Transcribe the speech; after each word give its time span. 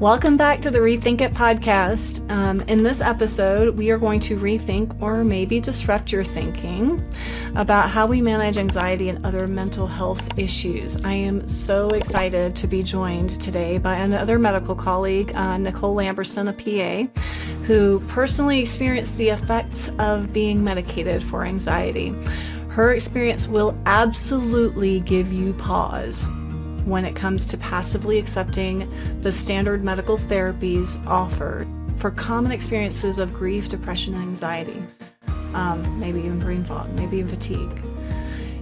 Welcome 0.00 0.36
back 0.36 0.62
to 0.62 0.70
the 0.70 0.78
Rethink 0.78 1.22
It 1.22 1.34
podcast. 1.34 2.30
Um, 2.30 2.60
in 2.68 2.84
this 2.84 3.00
episode, 3.00 3.76
we 3.76 3.90
are 3.90 3.98
going 3.98 4.20
to 4.20 4.38
rethink 4.38 5.02
or 5.02 5.24
maybe 5.24 5.58
disrupt 5.58 6.12
your 6.12 6.22
thinking 6.22 7.04
about 7.56 7.90
how 7.90 8.06
we 8.06 8.22
manage 8.22 8.58
anxiety 8.58 9.08
and 9.08 9.26
other 9.26 9.48
mental 9.48 9.88
health 9.88 10.38
issues. 10.38 11.04
I 11.04 11.14
am 11.14 11.48
so 11.48 11.88
excited 11.88 12.54
to 12.54 12.68
be 12.68 12.84
joined 12.84 13.40
today 13.40 13.78
by 13.78 13.96
another 13.96 14.38
medical 14.38 14.76
colleague, 14.76 15.34
uh, 15.34 15.58
Nicole 15.58 15.96
Lamberson, 15.96 16.48
a 16.48 16.52
PA, 16.52 17.20
who 17.64 17.98
personally 18.06 18.60
experienced 18.60 19.16
the 19.16 19.30
effects 19.30 19.90
of 19.98 20.32
being 20.32 20.62
medicated 20.62 21.24
for 21.24 21.44
anxiety. 21.44 22.14
Her 22.68 22.94
experience 22.94 23.48
will 23.48 23.76
absolutely 23.84 25.00
give 25.00 25.32
you 25.32 25.54
pause 25.54 26.24
when 26.88 27.04
it 27.04 27.14
comes 27.14 27.44
to 27.46 27.56
passively 27.58 28.18
accepting 28.18 28.90
the 29.20 29.30
standard 29.30 29.84
medical 29.84 30.16
therapies 30.16 31.04
offered 31.06 31.68
for 31.98 32.10
common 32.12 32.52
experiences 32.52 33.18
of 33.18 33.34
grief, 33.34 33.68
depression, 33.68 34.14
and 34.14 34.22
anxiety, 34.22 34.82
um, 35.54 36.00
maybe 36.00 36.20
even 36.20 36.38
brain 36.38 36.64
fog, 36.64 36.90
maybe 36.94 37.18
even 37.18 37.28
fatigue. 37.28 37.82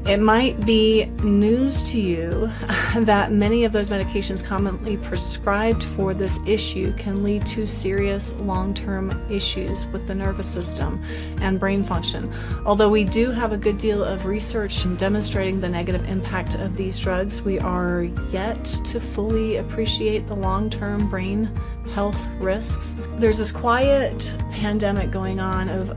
It 0.07 0.21
might 0.21 0.65
be 0.65 1.07
news 1.25 1.83
to 1.91 2.01
you 2.01 2.49
that 2.97 3.33
many 3.33 3.65
of 3.65 3.73
those 3.73 3.91
medications 3.91 4.43
commonly 4.43 4.99
prescribed 4.99 5.83
for 5.83 6.15
this 6.15 6.39
issue 6.47 6.93
can 6.95 7.25
lead 7.25 7.45
to 7.49 7.67
serious 7.67 8.33
long 8.35 8.73
term 8.73 9.21
issues 9.29 9.85
with 9.87 10.07
the 10.07 10.15
nervous 10.15 10.49
system 10.49 11.03
and 11.41 11.59
brain 11.59 11.83
function. 11.83 12.33
Although 12.65 12.89
we 12.89 13.03
do 13.03 13.33
have 13.33 13.51
a 13.51 13.57
good 13.57 13.79
deal 13.79 14.05
of 14.05 14.27
research 14.27 14.87
demonstrating 14.97 15.59
the 15.59 15.69
negative 15.69 16.09
impact 16.09 16.55
of 16.55 16.77
these 16.77 17.01
drugs, 17.01 17.43
we 17.43 17.59
are 17.59 18.05
yet 18.31 18.65
to 18.65 19.01
fully 19.01 19.57
appreciate 19.57 20.29
the 20.29 20.37
long 20.37 20.71
term 20.71 21.11
brain 21.11 21.51
health 21.93 22.29
risks. 22.39 22.95
There's 23.17 23.39
this 23.39 23.51
quiet 23.51 24.33
pandemic 24.53 25.11
going 25.11 25.41
on 25.41 25.69
of 25.69 25.97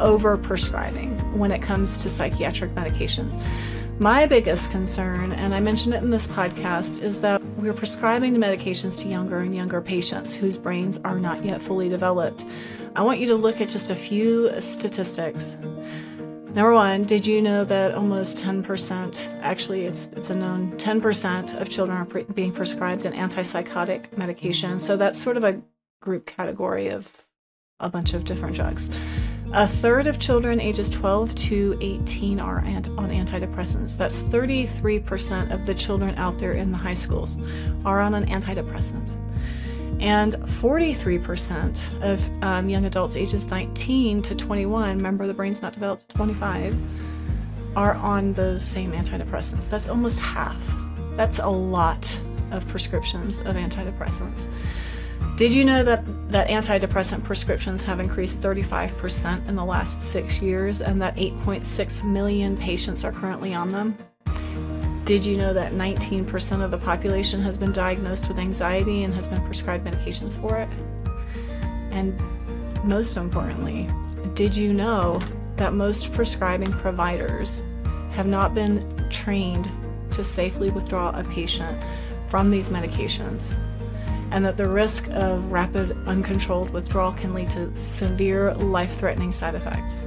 over 0.00 0.36
prescribing 0.36 1.18
when 1.38 1.50
it 1.50 1.60
comes 1.60 1.98
to 1.98 2.10
psychiatric 2.10 2.72
medications. 2.72 3.40
My 3.98 4.26
biggest 4.26 4.70
concern, 4.70 5.32
and 5.32 5.54
I 5.54 5.60
mentioned 5.60 5.94
it 5.94 6.02
in 6.02 6.10
this 6.10 6.28
podcast, 6.28 7.02
is 7.02 7.22
that 7.22 7.42
we're 7.56 7.72
prescribing 7.72 8.34
the 8.34 8.38
medications 8.38 8.98
to 8.98 9.08
younger 9.08 9.38
and 9.38 9.54
younger 9.54 9.80
patients 9.80 10.36
whose 10.36 10.58
brains 10.58 10.98
are 10.98 11.18
not 11.18 11.44
yet 11.44 11.62
fully 11.62 11.88
developed. 11.88 12.44
I 12.94 13.02
want 13.02 13.20
you 13.20 13.26
to 13.28 13.36
look 13.36 13.62
at 13.62 13.70
just 13.70 13.88
a 13.88 13.94
few 13.94 14.60
statistics. 14.60 15.56
Number 16.56 16.72
one, 16.72 17.04
did 17.04 17.26
you 17.26 17.40
know 17.40 17.64
that 17.64 17.94
almost 17.94 18.36
10%, 18.38 19.40
actually 19.40 19.84
it's, 19.84 20.08
it's 20.08 20.30
a 20.30 20.34
known 20.34 20.72
10% 20.72 21.60
of 21.60 21.68
children 21.68 21.98
are 21.98 22.04
pre- 22.04 22.24
being 22.24 22.52
prescribed 22.52 23.04
an 23.04 23.12
antipsychotic 23.12 24.16
medication? 24.16 24.78
So 24.78 24.96
that's 24.96 25.22
sort 25.22 25.36
of 25.36 25.44
a 25.44 25.62
group 26.00 26.26
category 26.26 26.88
of 26.88 27.26
a 27.80 27.88
bunch 27.88 28.14
of 28.14 28.24
different 28.24 28.56
drugs. 28.56 28.90
A 29.52 29.66
third 29.66 30.06
of 30.06 30.18
children 30.18 30.60
ages 30.60 30.90
12 30.90 31.34
to 31.34 31.78
18 31.80 32.40
are 32.40 32.58
on 32.58 33.10
antidepressants. 33.10 33.96
That's 33.96 34.22
33% 34.24 35.52
of 35.52 35.64
the 35.66 35.74
children 35.74 36.14
out 36.16 36.38
there 36.38 36.52
in 36.52 36.72
the 36.72 36.78
high 36.78 36.94
schools 36.94 37.38
are 37.84 38.00
on 38.00 38.14
an 38.14 38.26
antidepressant. 38.26 39.12
And 40.00 40.34
43% 40.34 42.02
of 42.02 42.42
um, 42.42 42.68
young 42.68 42.84
adults 42.84 43.16
ages 43.16 43.50
19 43.50 44.20
to 44.22 44.34
21, 44.34 44.96
remember 44.96 45.26
the 45.26 45.34
brain's 45.34 45.62
not 45.62 45.72
developed 45.72 46.08
to 46.10 46.16
25, 46.16 46.76
are 47.76 47.94
on 47.94 48.32
those 48.34 48.62
same 48.62 48.92
antidepressants. 48.92 49.70
That's 49.70 49.88
almost 49.88 50.18
half. 50.18 50.60
That's 51.14 51.38
a 51.38 51.48
lot 51.48 52.18
of 52.50 52.66
prescriptions 52.68 53.38
of 53.38 53.54
antidepressants. 53.54 54.48
Did 55.36 55.52
you 55.52 55.66
know 55.66 55.82
that, 55.82 56.02
that 56.30 56.48
antidepressant 56.48 57.22
prescriptions 57.22 57.82
have 57.82 58.00
increased 58.00 58.40
35% 58.40 59.46
in 59.46 59.54
the 59.54 59.64
last 59.66 60.02
six 60.02 60.40
years 60.40 60.80
and 60.80 61.00
that 61.02 61.14
8.6 61.16 62.04
million 62.04 62.56
patients 62.56 63.04
are 63.04 63.12
currently 63.12 63.52
on 63.52 63.70
them? 63.70 63.98
Did 65.04 65.26
you 65.26 65.36
know 65.36 65.52
that 65.52 65.72
19% 65.72 66.64
of 66.64 66.70
the 66.70 66.78
population 66.78 67.42
has 67.42 67.58
been 67.58 67.70
diagnosed 67.70 68.28
with 68.28 68.38
anxiety 68.38 69.04
and 69.04 69.12
has 69.12 69.28
been 69.28 69.44
prescribed 69.44 69.84
medications 69.84 70.40
for 70.40 70.56
it? 70.56 70.70
And 71.90 72.18
most 72.82 73.18
importantly, 73.18 73.90
did 74.32 74.56
you 74.56 74.72
know 74.72 75.20
that 75.56 75.74
most 75.74 76.14
prescribing 76.14 76.72
providers 76.72 77.62
have 78.12 78.26
not 78.26 78.54
been 78.54 79.06
trained 79.10 79.70
to 80.12 80.24
safely 80.24 80.70
withdraw 80.70 81.10
a 81.10 81.24
patient 81.24 81.78
from 82.26 82.50
these 82.50 82.70
medications 82.70 83.54
and 84.36 84.44
that 84.44 84.58
the 84.58 84.68
risk 84.68 85.08
of 85.12 85.50
rapid, 85.50 85.96
uncontrolled 86.06 86.68
withdrawal 86.68 87.10
can 87.10 87.32
lead 87.32 87.48
to 87.48 87.74
severe, 87.74 88.52
life 88.52 88.98
threatening 88.98 89.32
side 89.32 89.54
effects. 89.54 90.04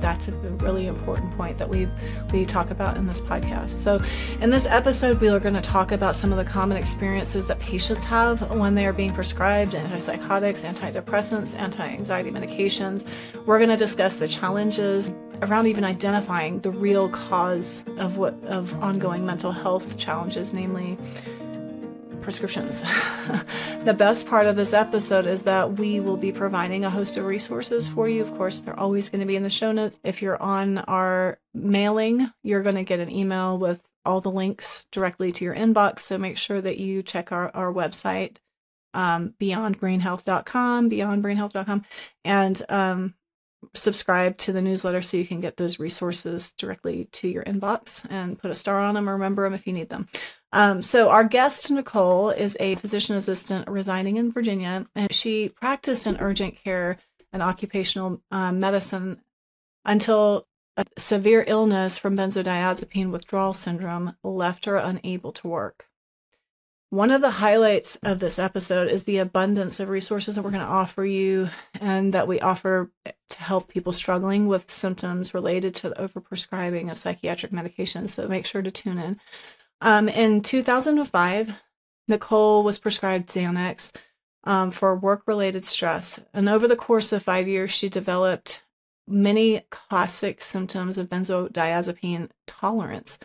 That's 0.00 0.28
a 0.28 0.32
really 0.32 0.86
important 0.86 1.36
point 1.36 1.58
that 1.58 1.68
we 1.68 1.86
we 2.32 2.46
talk 2.46 2.70
about 2.70 2.96
in 2.96 3.06
this 3.06 3.20
podcast. 3.20 3.68
So, 3.68 4.00
in 4.40 4.48
this 4.48 4.64
episode, 4.64 5.20
we 5.20 5.28
are 5.28 5.38
going 5.38 5.54
to 5.54 5.60
talk 5.60 5.92
about 5.92 6.16
some 6.16 6.32
of 6.32 6.38
the 6.38 6.50
common 6.50 6.78
experiences 6.78 7.46
that 7.48 7.60
patients 7.60 8.06
have 8.06 8.50
when 8.52 8.74
they 8.74 8.86
are 8.86 8.92
being 8.94 9.12
prescribed 9.12 9.74
antipsychotics, 9.74 10.64
antidepressants, 10.64 11.56
anti-anxiety 11.56 12.30
medications. 12.30 13.06
We're 13.44 13.58
going 13.58 13.68
to 13.68 13.76
discuss 13.76 14.16
the 14.16 14.26
challenges 14.26 15.12
around 15.42 15.66
even 15.66 15.84
identifying 15.84 16.58
the 16.60 16.70
real 16.70 17.10
cause 17.10 17.84
of 17.98 18.16
what 18.16 18.32
of 18.44 18.74
ongoing 18.82 19.26
mental 19.26 19.52
health 19.52 19.98
challenges, 19.98 20.54
namely 20.54 20.96
prescriptions. 22.22 22.80
the 23.84 23.94
best 23.96 24.26
part 24.26 24.46
of 24.46 24.56
this 24.56 24.72
episode 24.72 25.26
is 25.26 25.42
that 25.42 25.72
we 25.72 26.00
will 26.00 26.16
be 26.16 26.32
providing 26.32 26.84
a 26.84 26.90
host 26.90 27.16
of 27.16 27.24
resources 27.24 27.88
for 27.88 28.08
you. 28.08 28.22
Of 28.22 28.34
course, 28.36 28.60
they're 28.60 28.78
always 28.78 29.08
going 29.08 29.20
to 29.20 29.26
be 29.26 29.36
in 29.36 29.42
the 29.42 29.50
show 29.50 29.72
notes. 29.72 29.98
If 30.04 30.22
you're 30.22 30.40
on 30.42 30.78
our 30.78 31.38
mailing, 31.52 32.30
you're 32.42 32.62
going 32.62 32.76
to 32.76 32.84
get 32.84 33.00
an 33.00 33.10
email 33.10 33.58
with 33.58 33.90
all 34.04 34.20
the 34.20 34.30
links 34.30 34.86
directly 34.90 35.32
to 35.32 35.44
your 35.44 35.54
inbox. 35.54 36.00
So 36.00 36.18
make 36.18 36.36
sure 36.36 36.60
that 36.60 36.78
you 36.78 37.02
check 37.02 37.32
our, 37.32 37.50
our 37.54 37.72
website, 37.72 38.38
um, 38.94 39.34
beyondbrainhealth.com, 39.40 40.90
beyondbrainhealth.com, 40.90 41.84
and 42.24 42.62
um, 42.68 43.14
subscribe 43.74 44.36
to 44.38 44.52
the 44.52 44.62
newsletter 44.62 45.02
so 45.02 45.16
you 45.16 45.26
can 45.26 45.40
get 45.40 45.56
those 45.56 45.78
resources 45.78 46.52
directly 46.52 47.08
to 47.12 47.28
your 47.28 47.44
inbox 47.44 48.06
and 48.10 48.38
put 48.38 48.50
a 48.50 48.54
star 48.54 48.80
on 48.80 48.94
them 48.94 49.08
or 49.08 49.12
remember 49.12 49.44
them 49.44 49.54
if 49.54 49.66
you 49.66 49.72
need 49.72 49.88
them. 49.88 50.08
Um, 50.52 50.82
so, 50.82 51.08
our 51.08 51.24
guest, 51.24 51.70
Nicole, 51.70 52.30
is 52.30 52.56
a 52.60 52.74
physician 52.74 53.16
assistant 53.16 53.68
residing 53.68 54.16
in 54.18 54.30
Virginia, 54.30 54.86
and 54.94 55.12
she 55.12 55.48
practiced 55.48 56.06
in 56.06 56.18
urgent 56.18 56.56
care 56.56 56.98
and 57.32 57.42
occupational 57.42 58.20
uh, 58.30 58.52
medicine 58.52 59.22
until 59.84 60.46
a 60.76 60.84
severe 60.98 61.44
illness 61.46 61.98
from 61.98 62.16
benzodiazepine 62.16 63.10
withdrawal 63.10 63.54
syndrome 63.54 64.16
left 64.22 64.66
her 64.66 64.76
unable 64.76 65.32
to 65.32 65.48
work. 65.48 65.86
One 66.92 67.10
of 67.10 67.22
the 67.22 67.30
highlights 67.30 67.96
of 68.02 68.18
this 68.18 68.38
episode 68.38 68.90
is 68.90 69.04
the 69.04 69.16
abundance 69.16 69.80
of 69.80 69.88
resources 69.88 70.36
that 70.36 70.42
we're 70.42 70.50
going 70.50 70.60
to 70.60 70.70
offer 70.70 71.06
you 71.06 71.48
and 71.80 72.12
that 72.12 72.28
we 72.28 72.38
offer 72.38 72.90
to 73.30 73.38
help 73.38 73.68
people 73.68 73.92
struggling 73.92 74.46
with 74.46 74.70
symptoms 74.70 75.32
related 75.32 75.74
to 75.76 75.88
the 75.88 75.94
overprescribing 75.94 76.90
of 76.90 76.98
psychiatric 76.98 77.50
medications. 77.50 78.10
So 78.10 78.28
make 78.28 78.44
sure 78.44 78.60
to 78.60 78.70
tune 78.70 78.98
in. 78.98 79.18
Um, 79.80 80.06
in 80.06 80.42
2005, 80.42 81.62
Nicole 82.08 82.62
was 82.62 82.78
prescribed 82.78 83.30
Xanax 83.30 83.90
um, 84.44 84.70
for 84.70 84.94
work 84.94 85.22
related 85.24 85.64
stress. 85.64 86.20
And 86.34 86.46
over 86.46 86.68
the 86.68 86.76
course 86.76 87.10
of 87.10 87.22
five 87.22 87.48
years, 87.48 87.70
she 87.70 87.88
developed 87.88 88.64
many 89.08 89.62
classic 89.70 90.42
symptoms 90.42 90.98
of 90.98 91.08
benzodiazepine 91.08 92.28
tolerance 92.46 93.18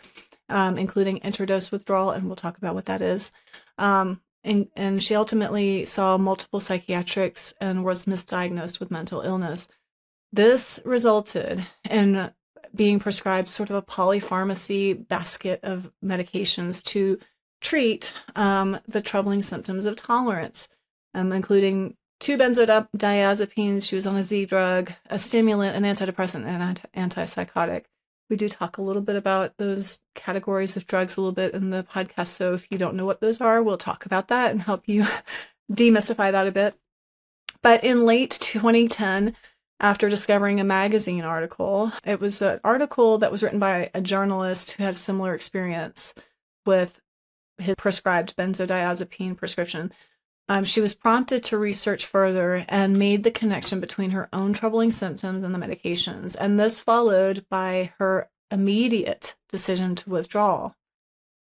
um, 0.49 0.77
including 0.77 1.19
interdose 1.19 1.71
withdrawal, 1.71 2.11
and 2.11 2.27
we'll 2.27 2.35
talk 2.35 2.57
about 2.57 2.75
what 2.75 2.85
that 2.85 3.01
is. 3.01 3.31
Um, 3.77 4.21
and, 4.43 4.67
and 4.75 5.03
she 5.03 5.15
ultimately 5.15 5.85
saw 5.85 6.17
multiple 6.17 6.59
psychiatrics 6.59 7.53
and 7.59 7.83
was 7.83 8.05
misdiagnosed 8.05 8.79
with 8.79 8.91
mental 8.91 9.21
illness. 9.21 9.67
This 10.31 10.79
resulted 10.85 11.65
in 11.89 12.31
being 12.73 12.99
prescribed 12.99 13.49
sort 13.49 13.69
of 13.69 13.75
a 13.75 13.81
polypharmacy 13.81 15.07
basket 15.07 15.59
of 15.63 15.91
medications 16.03 16.83
to 16.83 17.19
treat 17.61 18.13
um, 18.35 18.79
the 18.87 19.01
troubling 19.01 19.41
symptoms 19.41 19.85
of 19.85 19.95
tolerance, 19.95 20.67
um, 21.13 21.31
including 21.31 21.95
two 22.19 22.37
benzodiazepines. 22.37 23.87
She 23.87 23.95
was 23.95 24.07
on 24.07 24.15
a 24.15 24.23
Z 24.23 24.45
drug, 24.45 24.91
a 25.09 25.17
stimulant, 25.17 25.75
an 25.75 25.83
antidepressant, 25.83 26.45
and 26.45 26.63
an 26.95 27.09
antipsychotic 27.09 27.85
we 28.29 28.35
do 28.35 28.49
talk 28.49 28.77
a 28.77 28.81
little 28.81 29.01
bit 29.01 29.15
about 29.15 29.57
those 29.57 29.99
categories 30.15 30.75
of 30.75 30.87
drugs 30.87 31.17
a 31.17 31.21
little 31.21 31.33
bit 31.33 31.53
in 31.53 31.69
the 31.69 31.83
podcast. 31.83 32.27
So 32.27 32.53
if 32.53 32.67
you 32.69 32.77
don't 32.77 32.95
know 32.95 33.05
what 33.05 33.21
those 33.21 33.39
are, 33.39 33.63
we'll 33.63 33.77
talk 33.77 34.05
about 34.05 34.27
that 34.27 34.51
and 34.51 34.61
help 34.61 34.83
you 34.87 35.05
demystify 35.71 36.31
that 36.31 36.47
a 36.47 36.51
bit. 36.51 36.75
But 37.61 37.83
in 37.83 38.05
late 38.05 38.31
2010, 38.31 39.35
after 39.79 40.09
discovering 40.09 40.59
a 40.59 40.63
magazine 40.63 41.23
article, 41.23 41.91
it 42.03 42.19
was 42.19 42.41
an 42.41 42.59
article 42.63 43.17
that 43.19 43.31
was 43.31 43.43
written 43.43 43.59
by 43.59 43.89
a 43.93 44.01
journalist 44.01 44.71
who 44.71 44.83
had 44.83 44.95
a 44.95 44.97
similar 44.97 45.33
experience 45.33 46.13
with 46.65 46.99
his 47.57 47.75
prescribed 47.75 48.35
benzodiazepine 48.35 49.37
prescription. 49.37 49.91
Um, 50.49 50.63
she 50.63 50.79
was 50.79 50.93
prompted 50.93 51.43
to 51.45 51.57
research 51.57 52.05
further 52.05 52.65
and 52.69 52.97
made 52.97 53.23
the 53.23 53.31
connection 53.31 53.79
between 53.79 54.11
her 54.11 54.29
own 54.31 54.53
troubling 54.53 54.91
symptoms 54.91 55.43
and 55.43 55.53
the 55.53 55.59
medications. 55.59 56.35
And 56.39 56.59
this 56.59 56.81
followed 56.81 57.45
by 57.49 57.93
her 57.97 58.29
immediate 58.49 59.35
decision 59.49 59.95
to 59.95 60.09
withdraw. 60.09 60.71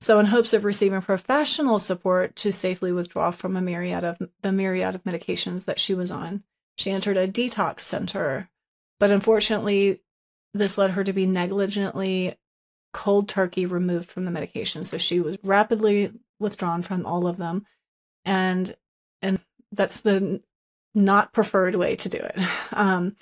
So, 0.02 0.20
in 0.20 0.28
hopes 0.28 0.54
of 0.54 0.66
receiving 0.66 1.02
professional 1.02 1.80
support 1.80 2.36
to 2.38 2.52
safely 2.52 2.92
withdraw 2.92 3.32
from 3.32 3.56
a 3.56 3.62
myriad 3.62 4.04
of 4.04 4.18
the 4.42 4.52
myriad 4.52 4.96
of 4.96 5.04
medications 5.04 5.66
that 5.66 5.80
she 5.80 5.94
was 5.94 6.12
on, 6.12 6.44
she 6.76 6.92
entered 6.92 7.18
a 7.18 7.28
detox 7.28 7.82
center. 7.82 8.50
But 9.00 9.12
unfortunately, 9.12 10.02
this 10.54 10.78
led 10.78 10.92
her 10.92 11.04
to 11.04 11.14
be 11.14 11.26
negligently 11.26 12.38
cold 12.94 13.28
turkey 13.28 13.66
removed 13.66 14.10
from 14.10 14.26
the 14.26 14.32
medication. 14.32 14.84
So 14.84 14.98
she 14.98 15.20
was 15.20 15.38
rapidly 15.44 16.14
withdrawn 16.40 16.82
from 16.82 17.06
all 17.06 17.28
of 17.28 17.38
them. 17.38 17.66
And 18.24 18.76
and 19.22 19.40
that's 19.72 20.02
the 20.02 20.42
not 20.94 21.34
preferred 21.34 21.76
way 21.76 21.96
to 21.98 22.10
do 22.10 22.18
it. 22.18 22.40
Um, 22.72 23.16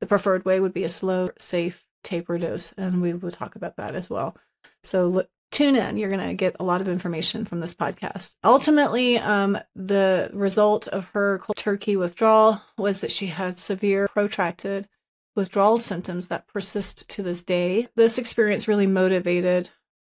the 0.00 0.06
preferred 0.06 0.44
way 0.44 0.60
would 0.60 0.74
be 0.74 0.84
a 0.84 0.88
slow, 0.88 1.30
safe 1.38 1.84
taper 2.04 2.36
dose, 2.36 2.72
and 2.76 3.00
we 3.00 3.14
will 3.14 3.30
talk 3.30 3.56
about 3.56 3.76
that 3.76 3.94
as 3.94 4.10
well. 4.10 4.36
So 4.82 5.06
look, 5.08 5.30
tune 5.50 5.76
in. 5.76 5.96
You're 5.96 6.10
going 6.10 6.28
to 6.28 6.34
get 6.34 6.56
a 6.60 6.64
lot 6.64 6.80
of 6.80 6.88
information 6.88 7.44
from 7.44 7.60
this 7.60 7.74
podcast. 7.74 8.34
Ultimately, 8.44 9.18
um, 9.18 9.58
the 9.74 10.30
result 10.32 10.88
of 10.88 11.06
her 11.14 11.38
cold 11.38 11.56
turkey 11.56 11.96
withdrawal 11.96 12.60
was 12.76 13.00
that 13.00 13.12
she 13.12 13.26
had 13.26 13.58
severe, 13.58 14.08
protracted 14.08 14.88
withdrawal 15.34 15.78
symptoms 15.78 16.28
that 16.28 16.48
persist 16.48 17.08
to 17.08 17.22
this 17.22 17.42
day. 17.42 17.88
This 17.96 18.18
experience 18.18 18.68
really 18.68 18.86
motivated 18.86 19.70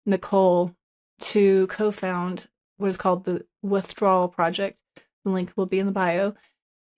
Nicole 0.06 0.76
to 1.20 1.68
co 1.68 1.92
found 1.92 2.48
what 2.78 2.90
is 2.90 2.98
called 2.98 3.24
the 3.26 3.46
Withdrawal 3.62 4.28
Project. 4.28 4.78
The 5.24 5.32
link 5.32 5.54
will 5.56 5.66
be 5.66 5.80
in 5.80 5.86
the 5.86 5.92
bio. 5.92 6.36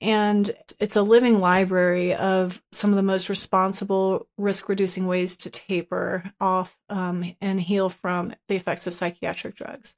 And 0.02 0.54
it's 0.80 0.96
a 0.96 1.02
living 1.02 1.40
library 1.40 2.14
of 2.14 2.62
some 2.72 2.90
of 2.90 2.98
the 2.98 3.04
most 3.04 3.30
responsible, 3.30 4.28
risk 4.38 4.68
reducing 4.68 5.08
ways 5.08 5.38
to 5.38 5.50
taper 5.50 6.32
off 6.40 6.78
um, 6.90 7.36
and 7.40 7.62
heal 7.62 7.90
from 7.90 8.36
the 8.50 8.56
effects 8.56 8.88
of 8.88 8.94
psychiatric 8.94 9.56
drugs. 9.56 9.96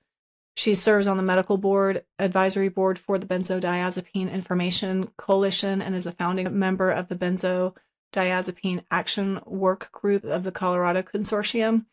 She 0.55 0.75
serves 0.75 1.07
on 1.07 1.17
the 1.17 1.23
medical 1.23 1.57
board, 1.57 2.03
advisory 2.17 2.69
board 2.69 2.97
for 2.97 3.19
the 3.19 3.27
Benzodiazepine 3.27 4.31
Information 4.31 5.07
Coalition, 5.17 5.81
and 5.81 5.95
is 5.95 6.07
a 6.07 6.11
founding 6.11 6.57
member 6.57 6.89
of 6.89 7.09
the 7.09 7.15
Benzodiazepine 7.15 8.83
Action 8.89 9.39
Work 9.45 9.91
Group 9.91 10.23
of 10.23 10.43
the 10.43 10.51
Colorado 10.51 11.03
Consortium. 11.03 11.85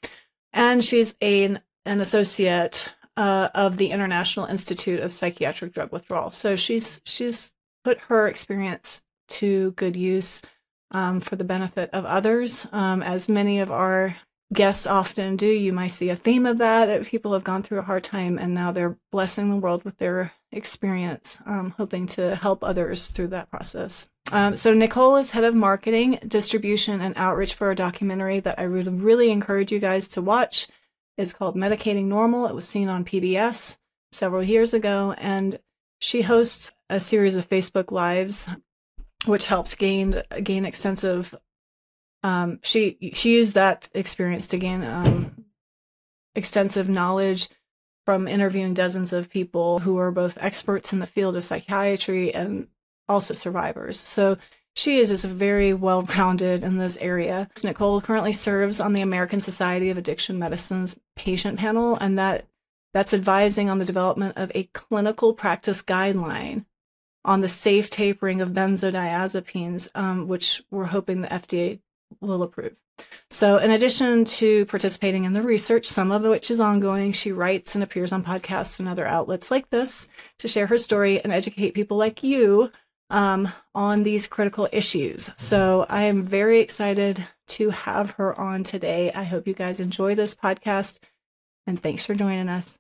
And 0.52 0.84
she's 0.84 1.14
an, 1.20 1.60
an 1.84 2.00
associate 2.00 2.94
uh, 3.16 3.49
of 3.55 3.76
the 3.76 3.90
International 3.90 4.46
Institute 4.46 5.00
of 5.00 5.12
Psychiatric 5.12 5.72
Drug 5.72 5.93
Withdrawal. 5.93 6.31
So 6.31 6.56
she's 6.56 7.00
she's 7.05 7.52
put 7.84 7.99
her 8.08 8.26
experience 8.26 9.02
to 9.28 9.72
good 9.72 9.96
use 9.96 10.43
um, 10.90 11.20
for 11.20 11.37
the 11.37 11.44
benefit 11.44 11.90
of 11.93 12.05
others. 12.05 12.66
Um, 12.72 13.02
as 13.02 13.28
many 13.28 13.58
of 13.61 13.70
our 13.70 14.16
guests 14.52 14.87
often 14.87 15.37
do, 15.37 15.46
you 15.46 15.72
might 15.72 15.88
see 15.88 16.08
a 16.08 16.16
theme 16.16 16.46
of 16.46 16.58
that 16.58 16.87
that 16.87 17.06
people 17.06 17.32
have 17.32 17.44
gone 17.44 17.62
through 17.62 17.78
a 17.78 17.82
hard 17.82 18.05
time 18.05 18.38
and 18.38 18.55
now 18.55 18.70
they're 18.70 18.96
blessing 19.11 19.50
the 19.50 19.56
world 19.56 19.84
with 19.84 19.99
their 19.99 20.32
experience, 20.52 21.38
um, 21.46 21.75
hoping 21.76 22.06
to 22.06 22.37
help 22.37 22.62
others 22.62 23.08
through 23.08 23.28
that 23.28 23.50
process. 23.50 24.08
Um, 24.32 24.55
so 24.55 24.72
Nicole 24.72 25.17
is 25.17 25.32
head 25.32 25.44
of 25.44 25.55
marketing, 25.55 26.19
distribution, 26.26 27.00
and 27.00 27.14
outreach 27.17 27.55
for 27.55 27.70
a 27.70 27.76
documentary 27.76 28.40
that 28.40 28.58
I 28.58 28.67
would 28.67 28.87
really 29.00 29.31
encourage 29.31 29.70
you 29.70 29.78
guys 29.78 30.08
to 30.08 30.22
watch 30.22 30.67
is 31.16 31.32
called 31.32 31.56
Medicating 31.56 32.06
Normal. 32.06 32.46
It 32.46 32.55
was 32.55 32.66
seen 32.66 32.88
on 32.88 33.05
PBS 33.05 33.78
several 34.12 34.43
years 34.43 34.75
ago, 34.75 35.14
and 35.19 35.58
she 35.99 36.22
hosts 36.22 36.72
a 36.90 37.00
series 37.00 37.34
of 37.34 37.49
Facebook 37.49 37.90
Lives, 37.90 38.49
which 39.26 39.46
helped 39.46 39.78
gain 39.78 40.22
gain 40.43 40.64
extensive. 40.64 41.34
Um, 42.22 42.58
she 42.62 43.12
she 43.14 43.34
used 43.34 43.55
that 43.55 43.88
experience 43.94 44.49
to 44.49 44.58
gain 44.58 44.82
um, 44.84 45.44
extensive 46.34 46.88
knowledge 46.88 47.49
from 48.05 48.28
interviewing 48.28 48.75
dozens 48.75 49.12
of 49.12 49.31
people 49.31 49.81
who 49.81 49.99
are 49.99 50.10
both 50.10 50.37
experts 50.40 50.93
in 50.93 50.99
the 50.99 51.06
field 51.06 51.37
of 51.37 51.44
psychiatry 51.44 52.34
and 52.34 52.69
also 53.08 53.34
survivors. 53.34 53.99
So 53.99 54.37
she 54.74 54.98
is 54.98 55.08
just 55.08 55.24
very 55.24 55.72
well 55.72 56.02
rounded 56.02 56.62
in 56.62 56.78
this 56.78 56.96
area. 56.98 57.48
Nicole 57.62 58.00
currently 58.00 58.32
serves 58.32 58.80
on 58.80 58.92
the 58.92 59.00
American 59.00 59.40
Society 59.40 59.88
of 59.90 59.96
Addiction 59.96 60.38
Medicine's 60.38 61.00
patient 61.16 61.58
panel, 61.58 61.96
and 61.96 62.18
that 62.18 62.46
that's 62.92 63.14
advising 63.14 63.68
on 63.68 63.78
the 63.78 63.84
development 63.84 64.36
of 64.36 64.52
a 64.54 64.64
clinical 64.72 65.32
practice 65.32 65.82
guideline 65.82 66.64
on 67.24 67.40
the 67.40 67.48
safe 67.48 67.88
tapering 67.88 68.40
of 68.40 68.50
benzodiazepines, 68.50 69.88
um, 69.94 70.28
which 70.28 70.62
we're 70.70 70.86
hoping 70.86 71.20
the 71.20 71.28
FDA 71.28 71.80
will 72.20 72.42
approve. 72.42 72.76
So, 73.28 73.58
in 73.58 73.72
addition 73.72 74.24
to 74.24 74.66
participating 74.66 75.24
in 75.24 75.32
the 75.32 75.42
research, 75.42 75.86
some 75.86 76.12
of 76.12 76.22
which 76.22 76.50
is 76.50 76.60
ongoing, 76.60 77.10
she 77.10 77.32
writes 77.32 77.74
and 77.74 77.82
appears 77.82 78.12
on 78.12 78.22
podcasts 78.22 78.78
and 78.78 78.88
other 78.88 79.06
outlets 79.06 79.50
like 79.50 79.70
this 79.70 80.06
to 80.38 80.46
share 80.46 80.68
her 80.68 80.78
story 80.78 81.20
and 81.20 81.32
educate 81.32 81.74
people 81.74 81.96
like 81.96 82.22
you 82.22 82.70
um, 83.10 83.48
on 83.74 84.02
these 84.02 84.26
critical 84.26 84.68
issues. 84.72 85.30
So 85.36 85.86
I 85.88 86.04
am 86.04 86.24
very 86.24 86.60
excited 86.60 87.26
to 87.48 87.70
have 87.70 88.12
her 88.12 88.38
on 88.38 88.64
today. 88.64 89.12
I 89.12 89.24
hope 89.24 89.46
you 89.46 89.54
guys 89.54 89.80
enjoy 89.80 90.14
this 90.14 90.34
podcast 90.34 90.98
and 91.66 91.80
thanks 91.80 92.04
for 92.04 92.14
joining 92.14 92.48
us. 92.48 92.78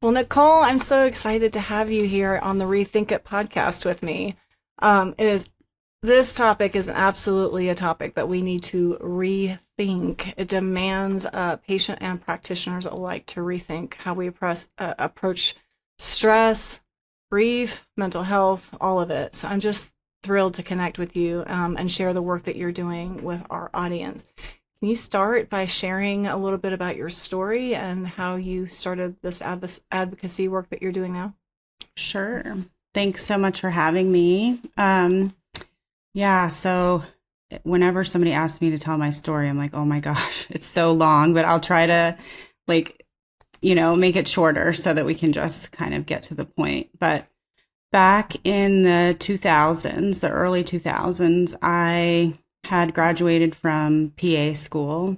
Well, 0.00 0.12
Nicole, 0.12 0.62
I'm 0.62 0.78
so 0.80 1.04
excited 1.04 1.52
to 1.52 1.60
have 1.60 1.90
you 1.90 2.06
here 2.06 2.38
on 2.42 2.58
the 2.58 2.64
Rethink 2.64 3.12
It 3.12 3.24
podcast 3.24 3.84
with 3.84 4.02
me. 4.02 4.36
Um, 4.80 5.14
it 5.16 5.26
is 5.26 5.48
this 6.04 6.34
topic 6.34 6.74
is 6.74 6.88
absolutely 6.88 7.68
a 7.68 7.76
topic 7.76 8.16
that 8.16 8.28
we 8.28 8.42
need 8.42 8.64
to 8.64 8.98
rethink. 9.00 10.34
It 10.36 10.48
demands 10.48 11.24
uh, 11.26 11.58
patient 11.64 12.00
and 12.02 12.20
practitioners 12.20 12.86
alike 12.86 13.26
to 13.26 13.40
rethink 13.40 13.94
how 13.94 14.14
we 14.14 14.28
press, 14.30 14.68
uh, 14.78 14.94
approach 14.98 15.54
stress, 16.00 16.80
grief, 17.32 17.88
mental 17.96 18.24
health, 18.24 18.76
all 18.78 19.00
of 19.00 19.10
it. 19.10 19.34
So 19.34 19.48
I'm 19.48 19.60
just 19.60 19.94
thrilled 20.22 20.52
to 20.52 20.62
connect 20.62 20.98
with 20.98 21.16
you 21.16 21.44
um, 21.46 21.78
and 21.78 21.90
share 21.90 22.12
the 22.12 22.20
work 22.20 22.42
that 22.42 22.56
you're 22.56 22.72
doing 22.72 23.24
with 23.24 23.42
our 23.48 23.70
audience. 23.72 24.26
Can 24.78 24.90
you 24.90 24.94
start 24.94 25.48
by 25.48 25.64
sharing 25.64 26.26
a 26.26 26.36
little 26.36 26.58
bit 26.58 26.74
about 26.74 26.94
your 26.94 27.08
story 27.08 27.74
and 27.74 28.06
how 28.06 28.34
you 28.34 28.66
started 28.66 29.16
this 29.22 29.40
advocacy 29.40 30.46
work 30.46 30.68
that 30.68 30.82
you're 30.82 30.92
doing 30.92 31.14
now? 31.14 31.34
Sure. 31.96 32.58
Thanks 32.92 33.24
so 33.24 33.38
much 33.38 33.62
for 33.62 33.70
having 33.70 34.12
me. 34.12 34.60
Um, 34.76 35.34
yeah, 36.12 36.50
so 36.50 37.02
whenever 37.62 38.04
somebody 38.04 38.32
asks 38.32 38.60
me 38.60 38.72
to 38.72 38.78
tell 38.78 38.98
my 38.98 39.10
story, 39.10 39.48
I'm 39.48 39.56
like, 39.56 39.72
oh 39.72 39.86
my 39.86 40.00
gosh, 40.00 40.48
it's 40.50 40.66
so 40.66 40.92
long, 40.92 41.32
but 41.32 41.46
I'll 41.46 41.60
try 41.60 41.86
to 41.86 42.18
like 42.68 43.06
you 43.62 43.74
know, 43.74 43.96
make 43.96 44.16
it 44.16 44.28
shorter 44.28 44.72
so 44.72 44.92
that 44.92 45.06
we 45.06 45.14
can 45.14 45.32
just 45.32 45.72
kind 45.72 45.94
of 45.94 46.04
get 46.04 46.24
to 46.24 46.34
the 46.34 46.44
point. 46.44 46.90
But 46.98 47.26
back 47.92 48.34
in 48.44 48.82
the 48.82 49.16
2000s, 49.18 50.20
the 50.20 50.30
early 50.30 50.64
2000s, 50.64 51.54
I 51.62 52.38
had 52.64 52.94
graduated 52.94 53.54
from 53.54 54.12
PA 54.16 54.52
school 54.54 55.16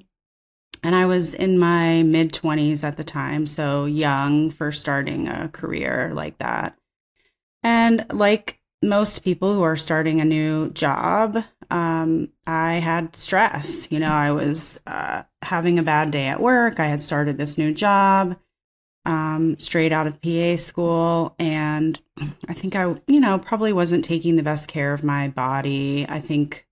and 0.84 0.94
I 0.94 1.06
was 1.06 1.34
in 1.34 1.58
my 1.58 2.02
mid 2.02 2.32
20s 2.32 2.84
at 2.84 2.98
the 2.98 3.04
time, 3.04 3.46
so 3.46 3.86
young 3.86 4.50
for 4.50 4.70
starting 4.70 5.28
a 5.28 5.48
career 5.48 6.12
like 6.14 6.38
that. 6.38 6.76
And 7.62 8.04
like 8.12 8.60
most 8.82 9.24
people 9.24 9.54
who 9.54 9.62
are 9.62 9.78
starting 9.78 10.20
a 10.20 10.26
new 10.26 10.68
job, 10.70 11.42
um, 11.70 12.28
I 12.46 12.74
had 12.74 13.16
stress. 13.16 13.88
You 13.90 14.00
know, 14.00 14.12
I 14.12 14.30
was 14.30 14.80
uh, 14.86 15.22
having 15.42 15.78
a 15.78 15.82
bad 15.82 16.10
day 16.10 16.26
at 16.26 16.40
work. 16.40 16.80
I 16.80 16.86
had 16.86 17.02
started 17.02 17.38
this 17.38 17.58
new 17.58 17.72
job 17.72 18.36
um, 19.06 19.58
straight 19.58 19.92
out 19.92 20.06
of 20.06 20.20
PA 20.20 20.56
school. 20.56 21.34
And 21.38 21.98
I 22.48 22.54
think 22.54 22.76
I, 22.76 22.94
you 23.06 23.20
know, 23.20 23.38
probably 23.38 23.72
wasn't 23.72 24.04
taking 24.04 24.36
the 24.36 24.42
best 24.42 24.68
care 24.68 24.92
of 24.92 25.04
my 25.04 25.28
body. 25.28 26.06
I 26.08 26.20
think, 26.20 26.66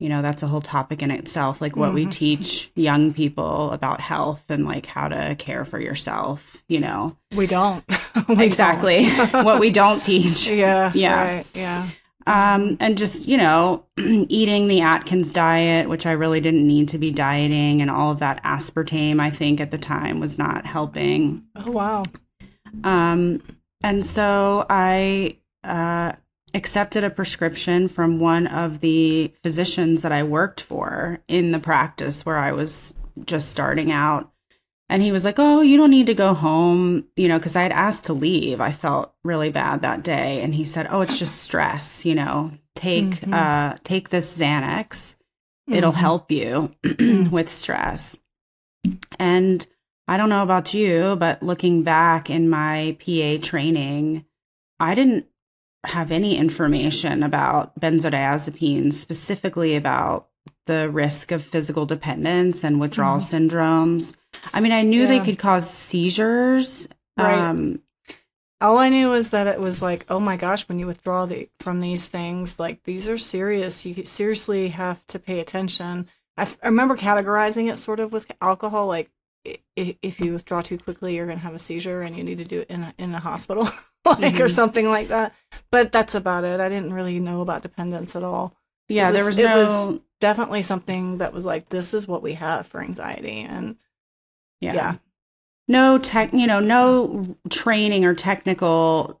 you 0.00 0.08
know, 0.08 0.22
that's 0.22 0.42
a 0.42 0.46
whole 0.46 0.60
topic 0.60 1.02
in 1.02 1.10
itself, 1.10 1.60
like 1.60 1.76
what 1.76 1.88
mm-hmm. 1.88 1.94
we 1.94 2.06
teach 2.06 2.70
young 2.74 3.12
people 3.12 3.70
about 3.72 4.00
health 4.00 4.44
and 4.48 4.64
like 4.64 4.86
how 4.86 5.08
to 5.08 5.34
care 5.36 5.64
for 5.64 5.80
yourself, 5.80 6.62
you 6.68 6.80
know. 6.80 7.16
We 7.34 7.46
don't. 7.46 7.84
we 8.28 8.44
exactly. 8.44 9.08
Don't. 9.08 9.32
what 9.44 9.60
we 9.60 9.70
don't 9.70 10.02
teach. 10.02 10.48
Yeah. 10.58 10.92
Yeah. 10.94 11.36
Right, 11.36 11.46
yeah. 11.54 11.90
Um, 12.28 12.76
and 12.78 12.98
just, 12.98 13.26
you 13.26 13.38
know, 13.38 13.86
eating 13.98 14.68
the 14.68 14.82
Atkins 14.82 15.32
diet, 15.32 15.88
which 15.88 16.04
I 16.04 16.12
really 16.12 16.40
didn't 16.40 16.66
need 16.66 16.90
to 16.90 16.98
be 16.98 17.10
dieting, 17.10 17.80
and 17.80 17.90
all 17.90 18.10
of 18.10 18.18
that 18.18 18.44
aspartame, 18.44 19.18
I 19.18 19.30
think 19.30 19.62
at 19.62 19.70
the 19.70 19.78
time 19.78 20.20
was 20.20 20.38
not 20.38 20.66
helping. 20.66 21.44
Oh, 21.56 21.70
wow. 21.70 22.02
Um, 22.84 23.42
and 23.82 24.04
so 24.04 24.66
I 24.68 25.38
uh, 25.64 26.12
accepted 26.52 27.02
a 27.02 27.08
prescription 27.08 27.88
from 27.88 28.20
one 28.20 28.46
of 28.46 28.80
the 28.80 29.32
physicians 29.42 30.02
that 30.02 30.12
I 30.12 30.22
worked 30.22 30.60
for 30.60 31.20
in 31.28 31.50
the 31.50 31.58
practice 31.58 32.26
where 32.26 32.36
I 32.36 32.52
was 32.52 32.94
just 33.24 33.52
starting 33.52 33.90
out. 33.90 34.30
And 34.90 35.02
he 35.02 35.12
was 35.12 35.24
like, 35.24 35.38
Oh, 35.38 35.60
you 35.60 35.76
don't 35.76 35.90
need 35.90 36.06
to 36.06 36.14
go 36.14 36.32
home, 36.34 37.04
you 37.16 37.28
know, 37.28 37.38
because 37.38 37.56
I 37.56 37.62
had 37.62 37.72
asked 37.72 38.06
to 38.06 38.12
leave. 38.14 38.60
I 38.60 38.72
felt 38.72 39.12
really 39.22 39.50
bad 39.50 39.82
that 39.82 40.02
day. 40.02 40.40
And 40.40 40.54
he 40.54 40.64
said, 40.64 40.86
Oh, 40.90 41.02
it's 41.02 41.18
just 41.18 41.42
stress, 41.42 42.06
you 42.06 42.14
know, 42.14 42.52
take, 42.74 43.20
Mhm. 43.20 43.34
uh, 43.34 43.76
take 43.84 44.08
this 44.08 44.38
Xanax. 44.38 45.16
It'll 45.68 45.92
Mhm. 45.92 45.96
help 45.96 46.30
you 46.30 46.74
with 47.30 47.50
stress. 47.50 48.16
And 49.18 49.66
I 50.06 50.16
don't 50.16 50.30
know 50.30 50.42
about 50.42 50.72
you, 50.72 51.16
but 51.18 51.42
looking 51.42 51.82
back 51.82 52.30
in 52.30 52.48
my 52.48 52.96
PA 52.98 53.36
training, 53.42 54.24
I 54.80 54.94
didn't 54.94 55.26
have 55.84 56.10
any 56.10 56.36
information 56.36 57.22
about 57.22 57.78
benzodiazepines, 57.78 58.94
specifically 58.94 59.76
about 59.76 60.27
the 60.66 60.88
risk 60.90 61.32
of 61.32 61.42
physical 61.44 61.86
dependence 61.86 62.64
and 62.64 62.80
withdrawal 62.80 63.18
syndromes. 63.18 64.16
I 64.52 64.60
mean, 64.60 64.72
I 64.72 64.82
knew 64.82 65.06
they 65.06 65.20
could 65.20 65.38
cause 65.38 65.68
seizures. 65.68 66.88
Right. 67.16 67.38
Um, 67.38 67.80
All 68.60 68.78
I 68.78 68.88
knew 68.88 69.10
was 69.10 69.30
that 69.30 69.46
it 69.46 69.60
was 69.60 69.82
like, 69.82 70.04
oh 70.08 70.18
my 70.20 70.36
gosh, 70.36 70.68
when 70.68 70.78
you 70.78 70.86
withdraw 70.86 71.26
the, 71.26 71.48
from 71.60 71.80
these 71.80 72.08
things, 72.08 72.58
like 72.58 72.82
these 72.84 73.08
are 73.08 73.18
serious. 73.18 73.86
You 73.86 74.04
seriously 74.04 74.68
have 74.70 75.06
to 75.08 75.18
pay 75.18 75.38
attention. 75.40 76.08
I, 76.36 76.42
f- 76.42 76.58
I 76.62 76.66
remember 76.66 76.96
categorizing 76.96 77.70
it 77.70 77.76
sort 77.78 78.00
of 78.00 78.12
with 78.12 78.30
alcohol, 78.40 78.86
like 78.86 79.10
i- 79.46 79.58
i- 79.78 79.96
if 80.02 80.18
you 80.20 80.32
withdraw 80.32 80.60
too 80.60 80.78
quickly, 80.78 81.14
you're 81.16 81.26
going 81.26 81.38
to 81.38 81.44
have 81.44 81.54
a 81.54 81.58
seizure 81.58 82.02
and 82.02 82.16
you 82.16 82.24
need 82.24 82.38
to 82.38 82.44
do 82.44 82.60
it 82.60 82.70
in 82.70 82.82
a, 82.82 82.94
in 82.98 83.14
a 83.14 83.20
hospital, 83.20 83.64
like 84.04 84.34
or 84.40 84.46
Mhm. 84.46 84.50
something 84.52 84.88
like 84.88 85.08
that. 85.08 85.34
But 85.70 85.92
that's 85.92 86.14
about 86.16 86.44
it. 86.44 86.58
I 86.60 86.68
didn't 86.68 86.92
really 86.92 87.20
know 87.20 87.40
about 87.42 87.62
dependence 87.62 88.14
at 88.16 88.24
all. 88.24 88.54
yeah, 88.88 89.10
It 89.10 89.12
there 89.12 89.22
was- 89.24 89.30
was 89.36 89.38
it 89.38 89.44
no. 89.44 89.56
was- 89.56 90.00
Definitely 90.20 90.62
something 90.62 91.18
that 91.18 91.32
was 91.32 91.44
like, 91.44 91.68
this 91.68 91.94
is 91.94 92.08
what 92.08 92.22
we 92.22 92.34
have 92.34 92.66
for 92.66 92.80
anxiety, 92.82 93.40
and 93.40 93.76
yeah. 94.60 94.74
yeah. 94.74 94.94
no 95.68 95.98
tech 95.98 96.32
you 96.32 96.46
know 96.46 96.58
no 96.60 97.36
training 97.50 98.04
or 98.04 98.14
technical 98.14 99.20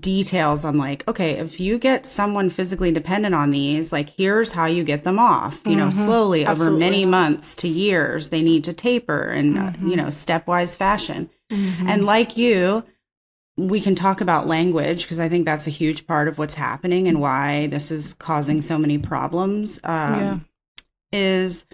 details 0.00 0.64
on 0.64 0.76
like 0.78 1.06
okay 1.08 1.32
if 1.38 1.60
you 1.60 1.78
get 1.78 2.06
someone 2.06 2.50
physically 2.50 2.90
dependent 2.92 3.34
on 3.34 3.50
these 3.50 3.92
like 3.92 4.10
here's 4.10 4.52
how 4.52 4.66
you 4.66 4.82
get 4.84 5.04
them 5.04 5.18
off 5.18 5.60
you 5.64 5.76
know 5.76 5.86
Mhm. 5.88 5.92
slowly 5.92 6.46
over 6.46 6.70
many 6.72 7.04
months 7.04 7.54
to 7.56 7.68
years 7.68 8.28
they 8.30 8.42
need 8.42 8.62
to 8.64 8.72
taper 8.72 9.30
in 9.30 9.56
uh, 9.56 9.72
Mhm. 9.78 9.90
you 9.90 9.96
know 9.96 10.06
stepwise 10.06 10.76
fashion 10.76 11.30
Mhm. 11.52 11.88
and 11.88 12.04
like 12.04 12.36
you 12.36 12.82
we 13.56 13.80
can 13.80 13.94
talk 13.94 14.20
about 14.20 14.46
language 14.46 15.02
because 15.04 15.18
i 15.20 15.28
think 15.28 15.44
that's 15.44 15.66
a 15.66 15.70
huge 15.70 16.06
part 16.06 16.28
of 16.28 16.38
what's 16.38 16.54
happening 16.54 17.08
and 17.08 17.20
why 17.20 17.66
this 17.68 17.90
is 17.90 18.12
causing 18.14 18.60
so 18.60 18.76
many 18.78 18.98
problems 18.98 19.80
um, 19.84 20.20
Yeah. 20.20 20.38
is 21.12 21.66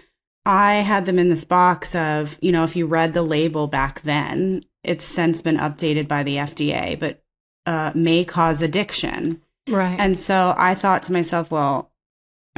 I 0.45 0.75
had 0.75 1.05
them 1.05 1.19
in 1.19 1.29
this 1.29 1.45
box 1.45 1.95
of, 1.95 2.37
you 2.41 2.51
know, 2.51 2.65
if 2.65 2.75
you 2.75 2.85
read 2.85 3.13
the 3.13 3.21
label 3.21 3.67
back 3.67 4.01
then, 4.01 4.65
it's 4.83 5.05
since 5.05 5.41
been 5.41 5.55
updated 5.55 6.09
by 6.09 6.23
the 6.23 6.35
FDA, 6.35 6.99
but 6.99 7.23
uh, 7.65 7.93
may 7.95 8.25
cause 8.25 8.61
addiction. 8.61 9.41
right. 9.69 9.97
And 9.97 10.17
so 10.17 10.53
I 10.57 10.75
thought 10.75 11.01
to 11.03 11.13
myself, 11.13 11.49
well, 11.49 11.93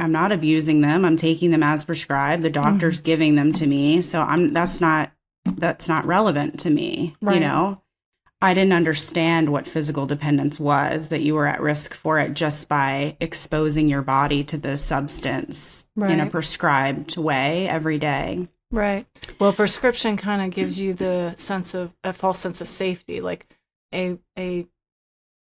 I'm 0.00 0.10
not 0.10 0.32
abusing 0.32 0.80
them. 0.80 1.04
I'm 1.04 1.14
taking 1.14 1.52
them 1.52 1.62
as 1.62 1.84
prescribed. 1.84 2.42
The 2.42 2.50
doctor's 2.50 3.00
giving 3.00 3.36
them 3.36 3.52
to 3.52 3.68
me. 3.68 4.02
So 4.02 4.20
I'm 4.22 4.52
that's 4.52 4.80
not 4.80 5.12
that's 5.44 5.88
not 5.88 6.04
relevant 6.06 6.58
to 6.60 6.70
me. 6.70 7.14
Right. 7.20 7.34
You 7.34 7.40
know? 7.40 7.82
I 8.42 8.52
didn't 8.52 8.74
understand 8.74 9.50
what 9.50 9.66
physical 9.66 10.04
dependence 10.04 10.60
was, 10.60 11.08
that 11.08 11.22
you 11.22 11.34
were 11.34 11.46
at 11.46 11.60
risk 11.60 11.94
for 11.94 12.18
it 12.18 12.34
just 12.34 12.68
by 12.68 13.16
exposing 13.18 13.88
your 13.88 14.02
body 14.02 14.44
to 14.44 14.58
the 14.58 14.76
substance 14.76 15.86
in 15.96 16.20
a 16.20 16.28
prescribed 16.28 17.16
way 17.16 17.66
every 17.66 17.98
day. 17.98 18.48
Right. 18.70 19.06
Well, 19.38 19.52
prescription 19.54 20.16
kind 20.18 20.42
of 20.42 20.50
gives 20.50 20.78
you 20.78 20.92
the 20.92 21.34
sense 21.36 21.72
of 21.72 21.94
a 22.04 22.12
false 22.12 22.38
sense 22.38 22.60
of 22.60 22.68
safety. 22.68 23.20
Like 23.20 23.46
a 23.94 24.18
a 24.36 24.66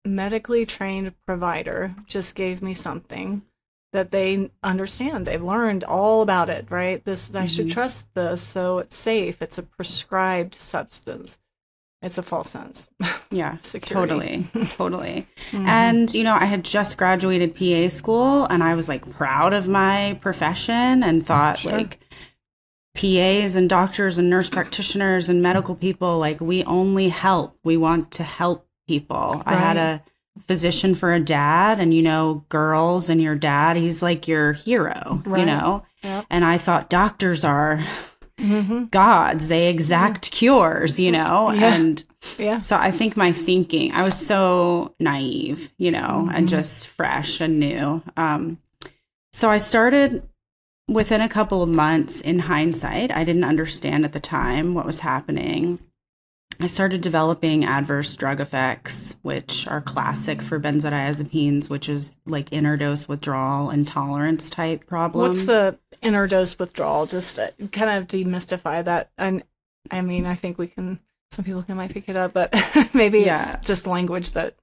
medically 0.06 0.66
trained 0.66 1.14
provider 1.28 1.94
just 2.08 2.34
gave 2.34 2.62
me 2.62 2.74
something 2.74 3.44
that 3.92 4.12
they 4.12 4.50
understand. 4.64 5.28
They've 5.28 5.44
learned 5.44 5.84
all 5.84 6.22
about 6.22 6.50
it, 6.50 6.66
right? 6.72 7.04
This 7.04 7.36
I 7.36 7.46
should 7.46 7.68
Mhm. 7.68 7.74
trust 7.74 8.14
this, 8.16 8.42
so 8.42 8.80
it's 8.80 8.96
safe. 8.96 9.42
It's 9.42 9.58
a 9.58 9.64
prescribed 9.64 10.56
substance. 10.56 11.38
It's 12.02 12.18
a 12.18 12.24
false 12.24 12.50
sense. 12.50 12.90
Yeah, 13.32 13.58
Security. 13.62 14.48
totally. 14.50 14.66
totally. 14.76 15.28
Mhm. 15.52 15.68
And, 15.68 16.14
you 16.16 16.24
know, 16.24 16.34
I 16.34 16.46
had 16.46 16.64
just 16.64 16.98
graduated 16.98 17.56
PA 17.56 17.88
school 17.90 18.46
and 18.46 18.64
I 18.64 18.74
was 18.74 18.90
like 18.90 19.08
proud 19.12 19.54
of 19.54 19.68
my 19.68 20.18
profession 20.22 21.04
and 21.04 21.24
thought 21.28 21.60
Sure. 21.60 21.74
like 21.74 22.00
PAs 22.96 23.56
and 23.56 23.70
doctors 23.70 24.18
and 24.18 24.30
nurse 24.32 24.50
practitioners 24.50 25.30
and 25.30 25.42
medical 25.44 25.76
people, 25.76 26.18
like 26.18 26.42
we 26.42 26.64
only 26.64 27.10
help. 27.10 27.56
We 27.64 27.78
want 27.78 28.10
to 28.14 28.24
help 28.24 28.68
people. 28.88 29.44
I 29.46 29.54
had 29.56 29.78
a 29.78 30.02
physician 30.48 30.96
for 30.96 31.14
a 31.14 31.20
dad 31.20 31.80
and, 31.80 31.94
you 31.94 32.02
know, 32.02 32.46
girls 32.50 33.10
and 33.12 33.22
your 33.22 33.36
dad, 33.36 33.78
he's 33.78 34.02
like 34.02 34.28
your 34.28 34.54
hero, 34.54 35.22
you 35.26 35.46
know? 35.46 35.84
Yep. 36.04 36.26
And 36.32 36.44
I 36.44 36.58
thought 36.58 36.90
doctors 36.90 37.44
are 37.44 37.80
Mhm. 38.40 38.90
gods. 38.92 39.48
They 39.48 39.70
exact 39.70 40.32
cures, 40.32 41.00
you 41.00 41.12
know? 41.12 41.52
Yeah. 41.52 41.76
And 41.76 42.04
Yeah. 42.38 42.60
so 42.60 42.76
I 42.78 42.92
think 42.92 43.16
my 43.16 43.32
thinking, 43.32 43.92
I 43.94 44.04
was 44.04 44.16
so 44.16 44.94
naive, 45.00 45.72
you 45.78 45.92
know, 45.92 46.28
Mhm. 46.28 46.34
and 46.34 46.50
just 46.50 46.88
fresh 46.88 47.40
and 47.42 47.60
new. 47.60 48.02
Um, 48.18 48.58
so 49.34 49.50
I 49.50 49.58
started 49.58 50.24
within 50.88 51.22
a 51.22 51.30
couple 51.30 51.62
of 51.62 51.70
months 51.70 52.20
in 52.22 52.40
hindsight. 52.40 53.12
I 53.12 53.24
didn't 53.24 53.44
understand 53.44 54.06
at 54.06 54.14
the 54.14 54.20
time 54.20 54.74
what 54.74 54.86
was 54.86 55.00
happening. 55.00 55.80
I 56.62 56.68
started 56.68 57.00
developing 57.00 57.64
adverse 57.64 58.14
drug 58.18 58.42
effects, 58.42 59.16
which 59.22 59.66
are 59.68 59.80
classic 59.80 60.42
for 60.42 60.60
benzodiazepines, 60.60 61.70
which 61.70 61.88
is 61.88 62.18
like 62.26 62.50
interdose 62.50 63.08
withdrawal 63.08 63.70
and 63.70 63.88
tolerance 63.88 64.50
type 64.50 64.86
problems. 64.86 65.38
What's 65.38 65.48
the 65.48 65.78
interdose 66.02 66.58
withdrawal? 66.60 67.06
Just 67.06 67.38
uh, 67.40 67.50
kind 67.72 67.90
of 67.92 68.08
demystify 68.08 68.84
that. 68.86 69.10
And 69.18 69.44
I 69.92 70.02
mean, 70.02 70.26
I 70.28 70.36
think 70.36 70.58
we 70.58 70.68
can. 70.68 71.00
Some 71.32 71.46
people 71.46 71.62
can 71.64 71.78
might 71.78 71.94
pick 71.94 72.10
it 72.10 72.16
up, 72.18 72.34
but 72.34 72.54
maybe 72.94 73.20
Yeah. 73.20 73.58
it's 73.58 73.68
just 73.68 73.86
language 73.86 74.32
that 74.32 74.56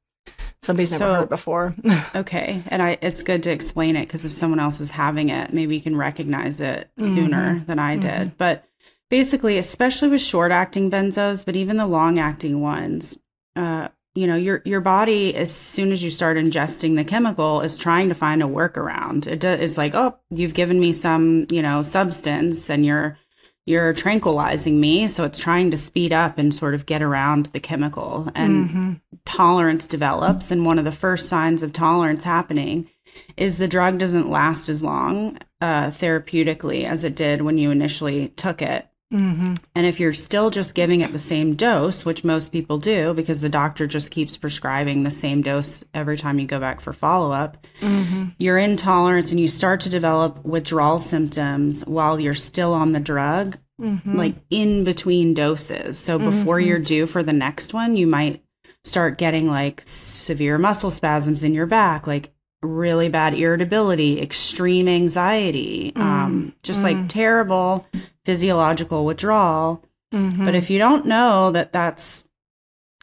somebody's 0.62 0.98
never 0.98 1.14
heard 1.20 1.28
before. 1.28 1.74
Okay, 2.16 2.62
and 2.68 2.82
I 2.82 2.98
it's 3.00 3.22
good 3.22 3.42
to 3.44 3.50
explain 3.52 3.94
it 3.94 4.06
because 4.06 4.24
if 4.24 4.32
someone 4.32 4.58
else 4.58 4.80
is 4.80 4.90
having 4.90 5.28
it, 5.28 5.52
maybe 5.52 5.76
you 5.76 5.80
can 5.82 5.96
recognize 5.96 6.60
it 6.60 6.90
Mm-hmm. 6.98 7.14
sooner 7.14 7.64
than 7.66 7.78
I 7.78 7.96
did. 7.96 8.36
But 8.36 8.64
basically, 9.10 9.58
especially 9.58 10.08
with 10.08 10.20
short 10.22 10.50
acting 10.50 10.90
benzos, 10.90 11.44
but 11.46 11.54
even 11.56 11.76
the 11.76 11.86
long 11.86 12.18
acting 12.18 12.60
ones, 12.60 13.16
uh, 13.54 13.88
you 14.16 14.26
know, 14.26 14.34
your 14.34 14.62
your 14.64 14.80
body 14.80 15.34
as 15.36 15.54
soon 15.54 15.92
as 15.92 16.02
you 16.02 16.10
start 16.10 16.36
ingesting 16.38 16.96
the 16.96 17.04
chemical 17.04 17.60
is 17.60 17.76
trying 17.78 18.08
to 18.08 18.14
find 18.14 18.42
a 18.42 18.46
workaround. 18.46 19.26
It 19.26 19.40
do, 19.40 19.48
it's 19.48 19.76
like, 19.78 19.94
oh, 19.94 20.16
you've 20.30 20.54
given 20.54 20.80
me 20.80 20.92
some, 20.92 21.46
you 21.50 21.62
know, 21.62 21.82
substance, 21.82 22.70
and 22.70 22.84
you're 22.84 23.18
you're 23.66 23.92
tranquilizing 23.92 24.80
me, 24.80 25.08
so 25.08 25.24
it's 25.24 25.38
trying 25.38 25.70
to 25.72 25.76
speed 25.76 26.12
up 26.12 26.38
and 26.38 26.54
sort 26.54 26.74
of 26.74 26.86
get 26.86 27.02
around 27.02 27.46
the 27.46 27.60
chemical 27.60 28.30
and 28.34 28.70
Mhm. 28.70 29.00
tolerance 29.24 29.86
develops 29.88 30.50
and 30.52 30.64
one 30.64 30.78
of 30.78 30.84
the 30.84 30.92
first 30.92 31.28
signs 31.28 31.62
of 31.64 31.72
tolerance 31.72 32.22
happening 32.24 32.88
is 33.36 33.58
the 33.58 33.66
drug 33.66 33.98
doesn't 33.98 34.30
last 34.30 34.68
as 34.68 34.84
long 34.84 35.36
uh, 35.60 35.90
therapeutically 35.90 36.84
as 36.84 37.02
it 37.02 37.16
did 37.16 37.42
when 37.42 37.58
you 37.58 37.70
initially 37.72 38.28
took 38.36 38.62
it 38.62 38.86
Mhm. 39.12 39.56
and 39.76 39.86
if 39.86 40.00
you're 40.00 40.12
still 40.12 40.50
just 40.50 40.74
giving 40.74 41.00
it 41.00 41.12
the 41.12 41.18
same 41.20 41.54
dose 41.54 42.04
which 42.04 42.24
most 42.24 42.50
people 42.50 42.78
do 42.78 43.14
because 43.14 43.40
the 43.40 43.48
doctor 43.48 43.86
just 43.86 44.10
keeps 44.10 44.36
prescribing 44.36 45.04
the 45.04 45.12
same 45.12 45.42
dose 45.42 45.84
every 45.94 46.16
time 46.16 46.40
you 46.40 46.46
go 46.46 46.58
back 46.58 46.80
for 46.80 46.92
follow-up 46.92 47.64
Mhm. 47.80 48.32
you're 48.38 48.58
intolerant 48.58 49.30
and 49.30 49.38
you 49.38 49.46
start 49.46 49.80
to 49.82 49.88
develop 49.88 50.44
withdrawal 50.44 50.98
symptoms 50.98 51.84
while 51.86 52.18
you're 52.18 52.34
still 52.34 52.74
on 52.74 52.90
the 52.92 53.00
drug 53.00 53.58
Mhm. 53.80 54.14
like 54.16 54.34
in 54.50 54.82
between 54.82 55.34
doses. 55.34 55.98
So 55.98 56.18
before 56.18 56.58
Mhm. 56.58 56.66
you're 56.66 56.78
due 56.78 57.06
for 57.06 57.22
the 57.22 57.32
next 57.34 57.72
one, 57.74 57.94
you 57.96 58.06
might 58.06 58.42
start 58.82 59.18
getting 59.18 59.46
like 59.48 59.82
severe 59.84 60.58
muscle 60.58 60.90
spasms 60.90 61.44
in 61.44 61.52
your 61.54 61.66
back, 61.66 62.06
like 62.06 62.30
really 62.66 63.08
bad 63.08 63.34
irritability, 63.34 64.20
extreme 64.20 64.88
anxiety, 64.88 65.92
um, 65.96 66.52
just 66.62 66.82
like 66.82 66.96
mm. 66.96 67.08
terrible 67.08 67.86
physiological 68.24 69.04
withdrawal. 69.04 69.82
Mhm. 70.12 70.44
But 70.44 70.54
if 70.54 70.70
you 70.70 70.78
don't 70.78 71.06
know 71.06 71.50
that 71.52 71.72
that's 71.72 72.24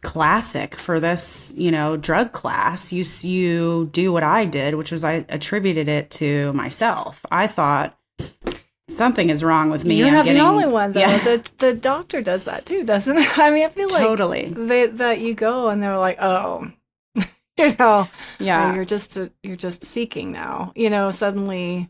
classic 0.01 0.75
for 0.75 1.00
this, 1.00 1.53
you 1.58 1.72
know, 1.72 1.98
drug 1.98 2.34
class, 2.34 2.91
you 2.91 3.03
you 3.27 3.89
do 3.91 4.12
what 4.12 4.24
I 4.24 4.46
did, 4.46 4.75
which 4.75 4.91
was 4.91 5.03
I 5.03 5.25
attributed 5.29 5.88
it 5.88 6.10
to 6.12 6.53
myself. 6.53 7.25
I 7.32 7.48
thought 7.48 7.98
something 8.89 9.29
is 9.29 9.43
wrong 9.43 9.70
with 9.70 9.86
me. 9.86 9.96
You're 9.96 10.08
I'm 10.08 10.13
not 10.13 10.25
getting- 10.25 10.41
the 10.41 10.48
only 10.48 10.65
one, 10.67 10.91
though. 10.93 11.00
Yeah. 11.00 11.17
The 11.17 11.51
the 11.58 11.74
doctor 11.74 12.22
does 12.22 12.43
that 12.43 12.65
too, 12.65 12.84
doesn't 12.84 13.17
it? 13.17 13.38
I 13.39 13.50
mean, 13.50 13.65
I 13.65 13.70
feel 13.70 13.89
like 13.89 14.03
totally. 14.03 14.50
that 14.50 15.20
you 15.20 15.34
go 15.34 15.70
and 15.70 15.82
they're 15.82 15.98
like, 15.98 16.22
oh, 16.22 16.72
you 17.57 17.74
know, 17.77 18.07
Yeah. 18.39 18.74
you're 18.75 18.86
just 18.86 19.17
you're 19.43 19.55
just 19.55 19.83
seeking 19.83 20.31
now. 20.31 20.72
You 20.75 20.89
know, 20.89 21.12
suddenly 21.12 21.89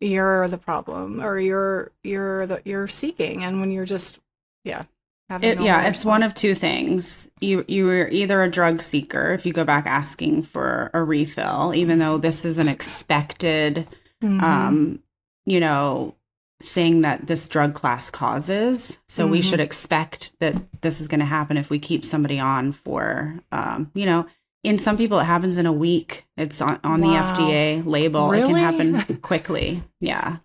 you're 0.00 0.48
the 0.48 0.58
problem, 0.58 1.22
or 1.22 1.38
you're 1.38 1.92
you're 2.02 2.46
the 2.46 2.62
you're 2.64 2.88
seeking, 2.88 3.42
and 3.42 3.60
when 3.60 3.70
you're 3.70 3.86
just 3.86 4.18
yeah. 4.64 4.84
It, 5.28 5.60
yeah, 5.60 5.88
it's 5.88 6.04
one 6.04 6.22
of 6.22 6.34
two 6.34 6.54
things. 6.54 7.28
You 7.40 7.64
you 7.66 7.88
are 7.90 8.08
either 8.08 8.42
a 8.42 8.50
drug 8.50 8.80
seeker 8.80 9.32
if 9.32 9.44
you 9.44 9.52
go 9.52 9.64
back 9.64 9.84
asking 9.86 10.44
for 10.44 10.90
a 10.94 11.02
refill, 11.02 11.72
even 11.74 11.98
though 11.98 12.16
this 12.16 12.44
is 12.44 12.60
an 12.60 12.68
expected, 12.68 13.88
mm-hmm. 14.22 14.40
um, 14.40 15.02
you 15.44 15.58
know, 15.58 16.14
thing 16.62 17.00
that 17.00 17.26
this 17.26 17.48
drug 17.48 17.74
class 17.74 18.08
causes. 18.08 18.98
So 19.08 19.24
mm-hmm. 19.24 19.32
we 19.32 19.42
should 19.42 19.58
expect 19.58 20.38
that 20.38 20.54
this 20.80 21.00
is 21.00 21.08
going 21.08 21.20
to 21.20 21.26
happen 21.26 21.56
if 21.56 21.70
we 21.70 21.80
keep 21.80 22.04
somebody 22.04 22.38
on 22.38 22.70
for, 22.70 23.34
um, 23.50 23.90
you 23.94 24.06
know, 24.06 24.26
in 24.62 24.78
some 24.78 24.96
people 24.96 25.18
it 25.18 25.24
happens 25.24 25.58
in 25.58 25.66
a 25.66 25.72
week. 25.72 26.26
It's 26.36 26.60
on, 26.60 26.80
on 26.82 27.00
wow. 27.00 27.34
the 27.34 27.40
FDA 27.42 27.86
label. 27.86 28.28
Really? 28.28 28.50
It 28.50 28.54
can 28.54 28.94
happen 28.94 29.16
quickly. 29.22 29.82
Yeah. 30.00 30.38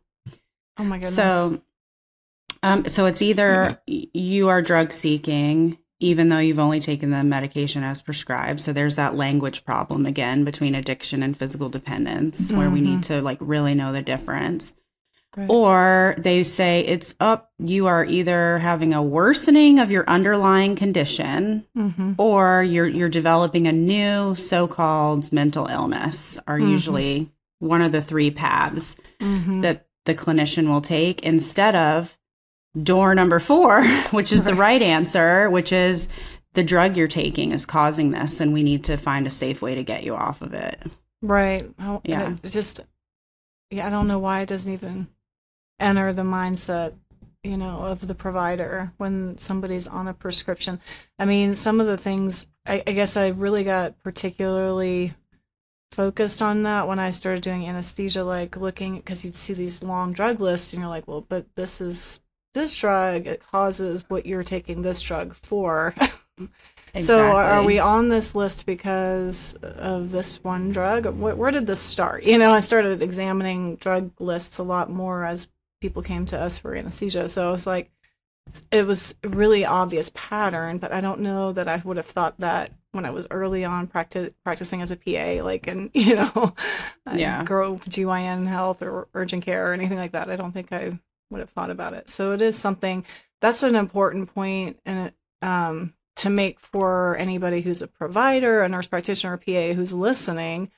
Oh 0.77 0.83
my 0.83 0.97
goodness. 0.97 1.15
So 1.15 1.61
um, 2.63 2.87
so 2.87 3.05
it's 3.05 3.21
either 3.21 3.81
you 3.87 4.49
are 4.49 4.61
drug 4.61 4.93
seeking, 4.93 5.77
even 5.99 6.29
though 6.29 6.37
you've 6.39 6.59
only 6.59 6.79
taken 6.79 7.09
the 7.09 7.23
medication 7.23 7.83
as 7.83 8.01
prescribed. 8.01 8.59
So 8.59 8.73
there's 8.73 8.95
that 8.97 9.15
language 9.15 9.65
problem 9.65 10.05
again 10.05 10.43
between 10.43 10.75
addiction 10.75 11.23
and 11.23 11.35
physical 11.35 11.69
dependence, 11.69 12.47
mm-hmm. 12.47 12.57
where 12.57 12.69
we 12.69 12.81
need 12.81 13.01
mm-hmm. 13.01 13.13
to 13.15 13.21
like 13.21 13.37
really 13.41 13.73
know 13.73 13.91
the 13.91 14.01
difference. 14.01 14.75
Right. 15.37 15.49
Or 15.49 16.15
they 16.17 16.43
say 16.43 16.81
it's 16.81 17.15
up, 17.21 17.51
you 17.57 17.87
are 17.87 18.03
either 18.03 18.57
having 18.57 18.93
a 18.93 19.01
worsening 19.01 19.79
of 19.79 19.89
your 19.89 20.03
underlying 20.09 20.75
condition 20.75 21.65
mm-hmm. 21.75 22.13
or 22.17 22.63
you're 22.63 22.87
you're 22.87 23.07
developing 23.07 23.65
a 23.65 23.71
new 23.71 24.35
so-called 24.35 25.31
mental 25.31 25.67
illness 25.67 26.37
are 26.47 26.59
mm-hmm. 26.59 26.71
usually 26.71 27.31
one 27.59 27.81
of 27.81 27.93
the 27.93 28.01
three 28.01 28.29
paths 28.29 28.97
mm-hmm. 29.21 29.61
that 29.61 29.87
the 30.05 30.15
clinician 30.15 30.67
will 30.67 30.81
take 30.81 31.21
instead 31.21 31.75
of 31.75 32.17
door 32.81 33.15
number 33.15 33.39
four, 33.39 33.85
which 34.11 34.33
is 34.33 34.43
right. 34.43 34.51
the 34.51 34.55
right 34.55 34.81
answer, 34.81 35.49
which 35.49 35.71
is 35.71 36.09
the 36.53 36.63
drug 36.63 36.97
you're 36.97 37.07
taking 37.07 37.51
is 37.51 37.65
causing 37.65 38.11
this, 38.11 38.41
and 38.41 38.51
we 38.51 38.63
need 38.63 38.83
to 38.85 38.97
find 38.97 39.25
a 39.25 39.29
safe 39.29 39.61
way 39.61 39.75
to 39.75 39.83
get 39.83 40.03
you 40.03 40.15
off 40.15 40.41
of 40.41 40.53
it. 40.53 40.81
Right. 41.21 41.69
yeah. 42.03 42.35
just, 42.43 42.81
yeah, 43.69 43.87
I 43.87 43.89
don't 43.89 44.07
know 44.07 44.19
why 44.19 44.41
it 44.41 44.49
doesn't 44.49 44.73
even 44.73 45.07
enter 45.81 46.13
the 46.13 46.21
mindset, 46.21 46.93
you 47.43 47.57
know, 47.57 47.79
of 47.79 48.07
the 48.07 48.15
provider 48.15 48.91
when 48.97 49.37
somebody's 49.37 49.87
on 49.87 50.07
a 50.07 50.13
prescription. 50.13 50.79
I 51.17 51.25
mean, 51.25 51.55
some 51.55 51.81
of 51.81 51.87
the 51.87 51.97
things, 51.97 52.47
I, 52.65 52.83
I 52.85 52.91
guess 52.91 53.17
I 53.17 53.29
really 53.29 53.63
got 53.63 54.01
particularly 54.03 55.13
focused 55.91 56.41
on 56.41 56.63
that 56.63 56.87
when 56.87 56.99
I 56.99 57.11
started 57.11 57.43
doing 57.43 57.67
anesthesia, 57.67 58.23
like 58.23 58.55
looking 58.55 58.95
because 58.95 59.25
you'd 59.25 59.35
see 59.35 59.53
these 59.53 59.83
long 59.83 60.13
drug 60.13 60.39
lists 60.39 60.73
and 60.73 60.81
you're 60.81 60.89
like, 60.89 61.07
well, 61.07 61.21
but 61.21 61.45
this 61.55 61.81
is 61.81 62.21
this 62.53 62.75
drug 62.77 63.27
it 63.27 63.41
causes 63.51 64.05
what 64.09 64.25
you're 64.25 64.43
taking 64.43 64.81
this 64.81 65.01
drug 65.01 65.35
for. 65.35 65.93
Exactly. 65.97 66.49
So 66.99 67.21
are 67.21 67.63
we 67.63 67.79
on 67.79 68.09
this 68.09 68.35
list 68.35 68.65
because 68.65 69.53
of 69.53 70.11
this 70.11 70.43
one 70.43 70.71
drug? 70.71 71.05
Where, 71.05 71.33
where, 71.33 71.51
did 71.51 71.65
this 71.65 71.79
start? 71.79 72.23
You 72.23 72.37
know, 72.37 72.51
I 72.51 72.59
started 72.59 73.01
examining 73.01 73.77
drug 73.77 74.11
lists 74.19 74.57
a 74.57 74.63
lot 74.63 74.89
more 74.89 75.23
as 75.23 75.47
people 75.81 76.01
came 76.01 76.25
to 76.27 76.39
us 76.39 76.57
for 76.57 76.75
anesthesia. 76.75 77.27
So 77.27 77.49
I 77.49 77.51
was 77.51 77.67
like, 77.67 77.91
it 78.71 78.85
was 78.85 79.15
a 79.23 79.29
really 79.29 79.65
obvious 79.65 80.11
pattern, 80.13 80.77
but 80.77 80.91
I 80.91 81.01
don't 81.01 81.19
know 81.19 81.51
that 81.51 81.67
I 81.67 81.81
would 81.83 81.97
have 81.97 82.05
thought 82.05 82.39
that 82.39 82.71
when 82.91 83.05
I 83.05 83.09
was 83.09 83.27
early 83.31 83.63
on 83.65 83.87
practice, 83.87 84.33
practicing 84.43 84.81
as 84.81 84.91
a 84.91 84.95
PA, 84.95 85.43
like, 85.43 85.67
and 85.67 85.89
you 85.93 86.15
know, 86.15 86.53
yeah, 87.13 87.43
grow 87.43 87.77
GYN 87.77 88.47
health 88.47 88.81
or 88.81 89.07
urgent 89.13 89.43
care 89.43 89.69
or 89.69 89.73
anything 89.73 89.97
like 89.97 90.11
that. 90.13 90.29
I 90.29 90.35
don't 90.35 90.51
think 90.51 90.71
I 90.71 90.99
would 91.29 91.39
have 91.39 91.49
thought 91.49 91.69
about 91.69 91.93
it. 91.93 92.09
So 92.09 92.31
it 92.33 92.41
is 92.41 92.57
something 92.57 93.05
that's 93.39 93.63
an 93.63 93.75
important 93.75 94.33
point 94.33 94.79
and 94.85 95.11
um, 95.41 95.93
to 96.17 96.29
make 96.29 96.59
for 96.59 97.15
anybody 97.17 97.61
who's 97.61 97.81
a 97.81 97.87
provider, 97.87 98.61
a 98.61 98.69
nurse 98.69 98.87
practitioner, 98.87 99.33
or 99.33 99.37
PA 99.37 99.73
who's 99.73 99.93
listening, 99.93 100.69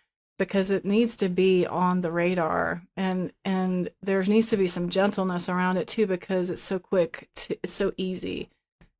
because 0.47 0.71
it 0.71 0.85
needs 0.85 1.15
to 1.17 1.29
be 1.29 1.65
on 1.65 2.01
the 2.01 2.12
radar 2.12 2.84
and 2.95 3.32
and 3.43 3.89
there 4.01 4.23
needs 4.23 4.47
to 4.47 4.58
be 4.58 4.67
some 4.67 4.89
gentleness 4.89 5.49
around 5.49 5.77
it 5.77 5.88
too 5.88 6.08
because 6.08 6.49
it's 6.49 6.62
so 6.62 6.79
quick 6.79 7.29
to, 7.36 7.58
it's 7.63 7.73
so 7.73 7.93
easy 7.97 8.49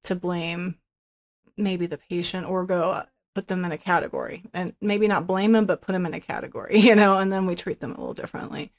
to 0.04 0.16
blame 0.16 0.76
maybe 1.58 1.86
the 1.86 1.98
patient 1.98 2.48
or 2.48 2.66
go 2.66 2.92
uh, 2.92 3.06
put 3.36 3.48
them 3.48 3.66
in 3.66 3.72
a 3.72 3.78
category 3.78 4.44
and 4.54 4.74
maybe 4.82 5.08
not 5.08 5.28
blame 5.28 5.52
them 5.52 5.66
but 5.66 5.82
put 5.82 5.94
them 5.94 6.06
in 6.06 6.14
a 6.14 6.20
category 6.20 6.80
you 6.80 6.96
know 6.96 7.18
and 7.18 7.32
then 7.32 7.46
we 7.46 7.56
treat 7.56 7.80
them 7.80 7.92
a 7.92 7.98
little 7.98 8.14
differently 8.14 8.72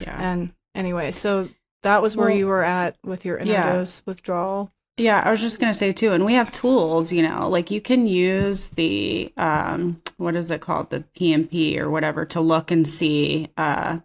yeah 0.00 0.16
and 0.20 0.52
anyway 0.74 1.10
so 1.10 1.48
that 1.82 2.02
was 2.02 2.16
where 2.16 2.28
well, 2.28 2.36
you 2.36 2.46
were 2.46 2.62
at 2.62 2.96
with 3.04 3.24
your 3.24 3.38
interdose 3.38 4.00
yeah. 4.00 4.02
withdrawal. 4.06 4.72
Yeah, 5.00 5.22
I 5.24 5.30
was 5.30 5.40
just 5.40 5.58
gonna 5.58 5.72
say 5.72 5.94
too, 5.94 6.12
and 6.12 6.26
we 6.26 6.34
have 6.34 6.52
tools, 6.52 7.10
you 7.10 7.22
know, 7.22 7.48
like 7.48 7.70
you 7.70 7.80
can 7.80 8.06
use 8.06 8.68
the 8.68 9.32
um, 9.38 10.02
what 10.18 10.36
is 10.36 10.50
it 10.50 10.60
called, 10.60 10.90
the 10.90 11.04
PMP 11.18 11.78
or 11.78 11.88
whatever, 11.88 12.26
to 12.26 12.40
look 12.42 12.70
and 12.70 12.86
see 12.86 13.48
uh, 13.56 14.00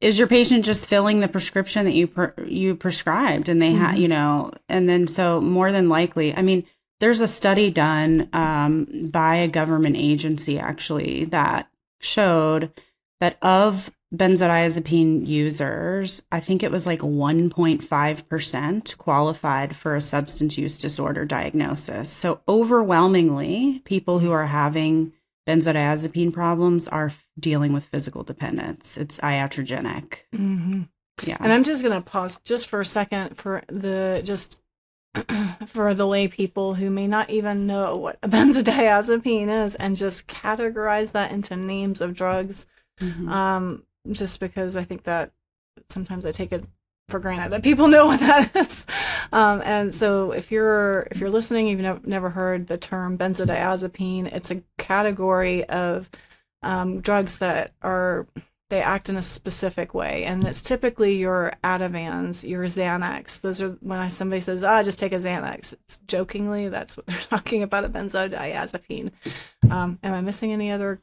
is 0.00 0.20
your 0.20 0.28
patient 0.28 0.64
just 0.64 0.86
filling 0.86 1.18
the 1.18 1.26
prescription 1.26 1.84
that 1.84 1.94
you 1.94 2.06
per- 2.06 2.34
you 2.46 2.76
prescribed, 2.76 3.48
and 3.48 3.60
they 3.60 3.70
mm-hmm. 3.70 3.84
have, 3.84 3.98
you 3.98 4.06
know, 4.06 4.52
and 4.68 4.88
then 4.88 5.08
so 5.08 5.40
more 5.40 5.72
than 5.72 5.88
likely, 5.88 6.32
I 6.32 6.42
mean, 6.42 6.64
there's 7.00 7.20
a 7.20 7.26
study 7.26 7.70
done 7.70 8.28
um, 8.32 9.08
by 9.10 9.36
a 9.36 9.48
government 9.48 9.96
agency 9.96 10.60
actually 10.60 11.24
that 11.24 11.68
showed 11.98 12.70
that 13.18 13.36
of 13.42 13.90
benzodiazepine 14.14 15.26
users, 15.26 16.22
I 16.32 16.40
think 16.40 16.62
it 16.62 16.70
was 16.70 16.86
like 16.86 17.00
1.5% 17.00 18.98
qualified 18.98 19.76
for 19.76 19.94
a 19.94 20.00
substance 20.00 20.58
use 20.58 20.78
disorder 20.78 21.24
diagnosis. 21.24 22.10
So 22.10 22.40
overwhelmingly, 22.48 23.82
people 23.84 24.18
who 24.18 24.32
are 24.32 24.46
having 24.46 25.12
benzodiazepine 25.48 26.32
problems 26.32 26.88
are 26.88 27.12
dealing 27.38 27.72
with 27.72 27.84
physical 27.84 28.24
dependence. 28.24 28.96
It's 28.96 29.18
iatrogenic. 29.20 30.18
Mm-hmm. 30.34 30.82
Yeah. 31.24 31.36
And 31.40 31.52
I'm 31.52 31.64
just 31.64 31.82
going 31.82 31.94
to 31.94 32.00
pause 32.00 32.38
just 32.44 32.66
for 32.66 32.80
a 32.80 32.84
second 32.84 33.36
for 33.36 33.62
the 33.68 34.22
just 34.24 34.60
for 35.66 35.92
the 35.92 36.06
lay 36.06 36.28
people 36.28 36.74
who 36.74 36.88
may 36.88 37.06
not 37.06 37.30
even 37.30 37.66
know 37.66 37.96
what 37.96 38.18
a 38.22 38.28
benzodiazepine 38.28 39.66
is 39.66 39.74
and 39.76 39.96
just 39.96 40.26
categorize 40.26 41.12
that 41.12 41.30
into 41.30 41.56
names 41.56 42.00
of 42.00 42.14
drugs. 42.14 42.66
Mm-hmm. 43.00 43.28
Um, 43.28 43.82
just 44.10 44.40
because 44.40 44.76
I 44.76 44.84
think 44.84 45.04
that 45.04 45.32
sometimes 45.88 46.26
I 46.26 46.32
take 46.32 46.52
it 46.52 46.64
for 47.08 47.18
granted 47.18 47.50
that 47.52 47.62
people 47.62 47.88
know 47.88 48.06
what 48.06 48.20
that 48.20 48.54
is. 48.56 48.86
Um, 49.32 49.60
and 49.64 49.92
so 49.92 50.32
if 50.32 50.50
you're 50.50 51.08
if 51.10 51.18
you're 51.18 51.30
listening, 51.30 51.68
you've 51.68 51.80
never, 51.80 52.00
never 52.04 52.30
heard 52.30 52.68
the 52.68 52.78
term 52.78 53.18
benzodiazepine. 53.18 54.32
It's 54.32 54.50
a 54.50 54.62
category 54.78 55.64
of 55.64 56.08
um, 56.62 57.00
drugs 57.00 57.38
that 57.38 57.72
are 57.82 58.26
they 58.70 58.80
act 58.80 59.08
in 59.08 59.16
a 59.16 59.22
specific 59.22 59.94
way, 59.94 60.22
and 60.22 60.46
it's 60.46 60.62
typically 60.62 61.16
your 61.16 61.52
Ativans, 61.64 62.48
your 62.48 62.64
Xanax. 62.66 63.40
Those 63.40 63.60
are 63.60 63.70
when 63.80 63.98
I, 63.98 64.08
somebody 64.08 64.40
says, 64.40 64.62
"Ah, 64.62 64.82
just 64.84 64.98
take 64.98 65.12
a 65.12 65.16
Xanax." 65.16 65.72
It's 65.72 65.98
jokingly, 66.06 66.68
that's 66.68 66.96
what 66.96 67.06
they're 67.06 67.16
talking 67.30 67.64
about 67.64 67.84
a 67.84 67.88
benzodiazepine. 67.88 69.10
Um, 69.68 69.98
am 70.02 70.14
I 70.14 70.20
missing 70.20 70.52
any 70.52 70.70
other 70.70 71.00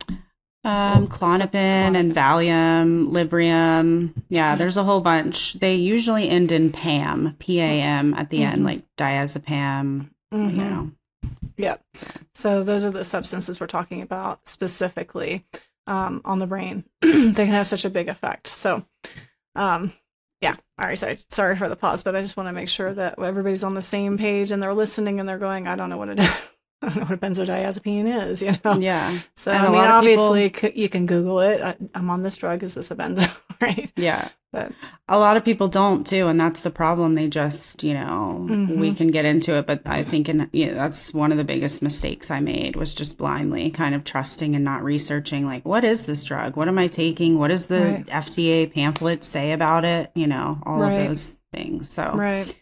um, 0.64 1.08
Klonopin 1.08 1.96
and 1.96 2.14
Valium, 2.14 3.10
Librium. 3.10 4.14
Yeah, 4.30 4.56
there's 4.56 4.78
a 4.78 4.84
whole 4.84 5.02
bunch. 5.02 5.54
They 5.54 5.76
usually 5.76 6.30
end 6.30 6.52
in 6.52 6.72
PAM, 6.72 7.36
P 7.40 7.62
A 7.62 7.82
M 7.82 8.14
at 8.14 8.30
the 8.30 8.40
mm-hmm. 8.40 8.54
end, 8.54 8.64
like 8.64 8.84
diazepam, 8.98 10.10
mm-hmm. 10.34 10.50
you 10.50 10.56
know. 10.56 10.92
Yep. 11.58 11.82
So 12.36 12.64
those 12.64 12.86
are 12.86 12.92
the 12.92 13.04
substances 13.04 13.60
we're 13.60 13.68
talking 13.68 14.02
about 14.02 14.48
specifically 14.48 15.46
um, 15.88 16.22
on 16.26 16.40
the 16.40 16.48
brain. 16.48 16.84
they 17.02 17.34
can 17.34 17.48
have 17.48 17.68
such 17.68 17.86
a 17.86 17.90
big 17.90 18.10
effect. 18.10 18.48
So, 18.48 18.86
um, 19.56 19.94
yeah. 20.42 20.56
All 20.80 20.88
right. 20.88 20.98
Sorry, 20.98 21.18
sorry 21.30 21.56
for 21.56 21.68
the 21.68 21.76
pause, 21.76 22.04
but 22.04 22.16
I 22.16 22.22
just 22.22 22.38
want 22.38 22.48
to 22.48 22.54
make 22.54 22.70
sure 22.70 22.94
that 22.94 23.18
everybody's 23.20 23.64
on 23.64 23.74
the 23.74 23.82
same 23.82 24.18
page 24.18 24.52
and 24.52 24.62
they're 24.62 24.74
listening 24.74 25.20
and 25.20 25.28
they're 25.28 25.40
going, 25.40 25.68
I 25.68 25.76
don't 25.76 25.90
know 25.90 25.98
what 25.98 26.10
it 26.10 26.20
is. 26.20 26.52
I 26.84 26.90
don't 26.90 26.98
know 26.98 27.06
what 27.06 27.20
benzodiazepine 27.20 28.28
is, 28.28 28.44
you 28.44 28.54
know? 28.64 28.78
Yeah. 28.78 29.18
So, 29.36 29.52
and 29.52 29.66
I 29.66 29.72
mean, 29.72 29.80
obviously, 29.80 30.50
people... 30.52 30.80
you 30.80 30.90
can 30.90 31.08
Google 31.08 31.40
it. 31.40 31.60
I, 31.60 31.76
am 31.96 32.12
on 32.12 32.22
this 32.22 32.38
drug. 32.38 32.62
Is 32.62 32.76
this 32.76 32.92
a 32.92 32.96
benzo? 32.96 33.36
right? 33.62 33.92
Yeah. 33.96 34.30
But 34.54 34.72
a 35.08 35.18
lot 35.18 35.38
of 35.38 35.44
people 35.44 35.70
don't, 35.70 36.06
too. 36.06 36.28
And 36.28 36.40
that's 36.40 36.62
the 36.62 36.70
problem. 36.70 37.16
They 37.16 37.28
just, 37.28 37.84
you 37.84 37.96
know, 37.96 38.46
mm-hmm. 38.48 38.80
we 38.80 38.94
can 38.94 39.10
get 39.10 39.26
into 39.26 39.56
it. 39.56 39.66
But 39.66 39.82
I 39.88 40.04
think 40.04 40.30
in, 40.30 40.52
you 40.54 40.68
know, 40.68 40.76
that's 40.76 41.16
one 41.16 41.32
of 41.32 41.40
the 41.40 41.44
biggest 41.44 41.82
mistakes 41.82 42.30
I 42.30 42.42
made 42.42 42.76
was 42.76 42.94
just 42.94 43.18
blindly 43.18 43.72
kind 43.72 43.96
of 43.96 44.04
trusting 44.04 44.54
and 44.54 44.64
not 44.64 44.84
researching, 44.84 45.46
like, 45.46 45.66
what 45.66 45.84
is 45.84 46.06
this 46.06 46.24
drug? 46.24 46.56
What 46.56 46.68
am 46.68 46.78
I 46.78 46.88
taking? 46.88 47.40
What 47.40 47.48
does 47.48 47.66
the 47.66 47.82
right. 47.82 48.06
FDA 48.06 48.72
pamphlet 48.72 49.24
say 49.24 49.52
about 49.52 49.84
it? 49.84 50.12
You 50.14 50.28
know, 50.28 50.62
all 50.64 50.78
right. 50.78 50.92
of 50.92 51.08
those 51.08 51.36
things. 51.52 51.90
So, 51.90 52.14
right. 52.14 52.56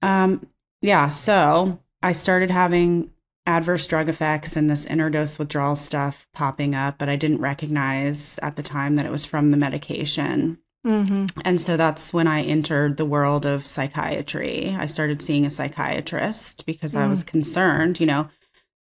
Um, 0.00 0.46
yeah. 0.80 1.08
So 1.08 1.78
I 2.02 2.12
started 2.12 2.50
having 2.50 3.10
adverse 3.48 3.86
drug 3.86 4.08
effects 4.08 4.54
and 4.56 4.68
this 4.68 4.86
interdose 4.86 5.38
withdrawal 5.38 5.74
stuff 5.74 6.28
popping 6.34 6.74
up, 6.74 6.98
but 6.98 7.08
I 7.08 7.16
didn't 7.16 7.40
recognize 7.40 8.38
at 8.42 8.56
the 8.56 8.62
time 8.62 8.96
that 8.96 9.06
it 9.06 9.10
was 9.10 9.24
from 9.24 9.50
the 9.50 9.56
medication. 9.56 10.58
Mm-hmm. 10.86 11.40
And 11.44 11.60
so 11.60 11.76
that's 11.76 12.12
when 12.14 12.26
I 12.28 12.42
entered 12.42 12.96
the 12.96 13.04
world 13.04 13.44
of 13.46 13.66
psychiatry. 13.66 14.76
I 14.78 14.86
started 14.86 15.20
seeing 15.20 15.44
a 15.44 15.50
psychiatrist 15.50 16.66
because 16.66 16.94
I 16.94 17.06
was 17.08 17.24
concerned, 17.24 17.98
you 18.00 18.06
know, 18.06 18.28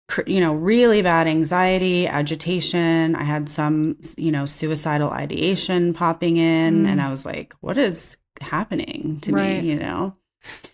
cr- 0.08 0.28
you 0.28 0.40
know, 0.40 0.54
really 0.54 1.02
bad 1.02 1.26
anxiety, 1.28 2.06
agitation. 2.06 3.14
I 3.14 3.22
had 3.22 3.48
some, 3.48 3.96
you 4.16 4.32
know, 4.32 4.44
suicidal 4.44 5.10
ideation 5.10 5.94
popping 5.94 6.36
in 6.36 6.84
Mm. 6.84 6.88
and 6.88 7.00
I 7.00 7.10
was 7.10 7.24
like, 7.24 7.54
what 7.60 7.78
is 7.78 8.16
happening 8.40 9.18
to 9.22 9.32
Right. 9.32 9.62
me, 9.62 9.70
you 9.70 9.78
know? 9.78 10.16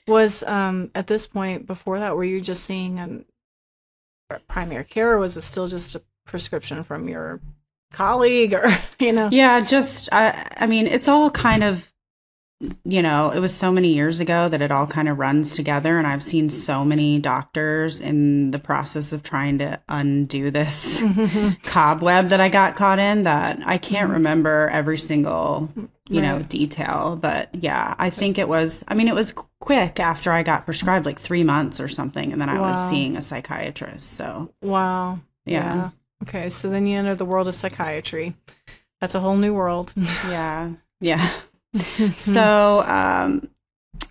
Was 0.09 0.43
um 0.45 0.91
at 0.95 1.07
this 1.07 1.27
point 1.29 1.67
before 1.67 2.01
that 2.01 2.17
were 2.17 2.25
you 2.25 2.41
just 2.41 2.65
seeing 2.65 2.99
an 2.99 3.25
primary 4.49 4.85
care 4.85 5.13
or 5.13 5.19
was 5.19 5.37
it 5.37 5.43
still 5.43 5.67
just 5.67 5.95
a 5.95 6.03
prescription 6.27 6.83
from 6.85 7.09
your 7.09 7.41
colleague 7.93 8.55
or 8.55 8.71
you 8.99 9.13
know? 9.13 9.29
Yeah, 9.31 9.61
just 9.61 10.09
I 10.13 10.49
I 10.57 10.67
mean, 10.67 10.87
it's 10.87 11.09
all 11.09 11.31
kind 11.31 11.65
of 11.65 11.93
you 12.85 13.03
know, 13.03 13.31
it 13.31 13.41
was 13.41 13.55
so 13.55 13.73
many 13.73 13.95
years 13.95 14.21
ago 14.21 14.49
that 14.49 14.61
it 14.61 14.71
all 14.71 14.87
kind 14.87 15.09
of 15.09 15.19
runs 15.19 15.55
together 15.57 15.97
and 15.97 16.07
I've 16.07 16.23
seen 16.23 16.51
so 16.51 16.85
many 16.85 17.19
doctors 17.19 18.03
in 18.03 18.51
the 18.51 18.59
process 18.59 19.13
of 19.13 19.23
trying 19.23 19.59
to 19.59 19.81
undo 19.89 20.51
this 20.51 21.03
cobweb 21.63 22.29
that 22.29 22.41
I 22.41 22.51
got 22.51 22.77
caught 22.77 22.99
in 22.99 23.25
that 23.25 23.61
I 23.65 23.79
can't 23.79 24.05
mm-hmm. 24.05 24.13
remember 24.13 24.69
every 24.69 24.99
single, 24.99 25.71
you 26.09 26.21
know, 26.21 26.43
detail, 26.43 27.19
but 27.21 27.49
yeah, 27.55 27.95
I 27.99 28.11
think 28.11 28.39
it 28.39 28.49
was 28.49 28.85
I 28.87 28.95
mean, 28.95 29.09
it 29.09 29.15
was 29.15 29.33
quick 29.61 29.99
after 29.99 30.31
I 30.31 30.43
got 30.43 30.67
prescribed 30.67 31.07
like 31.07 31.19
3 31.19 31.43
months 31.45 31.81
or 31.81 31.89
something 31.89 32.31
and 32.31 32.43
then 32.43 32.51
I 32.51 32.61
was 32.61 32.91
seeing 32.91 33.17
a 33.17 33.23
psychiatrist. 33.23 34.13
So, 34.13 34.53
Wow. 34.61 35.21
yeah. 35.47 35.91
Okay, 36.25 36.51
so 36.51 36.69
then 36.69 36.85
you 36.85 36.99
enter 36.99 37.15
the 37.15 37.25
world 37.25 37.49
of 37.49 37.55
psychiatry. 37.55 38.37
That's 39.01 39.15
a 39.15 39.21
whole 39.21 39.37
new 39.37 39.55
world. 39.55 39.95
Yeah. 40.29 40.73
Yeah. 41.01 41.31
So, 42.13 42.83
um, 42.87 43.49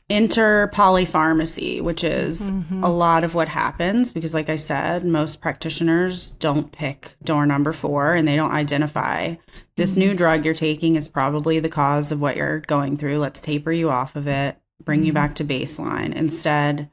enter 0.09 0.69
polypharmacy, 0.73 1.81
which 1.81 2.03
is 2.03 2.49
Mhm. 2.49 2.83
a 2.83 2.89
lot 2.89 3.23
of 3.23 3.35
what 3.35 3.47
happens 3.47 4.11
because, 4.11 4.33
like 4.33 4.49
I 4.49 4.55
said, 4.55 5.03
most 5.05 5.39
practitioners 5.41 6.31
don't 6.31 6.71
pick 6.71 7.15
door 7.23 7.45
number 7.45 7.73
four 7.73 8.15
and 8.15 8.27
they 8.27 8.35
don't 8.35 8.51
identify 8.51 9.35
this 9.77 9.95
new 9.95 10.13
drug 10.15 10.45
you're 10.45 10.53
taking 10.53 10.95
is 10.95 11.07
probably 11.07 11.59
the 11.59 11.69
cause 11.69 12.11
of 12.11 12.19
what 12.19 12.35
you're 12.37 12.59
going 12.61 12.97
through. 12.97 13.17
Let's 13.19 13.39
taper 13.39 13.71
you 13.71 13.89
off 13.89 14.15
of 14.15 14.27
it, 14.27 14.57
bring 14.83 15.05
you 15.05 15.13
back 15.13 15.35
to 15.35 15.45
baseline. 15.45 16.13
Instead, 16.13 16.89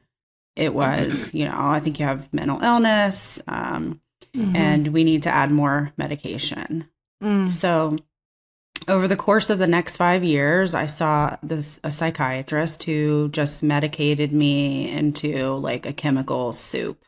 it 0.55 0.73
was, 0.73 1.33
you 1.33 1.45
know, 1.45 1.55
I 1.57 1.79
think 1.79 1.99
you 1.99 2.05
have 2.05 2.31
mental 2.31 2.61
illness, 2.61 3.41
um, 3.47 3.99
Mhm. 4.35 4.55
and 4.55 4.87
we 4.89 5.03
need 5.03 5.23
to 5.23 5.33
add 5.33 5.49
more 5.51 5.91
medication. 5.97 6.85
Mm. 7.23 7.49
So, 7.49 7.97
over 8.87 9.07
the 9.07 9.15
course 9.17 9.49
of 9.49 9.59
the 9.59 9.67
next 9.67 9.97
five 9.97 10.23
years, 10.23 10.73
I 10.73 10.85
saw 10.85 11.37
this 11.43 11.79
a 11.83 11.91
psychiatrist 11.91 12.83
who 12.83 13.29
just 13.29 13.63
medicated 13.63 14.31
me 14.31 14.89
into 14.89 15.53
like 15.55 15.85
a 15.85 15.93
chemical 15.93 16.53
soup. 16.53 17.03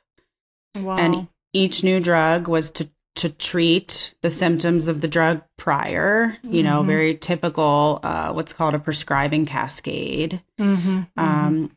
wow. 0.75 0.97
And 0.97 1.27
each 1.53 1.83
new 1.83 1.99
drug 1.99 2.47
was 2.47 2.71
to 2.71 2.89
to 3.15 3.27
treat 3.29 4.13
the 4.21 4.29
symptoms 4.29 4.87
of 4.87 5.01
the 5.01 5.07
drug 5.07 5.41
prior. 5.57 6.37
You 6.43 6.63
know, 6.63 6.83
Mhm. 6.83 6.87
very 6.87 7.15
typical. 7.15 7.99
Uh, 8.01 8.31
what's 8.31 8.53
called 8.53 8.75
a 8.75 8.79
prescribing 8.79 9.45
cascade. 9.45 10.41
Mhm. 10.57 11.07
Um, 11.17 11.71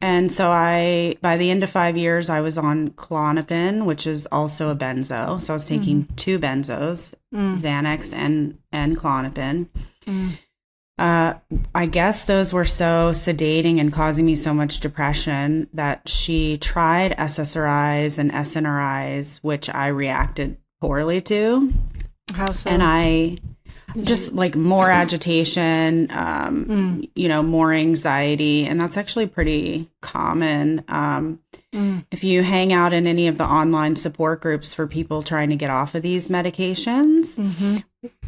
and 0.00 0.30
so 0.30 0.50
I, 0.50 1.16
by 1.20 1.36
the 1.36 1.50
end 1.50 1.62
of 1.62 1.70
five 1.70 1.96
years, 1.96 2.30
I 2.30 2.40
was 2.40 2.56
on 2.58 2.90
Klonopin, 2.90 3.84
which 3.84 4.06
is 4.06 4.26
also 4.26 4.70
a 4.70 4.76
benzo. 4.76 5.40
So 5.40 5.52
I 5.52 5.56
was 5.56 5.66
taking 5.66 6.06
two 6.16 6.38
benzos, 6.38 7.14
Mm. 7.34 7.52
Xanax 7.54 8.14
and 8.16 8.58
and 8.72 8.96
Klonopin. 8.96 9.68
Mm. 10.06 10.30
Uh, 10.98 11.34
I 11.74 11.86
guess 11.86 12.24
those 12.24 12.52
were 12.52 12.64
so 12.64 13.10
sedating 13.12 13.78
and 13.80 13.92
causing 13.92 14.26
me 14.26 14.34
so 14.34 14.52
much 14.52 14.80
depression 14.80 15.68
that 15.72 16.08
she 16.08 16.58
tried 16.58 17.12
SSRIs 17.16 18.18
and 18.18 18.32
SNRIs, 18.32 19.38
which 19.44 19.70
I 19.70 19.88
reacted 19.88 20.56
poorly 20.80 21.20
to, 21.20 21.72
How 22.34 22.50
so? 22.50 22.70
and 22.70 22.82
I 22.82 23.38
just 24.02 24.32
like 24.34 24.54
more 24.54 24.90
agitation, 24.90 26.08
um, 26.10 26.64
Mm. 26.68 27.10
you 27.14 27.28
know, 27.28 27.42
more 27.42 27.72
anxiety, 27.72 28.66
and 28.66 28.80
that's 28.80 28.96
actually 28.96 29.26
pretty 29.26 29.88
common. 30.02 30.82
Um, 30.88 31.38
Mm. 31.74 32.04
if 32.10 32.24
you 32.24 32.42
hang 32.42 32.72
out 32.72 32.92
in 32.92 33.06
any 33.06 33.28
of 33.28 33.36
the 33.38 33.44
online 33.44 33.94
support 33.96 34.40
groups 34.40 34.72
for 34.72 34.86
people 34.86 35.22
trying 35.22 35.50
to 35.50 35.56
get 35.56 35.70
off 35.70 35.94
of 35.94 36.02
these 36.02 36.28
medications, 36.28 37.38
Mhm. 37.38 37.82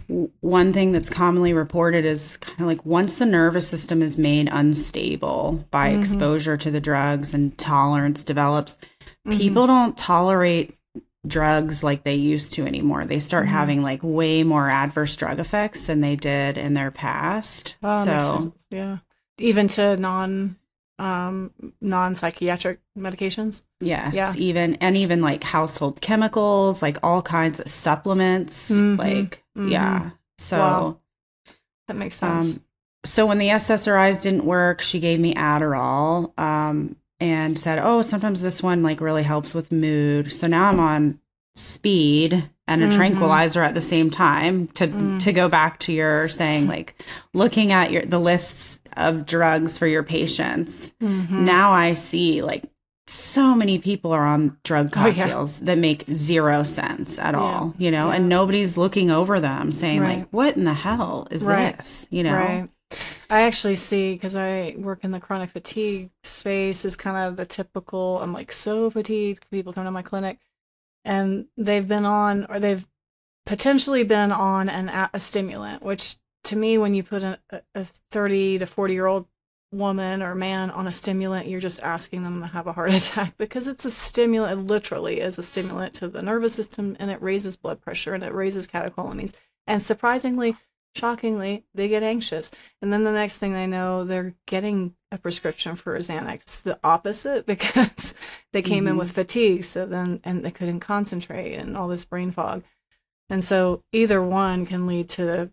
w- 0.09 0.31
one 0.41 0.73
thing 0.73 0.93
that's 0.93 1.09
commonly 1.09 1.53
reported 1.53 2.05
is 2.05 2.37
kind 2.39 2.61
of 2.61 2.67
like 2.67 2.85
once 2.85 3.19
the 3.19 3.27
nervous 3.27 3.67
system 3.69 4.03
is 4.03 4.19
made 4.19 4.49
unstable 4.53 5.65
by 5.71 5.91
Mhm. 5.91 5.99
exposure 5.99 6.57
to 6.59 6.71
the 6.71 6.81
drugs 6.81 7.33
and 7.33 7.57
tolerance 7.57 8.25
develops, 8.25 8.77
Mhm. 9.27 9.37
people 9.39 9.67
don't 9.67 9.97
tolerate 9.97 10.75
drugs 11.27 11.83
like 11.83 12.03
they 12.05 12.15
used 12.15 12.55
to 12.55 12.67
anymore. 12.67 13.05
They 13.05 13.19
start 13.19 13.47
Mhm. 13.47 13.51
having 13.51 13.83
like 13.83 14.01
way 14.03 14.43
more 14.43 14.71
adverse 14.71 15.15
drug 15.17 15.39
effects 15.39 15.87
than 15.87 16.01
they 16.01 16.17
did 16.17 16.57
in 16.57 16.75
their 16.75 16.91
past. 16.91 17.77
Oh, 17.83 18.05
so, 18.05 18.55
yeah, 18.71 18.99
even 19.39 19.69
to 19.69 19.97
non 19.97 20.57
um 20.99 21.51
non 21.81 22.15
psychiatric 22.15 22.81
medications. 22.99 23.63
yes, 23.81 24.15
Yeah. 24.15 24.33
even 24.37 24.75
and 24.77 24.97
even 24.97 25.23
like 25.23 25.45
household 25.45 26.01
chemicals, 26.01 26.83
like 26.83 26.99
all 27.03 27.23
kinds 27.23 27.59
of 27.61 27.69
supplements, 27.69 28.71
Mhm. 28.71 28.99
like 28.99 29.43
Mhm. 29.57 29.71
yeah. 29.71 30.11
So 30.39 30.59
Wow. 30.59 30.97
That 31.89 31.97
makes 31.97 32.15
sense. 32.15 32.57
Um, 32.57 32.63
so 33.05 33.27
when 33.27 33.39
the 33.39 33.49
SSRIs 33.51 34.23
didn't 34.23 34.45
work, 34.45 34.81
she 34.81 35.01
gave 35.01 35.19
me 35.19 35.35
Adderall 35.35 36.39
um, 36.39 36.97
and 37.21 37.59
said, 37.59 37.79
"Oh, 37.83 38.03
sometimes 38.03 38.43
this 38.43 38.63
one 38.63 38.83
like 38.83 39.01
really 39.01 39.23
helps 39.23 39.55
with 39.55 39.71
mood." 39.73 40.33
So 40.33 40.47
now 40.47 40.65
I'm 40.69 40.81
on 40.81 41.19
speed 41.57 42.49
and 42.67 42.83
a 42.83 42.89
Mhm. 42.89 42.95
tranquilizer 42.97 43.63
at 43.63 43.75
the 43.75 43.81
same 43.81 44.11
time. 44.11 44.69
To 44.75 44.87
Mm. 44.87 45.19
to 45.21 45.33
go 45.33 45.49
back 45.49 45.79
to 45.81 45.93
your 45.93 46.29
saying, 46.29 46.69
like 46.69 46.95
looking 47.35 47.73
at 47.73 47.91
your 47.91 48.03
the 48.03 48.21
lists 48.21 48.79
of 48.97 49.27
drugs 49.27 49.77
for 49.79 49.87
your 49.87 50.03
patients. 50.03 50.93
Mhm. 51.03 51.31
Now 51.31 51.73
I 51.73 51.95
see 51.95 52.43
like 52.43 52.65
so 53.07 53.55
many 53.57 53.79
people 53.79 54.13
are 54.13 54.25
on 54.25 54.57
drug 54.65 54.91
Oh, 54.97 55.07
yeah. 55.07 55.13
cocktails 55.15 55.61
that 55.61 55.79
make 55.79 56.05
zero 56.13 56.63
sense 56.63 57.19
at 57.19 57.35
Yeah. 57.35 57.41
all, 57.41 57.75
you 57.77 57.91
know, 57.91 58.07
Yeah. 58.09 58.15
and 58.17 58.29
nobody's 58.29 58.77
looking 58.77 59.11
over 59.11 59.41
them 59.41 59.73
saying 59.73 60.01
Right. 60.01 60.19
like, 60.21 60.29
what 60.31 60.57
in 60.57 60.63
the 60.65 60.75
hell 60.75 61.27
is 61.33 61.43
Right. 61.43 61.77
this? 61.77 62.07
You 62.11 62.23
know? 62.23 62.35
Right. 62.35 62.69
I 63.31 63.43
actually 63.43 63.77
see 63.77 64.15
because 64.15 64.37
I 64.37 64.75
work 64.77 65.05
in 65.05 65.13
the 65.13 65.21
chronic 65.21 65.51
fatigue 65.51 66.11
space 66.25 66.85
is 66.85 66.97
kind 66.97 67.17
of 67.17 67.37
the 67.37 67.47
typical. 67.47 68.21
I'm 68.21 68.33
like 68.33 68.51
so 68.51 68.91
fatigued. 68.91 69.49
People 69.51 69.73
come 69.73 69.85
to 69.85 69.91
my 69.91 70.03
clinic, 70.03 70.39
and 71.05 71.47
they've 71.57 71.87
been 71.87 72.05
on 72.05 72.47
or 72.47 72.59
they've 72.59 72.87
potentially 73.47 74.03
been 74.03 74.33
on 74.33 74.69
an 74.69 74.89
a, 74.89 75.21
stimulant. 75.21 75.83
Which 75.83 76.17
to 76.45 76.57
me, 76.57 76.77
when 76.77 76.95
you 76.95 77.05
put 77.05 77.23
a, 77.23 77.39
a 77.75 77.85
30 77.85 78.59
to 78.59 78.67
40 78.67 78.95
year 78.95 79.07
old 79.07 79.27
woman 79.73 80.23
or 80.23 80.35
man 80.35 80.69
on 80.71 80.89
a 80.89 80.93
stimulant, 80.93 81.47
you're 81.47 81.61
just 81.61 81.81
asking 81.85 82.25
them 82.25 82.41
to 82.41 82.49
have 82.49 82.67
a 82.67 82.73
heart 82.73 82.93
attack 82.95 83.35
because 83.39 83.69
it's 83.69 83.85
a 83.85 83.91
stimulant. 83.93 84.59
It 84.59 84.63
literally 84.65 85.21
is 85.21 85.39
a 85.39 85.45
stimulant 85.45 85.95
to 85.95 86.09
the 86.09 86.23
nervous 86.23 86.55
system, 86.55 86.97
and 86.99 87.13
it 87.13 87.23
raises 87.23 87.55
blood 87.55 87.81
pressure 87.81 88.15
and 88.15 88.25
it 88.25 88.35
raises 88.35 88.67
catecholamines. 88.67 89.35
And 89.69 89.81
surprisingly, 89.81 90.57
shockingly, 90.97 91.65
they 91.75 91.89
get 91.89 92.03
anxious. 92.03 92.51
And 92.83 92.93
then 92.93 93.05
the 93.05 93.13
next 93.13 93.39
thing 93.39 93.53
they 93.53 93.67
know, 93.67 94.05
they're 94.05 94.35
getting 94.47 94.95
a 95.13 95.19
prescription 95.19 95.77
for 95.77 95.97
Xanax. 95.99 96.35
It's 96.35 96.61
the 96.61 96.79
opposite 96.85 97.47
because 97.55 98.15
they 98.53 98.63
came 98.63 98.87
in 98.87 98.95
Mhm. 98.95 98.99
with 98.99 99.13
fatigue, 99.13 99.65
so 99.65 99.87
then 99.87 100.21
and 100.25 100.45
they 100.45 100.51
couldn't 100.51 100.81
concentrate 100.81 101.55
and 101.57 101.77
all 101.77 101.89
this 101.89 102.05
brain 102.05 102.31
fog. 102.31 102.63
And 103.29 103.43
so 103.45 103.83
either 103.93 104.21
one 104.23 104.67
can 104.67 104.87
lead 104.87 105.09
to, 105.11 105.51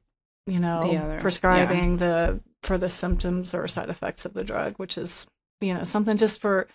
you 0.47 0.59
know, 0.59 0.81
The 0.81 0.97
other, 0.97 1.13
yeah. 1.15 1.21
prescribing 1.21 1.97
the 1.97 2.39
for 2.63 2.77
the 2.77 2.89
symptoms 2.89 3.53
or 3.53 3.67
side 3.67 3.89
effects 3.89 4.25
of 4.25 4.33
the 4.33 4.43
drug, 4.43 4.77
which 4.77 4.97
is, 4.97 5.27
you 5.61 5.73
know, 5.73 5.83
something 5.83 6.17
just 6.17 6.41
for 6.41 6.67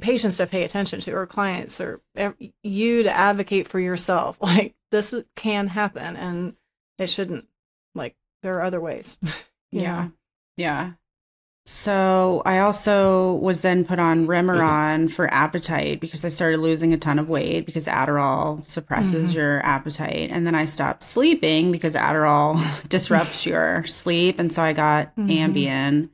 patients 0.00 0.36
to 0.36 0.46
pay 0.46 0.62
attention 0.62 1.00
to 1.00 1.12
or 1.12 1.26
clients 1.26 1.80
or 1.80 2.00
you 2.62 3.02
to 3.02 3.10
advocate 3.10 3.66
for 3.68 3.80
yourself. 3.80 4.36
Like 4.42 4.74
this 4.92 5.12
can 5.34 5.68
happen 5.68 6.16
and 6.16 6.54
it 6.98 7.08
shouldn't. 7.08 7.46
There 8.46 8.54
are 8.58 8.62
other 8.62 8.80
ways. 8.80 9.16
Yeah. 9.72 9.92
know? 10.04 10.12
Yeah. 10.56 10.92
So 11.66 12.42
I 12.46 12.60
also 12.60 13.34
was 13.34 13.60
then 13.62 13.84
put 13.84 13.98
on 13.98 14.28
Remeron 14.28 15.10
for 15.10 15.26
appetite 15.34 15.98
because 16.00 16.24
I 16.24 16.28
started 16.28 16.58
losing 16.60 16.92
a 16.92 16.96
ton 16.96 17.18
of 17.18 17.28
weight 17.28 17.66
because 17.66 17.86
Adderall 17.88 18.66
suppresses 18.68 19.32
Mhm. 19.32 19.34
your 19.34 19.66
appetite. 19.66 20.30
And 20.30 20.46
then 20.46 20.54
I 20.54 20.64
stopped 20.66 21.02
sleeping 21.02 21.72
because 21.72 21.96
Adderall 21.96 22.62
disrupts 22.88 23.44
your 23.50 23.84
sleep. 23.86 24.38
And 24.38 24.52
so 24.52 24.62
I 24.62 24.72
got 24.72 25.14
Mhm. 25.16 25.28
Ambien 25.54 26.08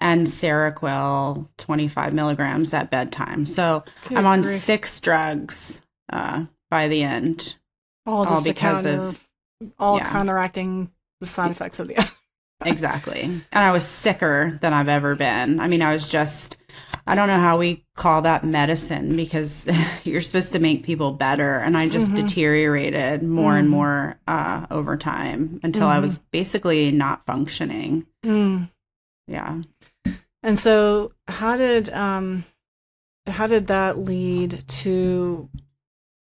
and 0.00 0.26
Seroquel 0.26 1.46
25 1.58 2.12
milligrams 2.12 2.74
at 2.74 2.90
bedtime. 2.90 3.46
So 3.46 3.84
Good 4.08 4.18
I'm 4.18 4.26
on 4.26 4.42
grief. 4.42 4.56
six 4.56 4.98
drugs 4.98 5.80
uh, 6.12 6.46
by 6.70 6.88
the 6.88 7.04
end. 7.04 7.54
all 8.04 8.26
all 8.26 8.42
because 8.42 8.82
counter, 8.82 9.00
of- 9.00 9.28
all 9.78 9.98
yeah. 9.98 10.10
counteracting 10.10 10.90
the 11.20 11.26
side 11.26 11.50
effects 11.50 11.78
of 11.78 11.88
the 11.88 11.96
other. 11.96 12.10
exactly. 12.64 13.22
And 13.22 13.44
I 13.52 13.72
was 13.72 13.86
sicker 13.86 14.58
than 14.60 14.72
I've 14.72 14.88
ever 14.88 15.14
been. 15.14 15.60
I 15.60 15.68
mean, 15.68 15.82
I 15.82 15.92
was 15.92 16.08
just, 16.08 16.56
I 17.06 17.14
don't 17.14 17.28
know 17.28 17.38
how 17.38 17.58
we 17.58 17.84
call 17.94 18.22
that 18.22 18.44
medicine 18.44 19.16
because 19.16 19.68
you're 20.04 20.20
supposed 20.20 20.52
to 20.52 20.58
make 20.58 20.82
people 20.82 21.12
better. 21.12 21.58
And 21.58 21.76
I 21.76 21.88
just 21.88 22.14
mm-hmm. 22.14 22.26
deteriorated 22.26 23.22
more 23.22 23.52
mm-hmm. 23.52 23.58
and 23.58 23.70
more 23.70 24.18
uh, 24.26 24.66
over 24.70 24.96
time 24.96 25.60
until 25.62 25.86
mm-hmm. 25.86 25.96
I 25.96 26.00
was 26.00 26.18
basically 26.18 26.90
not 26.90 27.24
functioning. 27.26 28.06
Mm. 28.24 28.70
Yeah. 29.26 29.62
And 30.42 30.58
so, 30.58 31.12
how 31.26 31.56
did, 31.56 31.90
um, 31.90 32.44
how 33.26 33.46
did 33.46 33.66
that 33.66 33.98
lead 33.98 34.64
to 34.68 35.48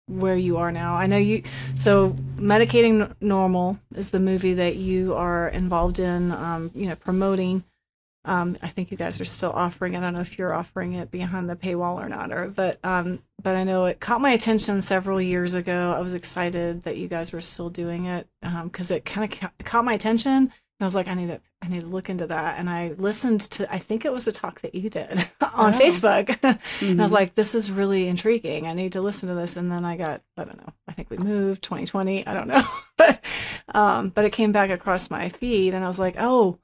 where 0.06 0.36
you 0.36 0.56
are 0.58 0.70
now. 0.70 0.96
I 0.96 1.06
know 1.06 1.16
you. 1.16 1.42
So, 1.74 2.10
medicating 2.36 3.14
normal 3.20 3.78
is 3.94 4.10
the 4.10 4.20
movie 4.20 4.54
that 4.54 4.76
you 4.76 5.14
are 5.14 5.48
involved 5.48 5.98
in. 5.98 6.32
Um, 6.32 6.70
you 6.74 6.88
know, 6.88 6.96
promoting. 6.96 7.64
Um, 8.26 8.56
I 8.62 8.68
think 8.68 8.90
you 8.90 8.96
guys 8.96 9.20
are 9.20 9.26
still 9.26 9.52
offering. 9.52 9.94
I 9.94 10.00
don't 10.00 10.14
know 10.14 10.20
if 10.20 10.38
you're 10.38 10.54
offering 10.54 10.94
it 10.94 11.10
behind 11.10 11.48
the 11.48 11.56
paywall 11.56 12.00
or 12.00 12.08
not, 12.08 12.32
or 12.32 12.48
but 12.48 12.78
um, 12.82 13.20
but 13.42 13.54
I 13.54 13.64
know 13.64 13.84
it 13.84 14.00
caught 14.00 14.20
my 14.22 14.30
attention 14.30 14.80
several 14.80 15.20
years 15.20 15.52
ago. 15.52 15.92
I 15.92 16.00
was 16.00 16.14
excited 16.14 16.82
that 16.82 16.96
you 16.96 17.06
guys 17.06 17.32
were 17.32 17.42
still 17.42 17.68
doing 17.68 18.06
it 18.06 18.26
because 18.40 18.90
um, 18.90 18.96
it 18.96 19.04
kind 19.04 19.30
of 19.30 19.38
ca- 19.38 19.52
caught 19.64 19.84
my 19.84 19.92
attention 19.92 20.52
I 20.80 20.84
was 20.84 20.94
like, 20.94 21.06
I 21.06 21.14
need 21.14 21.28
to, 21.28 21.40
I 21.62 21.68
need 21.68 21.82
to 21.82 21.86
look 21.86 22.10
into 22.10 22.26
that. 22.26 22.58
And 22.58 22.68
I 22.68 22.94
listened 22.98 23.42
to, 23.42 23.72
I 23.72 23.78
think 23.78 24.04
it 24.04 24.12
was 24.12 24.26
a 24.26 24.32
talk 24.32 24.60
that 24.62 24.74
you 24.74 24.90
did 24.90 25.18
on 25.54 25.74
oh. 25.74 25.78
Facebook. 25.78 26.26
mm-hmm. 26.26 26.46
And 26.84 27.00
I 27.00 27.04
was 27.04 27.12
mm-hmm. 27.12 27.14
like, 27.14 27.34
this 27.36 27.54
is 27.54 27.70
really 27.70 28.08
intriguing. 28.08 28.66
I 28.66 28.74
need 28.74 28.92
to 28.92 29.00
listen 29.00 29.28
to 29.28 29.34
this. 29.34 29.56
And 29.56 29.70
then 29.70 29.84
I 29.84 29.96
got, 29.96 30.22
I 30.36 30.44
don't 30.44 30.58
know, 30.58 30.72
I 30.88 30.92
think 30.92 31.10
we 31.10 31.16
moved 31.16 31.62
2020. 31.62 32.26
I 32.26 32.34
don't 32.34 32.48
know. 32.48 32.64
but, 32.96 33.24
um, 33.74 34.08
but 34.08 34.24
it 34.24 34.32
came 34.32 34.50
back 34.50 34.70
across 34.70 35.10
my 35.10 35.28
feed 35.28 35.74
and 35.74 35.84
I 35.84 35.88
was 35.88 35.98
like, 36.00 36.16
oh, 36.18 36.58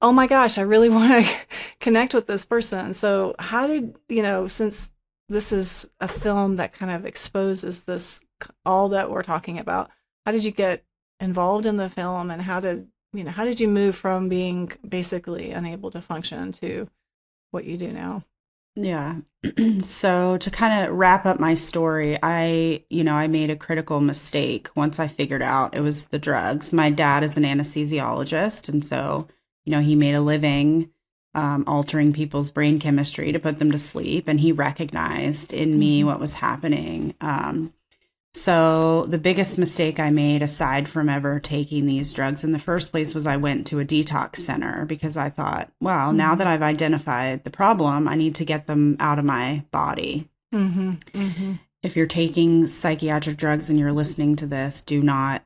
oh 0.00 0.12
my 0.12 0.28
gosh, 0.28 0.58
I 0.58 0.62
really 0.62 0.88
want 0.88 1.26
to 1.26 1.32
connect 1.80 2.14
with 2.14 2.28
this 2.28 2.44
person. 2.44 2.94
So 2.94 3.34
how 3.38 3.66
did, 3.66 3.96
you 4.08 4.22
know, 4.22 4.46
since 4.46 4.92
this 5.28 5.50
is 5.50 5.88
a 6.00 6.06
film 6.06 6.56
that 6.56 6.72
kind 6.72 6.92
of 6.92 7.04
exposes 7.04 7.82
this, 7.82 8.22
all 8.64 8.90
that 8.90 9.10
we're 9.10 9.24
talking 9.24 9.58
about, 9.58 9.90
how 10.24 10.32
did 10.32 10.44
you 10.44 10.52
get 10.52 10.84
involved 11.18 11.66
in 11.66 11.78
the 11.78 11.90
film 11.90 12.30
and 12.30 12.42
how 12.42 12.60
did 12.60 12.86
you 13.16 13.24
know, 13.24 13.30
how 13.30 13.44
did 13.44 13.60
you 13.60 13.68
move 13.68 13.96
from 13.96 14.28
being 14.28 14.70
basically 14.86 15.52
unable 15.52 15.90
to 15.90 16.00
function 16.00 16.52
to 16.52 16.88
what 17.50 17.64
you 17.64 17.76
do 17.76 17.92
now? 17.92 18.24
Yeah. 18.76 19.16
so 19.82 20.36
to 20.36 20.50
kind 20.50 20.84
of 20.84 20.94
wrap 20.94 21.24
up 21.24 21.40
my 21.40 21.54
story, 21.54 22.18
I, 22.22 22.84
you 22.90 23.04
know, 23.04 23.14
I 23.14 23.26
made 23.26 23.50
a 23.50 23.56
critical 23.56 24.00
mistake 24.00 24.68
once 24.76 25.00
I 25.00 25.08
figured 25.08 25.42
out 25.42 25.74
it 25.74 25.80
was 25.80 26.06
the 26.06 26.18
drugs. 26.18 26.72
My 26.72 26.90
dad 26.90 27.24
is 27.24 27.36
an 27.36 27.44
anesthesiologist. 27.44 28.68
And 28.68 28.84
so, 28.84 29.28
you 29.64 29.72
know, 29.72 29.80
he 29.80 29.94
made 29.94 30.14
a 30.14 30.20
living 30.20 30.90
um, 31.34 31.64
altering 31.66 32.12
people's 32.12 32.50
brain 32.50 32.78
chemistry 32.78 33.32
to 33.32 33.38
put 33.38 33.58
them 33.58 33.72
to 33.72 33.78
sleep. 33.78 34.28
And 34.28 34.40
he 34.40 34.52
recognized 34.52 35.52
in 35.52 35.78
me 35.78 36.00
mm-hmm. 36.00 36.08
what 36.08 36.20
was 36.20 36.34
happening. 36.34 37.14
Um, 37.20 37.72
so, 38.36 39.06
the 39.08 39.16
biggest 39.16 39.56
mistake 39.56 39.98
I 39.98 40.10
made, 40.10 40.42
aside 40.42 40.90
from 40.90 41.08
ever 41.08 41.40
taking 41.40 41.86
these 41.86 42.12
drugs 42.12 42.44
in 42.44 42.52
the 42.52 42.58
first 42.58 42.90
place, 42.90 43.14
was 43.14 43.26
I 43.26 43.38
went 43.38 43.66
to 43.68 43.80
a 43.80 43.84
detox 43.84 44.36
center 44.36 44.84
because 44.84 45.16
I 45.16 45.30
thought, 45.30 45.72
well, 45.80 46.08
mm-hmm. 46.08 46.18
now 46.18 46.34
that 46.34 46.46
I've 46.46 46.60
identified 46.60 47.44
the 47.44 47.50
problem, 47.50 48.06
I 48.06 48.14
need 48.14 48.34
to 48.34 48.44
get 48.44 48.66
them 48.66 48.98
out 49.00 49.18
of 49.18 49.24
my 49.24 49.64
body. 49.70 50.28
Mm-hmm. 50.54 50.90
Mm-hmm. 51.14 51.52
If 51.82 51.96
you're 51.96 52.06
taking 52.06 52.66
psychiatric 52.66 53.38
drugs 53.38 53.70
and 53.70 53.78
you're 53.78 53.92
listening 53.92 54.36
to 54.36 54.46
this, 54.46 54.82
do 54.82 55.00
not 55.00 55.42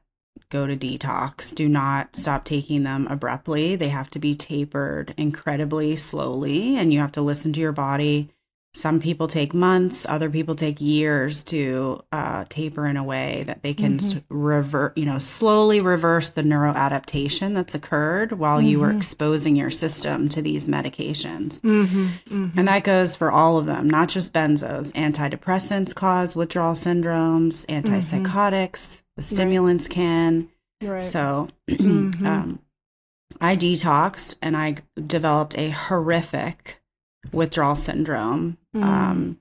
go 0.48 0.66
to 0.66 0.76
detox. 0.76 1.54
Do 1.54 1.68
not 1.68 2.16
stop 2.16 2.44
taking 2.44 2.82
them 2.82 3.06
abruptly. 3.06 3.76
They 3.76 3.90
have 3.90 4.10
to 4.10 4.18
be 4.18 4.34
tapered 4.34 5.14
incredibly 5.16 5.94
slowly, 5.94 6.76
and 6.76 6.92
you 6.92 6.98
have 6.98 7.12
to 7.12 7.22
listen 7.22 7.52
to 7.52 7.60
your 7.60 7.70
body 7.70 8.30
some 8.72 9.00
people 9.00 9.26
take 9.26 9.52
months, 9.52 10.06
other 10.08 10.30
people 10.30 10.54
take 10.54 10.80
years 10.80 11.42
to 11.42 12.02
uh, 12.12 12.44
taper 12.48 12.86
in 12.86 12.96
a 12.96 13.02
way 13.02 13.42
that 13.46 13.62
they 13.62 13.74
can 13.74 13.98
mm-hmm. 13.98 14.18
revert, 14.28 14.96
you 14.96 15.04
know, 15.04 15.18
slowly 15.18 15.80
reverse 15.80 16.30
the 16.30 16.42
neuroadaptation 16.42 17.52
that's 17.54 17.74
occurred 17.74 18.32
while 18.32 18.58
mm-hmm. 18.58 18.68
you 18.68 18.80
were 18.80 18.88
mm-hmm. 18.88 18.98
exposing 18.98 19.56
your 19.56 19.70
system 19.70 20.28
to 20.28 20.40
these 20.40 20.68
medications. 20.68 21.60
Mm-hmm. 21.62 22.06
mm-hmm. 22.28 22.58
And 22.58 22.68
that 22.68 22.84
goes 22.84 23.16
for 23.16 23.32
all 23.32 23.58
of 23.58 23.66
them, 23.66 23.90
not 23.90 24.08
just 24.08 24.32
benzos. 24.32 24.92
Antidepressants 24.92 25.92
cause 25.92 26.36
withdrawal 26.36 26.74
syndromes, 26.74 27.66
mm-hmm. 27.66 27.92
antipsychotics, 27.92 29.02
the 29.16 29.22
stimulants 29.24 29.86
right. 29.86 29.94
can. 29.94 30.48
Right. 30.82 31.02
So, 31.02 31.48
um, 31.68 32.60
I 33.40 33.56
detoxed 33.56 34.36
and 34.40 34.56
I 34.56 34.76
developed 34.96 35.58
a 35.58 35.70
horrific 35.70 36.79
withdrawal 37.32 37.76
syndrome. 37.76 38.58
Mm. 38.74 38.82
Um, 38.82 39.38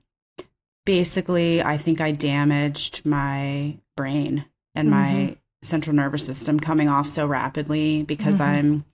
basically, 0.86 1.62
I 1.62 1.76
think 1.76 2.00
I 2.00 2.12
damaged 2.12 3.04
my 3.04 3.76
brain 3.96 4.44
and 4.74 4.88
mm-hmm. 4.88 5.00
my 5.00 5.36
central 5.62 5.94
nervous 5.94 6.24
system 6.24 6.58
coming 6.58 6.88
off 6.88 7.08
so 7.08 7.26
rapidly 7.26 8.02
because 8.02 8.40
mm-hmm. 8.40 8.56
I'm 8.56 8.84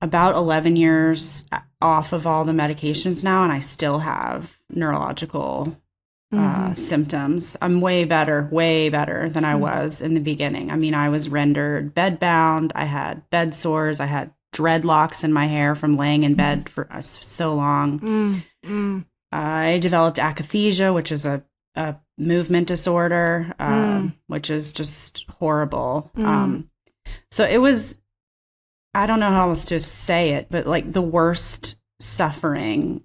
about 0.00 0.34
11 0.34 0.76
years 0.76 1.48
off 1.80 2.12
of 2.12 2.26
all 2.26 2.44
the 2.44 2.52
medications 2.52 3.24
now, 3.24 3.44
and 3.44 3.52
I 3.52 3.60
still 3.60 4.00
have 4.00 4.58
neurological 4.70 5.76
uh, 6.32 6.36
mm-hmm. 6.36 6.70
uh, 6.72 6.74
symptoms. 6.74 7.56
I'm 7.62 7.80
way 7.80 8.04
better, 8.04 8.48
way 8.50 8.88
better 8.88 9.28
than 9.28 9.44
I 9.44 9.54
mm. 9.54 9.60
was 9.60 10.02
in 10.02 10.14
the 10.14 10.20
beginning. 10.20 10.70
I 10.70 10.76
mean, 10.76 10.94
I 10.94 11.08
was 11.08 11.28
rendered 11.28 11.94
bedbound. 11.94 12.72
I 12.74 12.84
had 12.84 13.28
bed 13.30 13.54
sores. 13.54 14.00
I 14.00 14.06
had 14.06 14.32
dreadlocks 14.56 15.22
in 15.22 15.32
my 15.32 15.46
hair 15.46 15.74
from 15.74 15.96
laying 15.96 16.22
in 16.22 16.34
bed 16.34 16.68
for 16.68 16.88
uh, 16.90 17.02
so 17.02 17.54
long. 17.54 18.00
Mm, 18.00 18.42
mm. 18.64 19.04
I 19.30 19.78
developed 19.78 20.18
akathisia, 20.18 20.94
which 20.94 21.12
is 21.12 21.26
a, 21.26 21.44
a 21.74 21.96
movement 22.16 22.68
disorder, 22.68 23.52
um, 23.58 24.08
mm. 24.08 24.16
which 24.28 24.48
is 24.48 24.72
just 24.72 25.26
horrible. 25.38 26.10
Mm. 26.16 26.24
Um, 26.24 26.70
so 27.30 27.44
it 27.44 27.58
was, 27.58 27.98
I 28.94 29.06
don't 29.06 29.20
know 29.20 29.30
how 29.30 29.50
else 29.50 29.66
to 29.66 29.80
say 29.80 30.30
it, 30.30 30.46
but 30.50 30.66
like 30.66 30.90
the 30.90 31.02
worst 31.02 31.76
suffering 32.00 33.02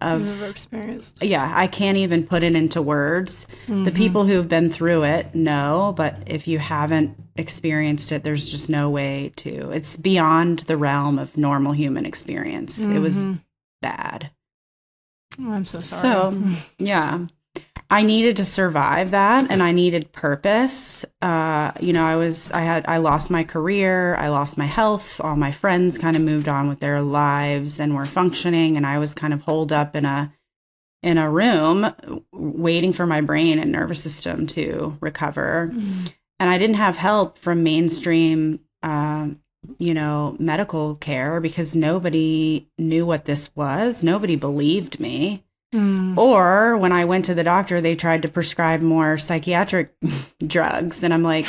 of 0.00 0.20
You've 0.20 0.42
ever 0.42 0.50
experienced. 0.50 1.22
Yeah, 1.22 1.50
I 1.54 1.66
can't 1.66 1.96
even 1.96 2.26
put 2.26 2.42
it 2.42 2.54
into 2.54 2.80
words. 2.80 3.46
Mm-hmm. 3.66 3.84
The 3.84 3.92
people 3.92 4.24
who've 4.24 4.48
been 4.48 4.70
through 4.70 5.04
it 5.04 5.34
know, 5.34 5.94
but 5.96 6.16
if 6.26 6.48
you 6.48 6.58
haven't 6.58 7.16
experienced 7.36 8.12
it, 8.12 8.22
there's 8.22 8.50
just 8.50 8.70
no 8.70 8.90
way 8.90 9.32
to. 9.36 9.70
It's 9.70 9.96
beyond 9.96 10.60
the 10.60 10.76
realm 10.76 11.18
of 11.18 11.36
normal 11.36 11.72
human 11.72 12.06
experience. 12.06 12.80
Mm-hmm. 12.80 12.96
It 12.96 13.00
was 13.00 13.22
mm-hmm. 13.22 13.36
bad. 13.82 14.30
Oh, 15.40 15.52
I'm 15.52 15.66
so 15.66 15.80
sorry. 15.80 16.02
So, 16.02 16.62
yeah. 16.78 17.26
I 17.92 18.04
needed 18.04 18.36
to 18.36 18.44
survive 18.44 19.10
that 19.10 19.50
and 19.50 19.60
I 19.60 19.72
needed 19.72 20.12
purpose. 20.12 21.04
Uh, 21.20 21.72
you 21.80 21.92
know, 21.92 22.04
I 22.04 22.14
was, 22.14 22.52
I 22.52 22.60
had, 22.60 22.84
I 22.86 22.98
lost 22.98 23.30
my 23.30 23.42
career, 23.42 24.14
I 24.14 24.28
lost 24.28 24.56
my 24.56 24.66
health, 24.66 25.20
all 25.20 25.34
my 25.34 25.50
friends 25.50 25.98
kind 25.98 26.14
of 26.14 26.22
moved 26.22 26.48
on 26.48 26.68
with 26.68 26.78
their 26.78 27.02
lives 27.02 27.80
and 27.80 27.96
were 27.96 28.06
functioning. 28.06 28.76
And 28.76 28.86
I 28.86 28.98
was 28.98 29.12
kind 29.12 29.34
of 29.34 29.42
holed 29.42 29.72
up 29.72 29.96
in 29.96 30.04
a, 30.04 30.32
in 31.02 31.18
a 31.18 31.28
room 31.28 31.92
waiting 32.32 32.92
for 32.92 33.06
my 33.06 33.20
brain 33.20 33.58
and 33.58 33.72
nervous 33.72 34.02
system 34.02 34.46
to 34.48 34.96
recover. 35.00 35.70
Mm-hmm. 35.72 36.06
And 36.38 36.48
I 36.48 36.58
didn't 36.58 36.76
have 36.76 36.96
help 36.96 37.38
from 37.38 37.64
mainstream, 37.64 38.60
uh, 38.84 39.30
you 39.78 39.94
know, 39.94 40.36
medical 40.38 40.94
care 40.94 41.40
because 41.40 41.74
nobody 41.74 42.68
knew 42.78 43.04
what 43.04 43.24
this 43.24 43.54
was. 43.56 44.04
Nobody 44.04 44.36
believed 44.36 45.00
me. 45.00 45.44
Mm. 45.74 46.18
Or 46.18 46.76
when 46.76 46.92
I 46.92 47.04
went 47.04 47.26
to 47.26 47.34
the 47.34 47.44
doctor, 47.44 47.80
they 47.80 47.94
tried 47.94 48.22
to 48.22 48.28
prescribe 48.28 48.80
more 48.80 49.18
psychiatric 49.18 49.94
drugs. 50.46 51.02
And 51.02 51.14
I'm 51.14 51.22
like, 51.22 51.46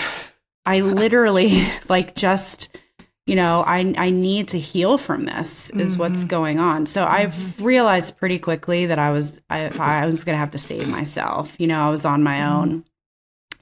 I 0.66 0.80
literally 0.82 1.68
like 1.90 2.16
just, 2.16 2.78
you 3.26 3.36
know, 3.36 3.64
I, 3.64 3.94
I 3.98 4.10
need 4.12 4.50
to 4.50 4.60
heal 4.60 4.98
from 4.98 5.26
this 5.26 5.70
is 5.72 5.94
mm-hmm. 5.94 6.02
what's 6.02 6.24
going 6.24 6.60
on. 6.60 6.86
So 6.86 7.04
mm-hmm. 7.04 7.14
I've 7.14 7.62
realized 7.62 8.18
pretty 8.18 8.40
quickly 8.40 8.88
that 8.88 9.00
I 9.00 9.12
was, 9.12 9.40
I, 9.50 9.70
I 9.70 10.06
was 10.06 10.24
going 10.24 10.36
to 10.36 10.40
have 10.40 10.52
to 10.52 10.60
save 10.60 10.88
myself. 10.88 11.56
You 11.60 11.68
know, 11.68 11.82
I 11.88 11.90
was 11.90 12.06
on 12.06 12.24
my 12.24 12.38
mm-hmm. 12.38 12.58
own. 12.58 12.86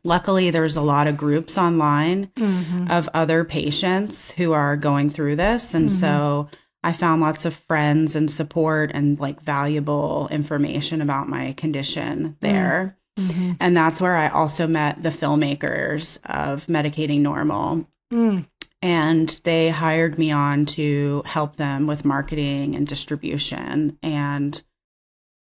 Luckily, 0.05 0.49
there's 0.49 0.77
a 0.77 0.81
lot 0.81 1.07
of 1.07 1.17
groups 1.17 1.57
online 1.57 2.27
mm-hmm. 2.27 2.89
of 2.89 3.09
other 3.13 3.43
patients 3.43 4.31
who 4.31 4.53
are 4.53 4.77
going 4.77 5.09
through 5.09 5.35
this. 5.35 5.73
And 5.73 5.91
so 5.91 6.47
mm-hmm. 6.47 6.55
I 6.83 6.93
found 6.93 7.21
lots 7.21 7.45
of 7.45 7.53
friends 7.53 8.15
and 8.15 8.31
support 8.31 8.91
and 8.93 9.19
like 9.19 9.41
valuable 9.41 10.27
information 10.31 11.01
about 11.01 11.27
my 11.27 11.53
condition 11.53 12.37
there. 12.39 12.97
Mm-hmm. 13.17 13.53
And 13.59 13.75
that's 13.75 13.99
where 13.99 14.15
I 14.15 14.29
also 14.29 14.65
met 14.65 15.03
the 15.03 15.09
filmmakers 15.09 16.19
of 16.25 16.67
Medicating 16.67 17.19
Normal. 17.19 17.85
Mm. 18.13 18.47
And 18.81 19.39
they 19.43 19.69
hired 19.69 20.17
me 20.17 20.31
on 20.31 20.65
to 20.67 21.21
help 21.25 21.57
them 21.57 21.85
with 21.85 22.05
marketing 22.05 22.75
and 22.75 22.87
distribution. 22.87 23.97
And, 24.01 24.61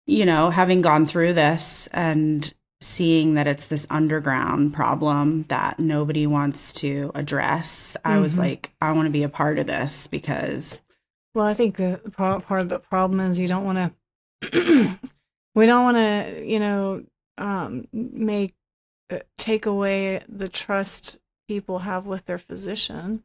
you 0.07 0.25
know, 0.25 0.49
having 0.49 0.81
gone 0.81 1.05
through 1.05 1.33
this 1.33 1.87
and 1.93 2.51
seeing 2.79 3.35
that 3.35 3.45
it's 3.45 3.67
this 3.67 3.85
underground 3.91 4.73
problem 4.73 5.45
that 5.49 5.79
nobody 5.79 6.25
wants 6.25 6.73
to 6.73 7.11
address, 7.13 7.95
I 8.03 8.17
was 8.17 8.37
Mhm. 8.37 8.39
like, 8.39 8.71
I 8.81 8.91
want 8.93 9.05
to 9.05 9.11
be 9.11 9.21
a 9.21 9.29
part 9.29 9.59
of 9.59 9.67
this 9.67 10.07
because 10.07 10.81
Well, 11.33 11.45
I 11.45 11.53
think 11.53 11.77
the 11.77 12.01
part 12.15 12.61
of 12.61 12.69
the 12.69 12.79
problem 12.79 13.19
is 13.19 13.39
you 13.39 13.47
don't 13.47 13.63
want 13.65 13.93
to. 14.41 14.99
we 15.55 15.65
don't 15.65 15.83
want 15.83 15.97
to, 15.97 16.43
you 16.45 16.59
know, 16.59 17.03
um, 17.37 17.87
make 17.93 18.53
uh, 19.09 19.19
take 19.37 19.65
away 19.65 20.21
the 20.27 20.49
trust 20.49 21.17
people 21.47 21.79
have 21.79 22.05
with 22.05 22.25
their 22.25 22.37
physician. 22.37 23.23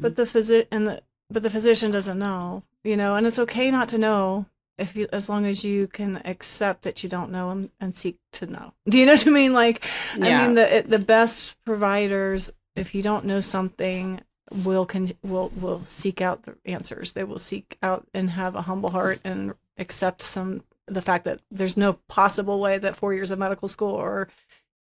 But 0.00 0.16
the 0.16 0.24
physi- 0.24 0.66
and 0.72 0.88
the 0.88 1.02
but 1.30 1.42
the 1.42 1.50
physician 1.50 1.90
doesn't 1.90 2.18
know, 2.18 2.64
you 2.82 2.96
know, 2.96 3.14
and 3.14 3.26
it's 3.26 3.38
okay 3.38 3.70
not 3.70 3.88
to 3.90 3.98
know 3.98 4.46
if 4.76 4.96
you 4.96 5.06
as 5.12 5.28
long 5.28 5.46
as 5.46 5.64
you 5.64 5.86
can 5.86 6.20
accept 6.24 6.82
that 6.82 7.02
you 7.02 7.08
don't 7.08 7.30
know 7.30 7.50
and, 7.50 7.70
and 7.78 7.96
seek 7.96 8.16
to 8.32 8.46
know. 8.46 8.72
Do 8.88 8.98
you 8.98 9.06
know 9.06 9.14
what 9.14 9.26
I 9.26 9.30
mean? 9.30 9.52
Like, 9.52 9.84
I 10.14 10.18
mean 10.46 10.54
the 10.54 10.84
the 10.86 10.98
best 10.98 11.56
providers, 11.64 12.50
if 12.74 12.94
you 12.94 13.02
don't 13.02 13.24
know 13.24 13.40
something, 13.40 14.20
will 14.52 14.86
con- 14.86 15.08
will 15.22 15.50
will 15.50 15.84
seek 15.84 16.20
out 16.20 16.44
the 16.44 16.56
answers. 16.64 17.12
They 17.12 17.24
will 17.24 17.38
seek 17.38 17.76
out 17.82 18.06
and 18.14 18.30
have 18.30 18.54
a 18.54 18.62
humble 18.62 18.90
heart 18.90 19.20
and 19.24 19.54
accept 19.76 20.22
some 20.22 20.62
the 20.86 21.02
fact 21.02 21.24
that 21.24 21.40
there's 21.50 21.76
no 21.76 21.94
possible 22.08 22.60
way 22.60 22.78
that 22.78 22.96
four 22.96 23.12
years 23.14 23.30
of 23.30 23.38
medical 23.38 23.68
school 23.68 23.94
or 23.94 24.28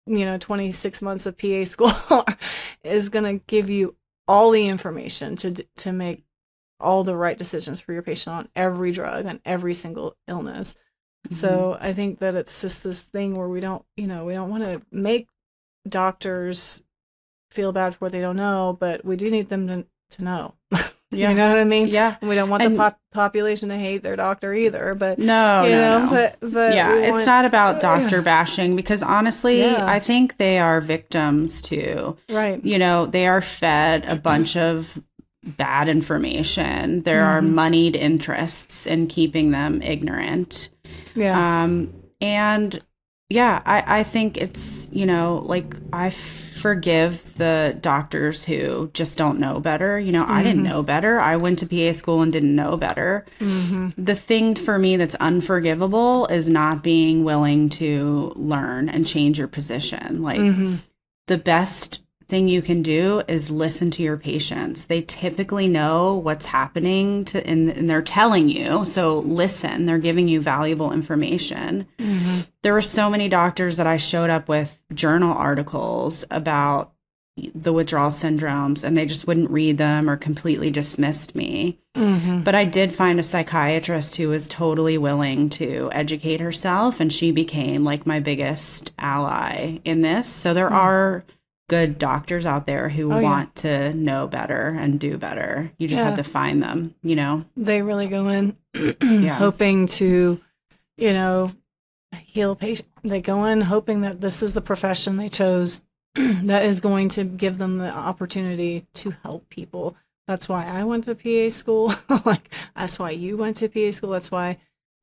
you 0.05 0.25
know 0.25 0.37
26 0.37 1.01
months 1.01 1.25
of 1.25 1.37
PA 1.37 1.63
school 1.65 1.91
is 2.83 3.09
going 3.09 3.25
to 3.25 3.43
give 3.47 3.69
you 3.69 3.95
all 4.27 4.51
the 4.51 4.67
information 4.67 5.35
to 5.35 5.51
to 5.75 5.91
make 5.91 6.23
all 6.79 7.03
the 7.03 7.15
right 7.15 7.37
decisions 7.37 7.79
for 7.79 7.93
your 7.93 8.01
patient 8.01 8.35
on 8.35 8.49
every 8.55 8.91
drug 8.91 9.25
and 9.25 9.39
every 9.45 9.73
single 9.73 10.15
illness. 10.27 10.75
So 11.31 11.73
mm-hmm. 11.73 11.85
I 11.85 11.93
think 11.93 12.19
that 12.19 12.35
it's 12.35 12.61
just 12.61 12.83
this 12.83 13.03
thing 13.03 13.35
where 13.35 13.49
we 13.49 13.59
don't, 13.59 13.83
you 13.95 14.07
know, 14.07 14.25
we 14.25 14.33
don't 14.33 14.49
want 14.49 14.63
to 14.63 14.81
make 14.91 15.27
doctors 15.87 16.83
feel 17.57 17.71
bad 17.73 17.93
for 17.95 18.05
what 18.05 18.11
they 18.13 18.21
don't 18.21 18.37
know, 18.37 18.77
but 18.79 19.03
we 19.03 19.15
do 19.17 19.29
need 19.31 19.49
them 19.49 19.67
to, 19.67 19.85
to 20.11 20.23
know. 20.23 20.53
Yeah. 21.09 21.29
you 21.29 21.35
know 21.37 21.47
what 21.47 21.57
I 21.57 21.63
mean? 21.63 21.87
yeah. 21.87 22.17
And 22.19 22.29
we 22.29 22.35
don't 22.35 22.49
want 22.49 22.63
And- 22.63 22.75
the 22.75 22.77
pop- 22.79 22.99
population 23.13 23.69
to 23.69 23.77
hate 23.77 24.03
their 24.03 24.17
doctor 24.17 24.53
either, 24.53 24.93
but 24.93 25.17
No, 25.17 25.63
you 25.63 25.71
no, 25.71 25.79
know, 25.99 26.05
no. 26.05 26.09
but 26.11 26.51
but 26.51 26.75
yeah, 26.75 26.93
we 26.93 26.99
it's 27.03 27.25
not 27.25 27.45
about 27.45 27.79
doctor 27.79 28.17
Yeah. 28.17 28.23
bashing 28.23 28.75
because 28.75 29.01
honestly, 29.01 29.61
Yeah. 29.61 29.85
I 29.87 29.99
think 29.99 30.35
they 30.35 30.59
are 30.59 30.81
victims 30.81 31.61
too. 31.61 32.17
right. 32.29 32.59
You 32.63 32.77
know, 32.77 33.05
they 33.05 33.25
are 33.25 33.39
fed 33.39 34.03
a 34.05 34.17
bunch 34.17 34.57
of 34.57 35.01
bad 35.45 35.87
information. 35.87 37.03
There 37.03 37.23
are 37.23 37.39
Mhm. 37.39 37.53
moneyed 37.53 37.95
interests 37.95 38.85
in 38.85 39.07
keeping 39.07 39.51
them 39.51 39.81
ignorant. 39.81 40.67
Yeah. 41.15 41.63
Um, 41.63 41.93
and 42.19 42.77
yeah, 43.29 43.61
I, 43.65 43.99
I 43.99 44.03
think 44.03 44.37
it's, 44.37 44.89
you 44.91 45.05
know, 45.05 45.41
like 45.45 45.73
I 45.93 46.09
forgive 46.57 47.35
the 47.35 47.77
doctors 47.79 48.45
who 48.45 48.89
just 48.93 49.17
don't 49.17 49.39
know 49.39 49.59
better. 49.59 49.99
You 49.99 50.11
know, 50.11 50.25
I 50.27 50.43
didn't 50.43 50.61
Mhm. 50.63 50.69
know 50.69 50.83
better. 50.83 51.19
I 51.19 51.37
went 51.37 51.59
to 51.59 51.65
PA 51.67 51.91
school 51.93 52.21
and 52.21 52.31
didn't 52.31 52.55
know 52.55 52.75
better. 52.77 53.25
hmm 53.39 53.89
The 53.97 54.15
thing 54.15 54.55
for 54.55 54.77
me 54.77 54.97
that's 54.97 55.15
unforgivable 55.15 56.27
is 56.27 56.49
not 56.49 56.83
being 56.83 57.23
willing 57.23 57.69
to 57.69 58.33
learn 58.35 58.89
and 58.89 59.05
change 59.05 59.39
your 59.39 59.47
position. 59.47 60.21
Like, 60.21 60.39
hmm 60.41 60.75
the 61.27 61.37
best 61.37 61.99
thing 62.27 62.47
you 62.47 62.61
can 62.61 62.81
do 62.81 63.21
is 63.27 63.49
listen 63.49 63.89
to 63.91 64.03
your 64.03 64.17
patients. 64.17 64.85
They 64.85 65.01
typically 65.01 65.67
know 65.67 66.15
what's 66.15 66.45
happening 66.47 67.25
to 67.25 67.45
and, 67.47 67.69
and 67.69 67.89
they're 67.89 68.01
telling 68.01 68.49
you. 68.49 68.83
So 68.85 69.19
listen, 69.19 69.85
they're 69.85 69.97
giving 69.97 70.27
you 70.27 70.41
valuable 70.41 70.91
information. 70.91 71.87
hmm 71.99 72.41
There 72.63 72.73
were 72.73 72.81
so 72.81 73.09
many 73.09 73.29
doctors 73.29 73.77
that 73.77 73.87
I 73.87 73.97
showed 73.97 74.29
up 74.29 74.49
with 74.49 74.79
journal 74.93 75.35
articles 75.35 76.25
about 76.29 76.93
the 77.53 77.71
withdrawal 77.71 78.09
syndromes 78.09 78.83
and 78.83 78.97
they 78.97 79.05
just 79.05 79.27
wouldn't 79.27 79.51
read 79.51 79.77
them 79.77 80.09
or 80.09 80.17
completely 80.17 80.71
dismissed 80.71 81.35
me. 81.35 81.79
hmm 81.95 82.41
But 82.41 82.55
I 82.55 82.65
did 82.65 82.93
find 82.93 83.19
a 83.19 83.23
psychiatrist 83.23 84.15
who 84.15 84.29
was 84.29 84.47
totally 84.47 84.97
willing 84.97 85.49
to 85.51 85.89
educate 85.91 86.39
herself, 86.41 86.99
and 86.99 87.13
she 87.13 87.31
became 87.31 87.83
like 87.83 88.05
my 88.05 88.19
biggest 88.19 88.91
ally 88.97 89.79
in 89.85 90.01
this. 90.01 90.27
So 90.27 90.53
there 90.53 90.73
are 90.73 91.23
good 91.69 91.97
doctors 91.99 92.45
out 92.45 92.65
there 92.65 92.89
who 92.89 93.11
Oh, 93.11 93.17
yeah. 93.19 93.23
want 93.23 93.55
to 93.57 93.93
know 93.93 94.27
better 94.27 94.67
and 94.79 94.99
do 94.99 95.17
better. 95.17 95.71
You 95.77 95.87
just 95.87 96.01
have 96.03 96.15
to 96.15 96.23
find 96.23 96.61
them, 96.63 96.95
you 97.03 97.15
know? 97.15 97.45
They 97.57 97.81
really 97.81 98.07
go 98.07 98.29
in 98.29 98.55
Yeah. 99.01 99.35
hoping 99.35 99.87
to, 99.87 100.39
you 100.97 101.13
know, 101.13 101.51
heal 102.15 102.55
patient. 102.55 102.87
They 103.03 103.19
go 103.21 103.43
in 103.45 103.61
hoping 103.61 104.01
that 104.01 104.21
this 104.21 104.41
is 104.41 104.53
the 104.53 104.61
profession 104.61 105.17
they 105.17 105.27
chose 105.29 105.81
that 106.15 106.63
is 106.63 106.79
going 106.79 107.09
to 107.09 107.23
give 107.25 107.57
them 107.57 107.77
the 107.79 107.93
opportunity 107.93 108.85
to 108.95 109.11
help 109.23 109.49
people. 109.49 109.95
That's 110.25 110.47
why 110.49 110.65
I 110.65 110.83
went 110.85 111.03
to 111.05 111.15
PA 111.15 111.49
school. 111.53 111.93
like 112.25 112.49
that's 112.75 112.97
why 112.97 113.11
you 113.11 113.35
went 113.37 113.57
to 113.57 113.67
PA 113.69 113.91
school. 113.91 114.11
That's 114.11 114.31
why 114.31 114.57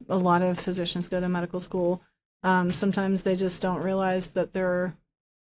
a 0.08 0.16
lot 0.16 0.42
of 0.42 0.58
physicians 0.58 1.08
go 1.08 1.20
to 1.20 1.28
medical 1.28 1.60
school. 1.60 2.02
Um, 2.42 2.72
sometimes 2.72 3.22
they 3.22 3.36
just 3.36 3.62
don't 3.62 3.82
realize 3.82 4.28
that 4.28 4.52
there 4.52 4.94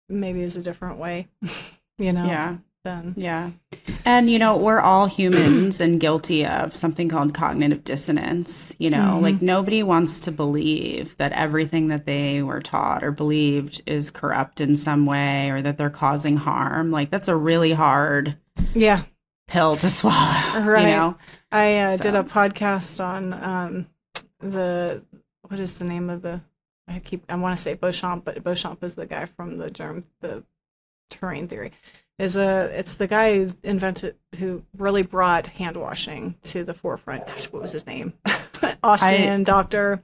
maybe 0.08 0.42
is 0.42 0.56
a 0.56 0.62
different 0.62 0.98
way, 0.98 1.28
you 1.98 2.12
know. 2.12 2.26
Yeah. 2.26 2.56
Then. 2.84 3.14
Yeah. 3.16 3.50
And, 4.04 4.28
you 4.30 4.38
know, 4.38 4.58
we're 4.58 4.80
all 4.80 5.06
humans 5.06 5.80
and 5.80 5.98
guilty 5.98 6.44
of 6.44 6.76
something 6.76 7.08
called 7.08 7.32
cognitive 7.32 7.82
dissonance. 7.82 8.76
You 8.78 8.90
know, 8.90 9.16
Mhm. 9.16 9.22
like 9.22 9.40
nobody 9.40 9.82
wants 9.82 10.20
to 10.20 10.30
believe 10.30 11.16
that 11.16 11.32
everything 11.32 11.88
that 11.88 12.04
they 12.04 12.42
were 12.42 12.60
taught 12.60 13.02
or 13.02 13.10
believed 13.10 13.80
is 13.86 14.10
corrupt 14.10 14.60
in 14.60 14.76
some 14.76 15.06
way 15.06 15.48
or 15.48 15.62
that 15.62 15.78
they're 15.78 15.88
causing 15.88 16.36
harm. 16.36 16.90
Like, 16.90 17.08
that's 17.08 17.26
a 17.28 17.34
really 17.34 17.72
hard 17.72 18.36
yeah. 18.74 19.04
pill 19.48 19.76
to 19.76 19.88
swallow. 19.88 20.14
Right. 20.62 20.82
You 20.82 20.88
know? 20.88 21.16
I 21.50 21.78
uh, 21.78 21.96
did 21.96 22.14
a 22.14 22.22
podcast 22.22 23.02
on 23.02 23.32
um, 23.32 23.86
the 24.40 25.02
what 25.48 25.58
is 25.58 25.74
the 25.74 25.84
name 25.84 26.10
of 26.10 26.20
the 26.20 26.42
I 26.86 26.98
keep 26.98 27.24
I 27.28 27.36
want 27.36 27.56
to 27.56 27.62
say 27.62 27.74
Béchamp, 27.76 28.24
but 28.24 28.42
Béchamp 28.42 28.82
is 28.82 28.94
the 28.94 29.06
guy 29.06 29.26
from 29.26 29.58
the 29.58 29.70
germ 29.70 30.04
the 30.20 30.44
terrain 31.10 31.48
theory. 31.48 31.72
Is 32.18 32.36
a 32.36 32.70
it's 32.78 32.94
the 32.94 33.08
guy 33.08 33.34
who 33.34 33.54
invented 33.62 34.16
who 34.38 34.64
really 34.76 35.02
brought 35.02 35.48
hand 35.48 35.76
washing 35.76 36.36
to 36.44 36.62
the 36.62 36.74
forefront. 36.74 37.26
Gosh, 37.26 37.46
what 37.46 37.62
was 37.62 37.72
his 37.72 37.86
name? 37.86 38.12
Austrian 38.82 39.42
doctor. 39.44 40.02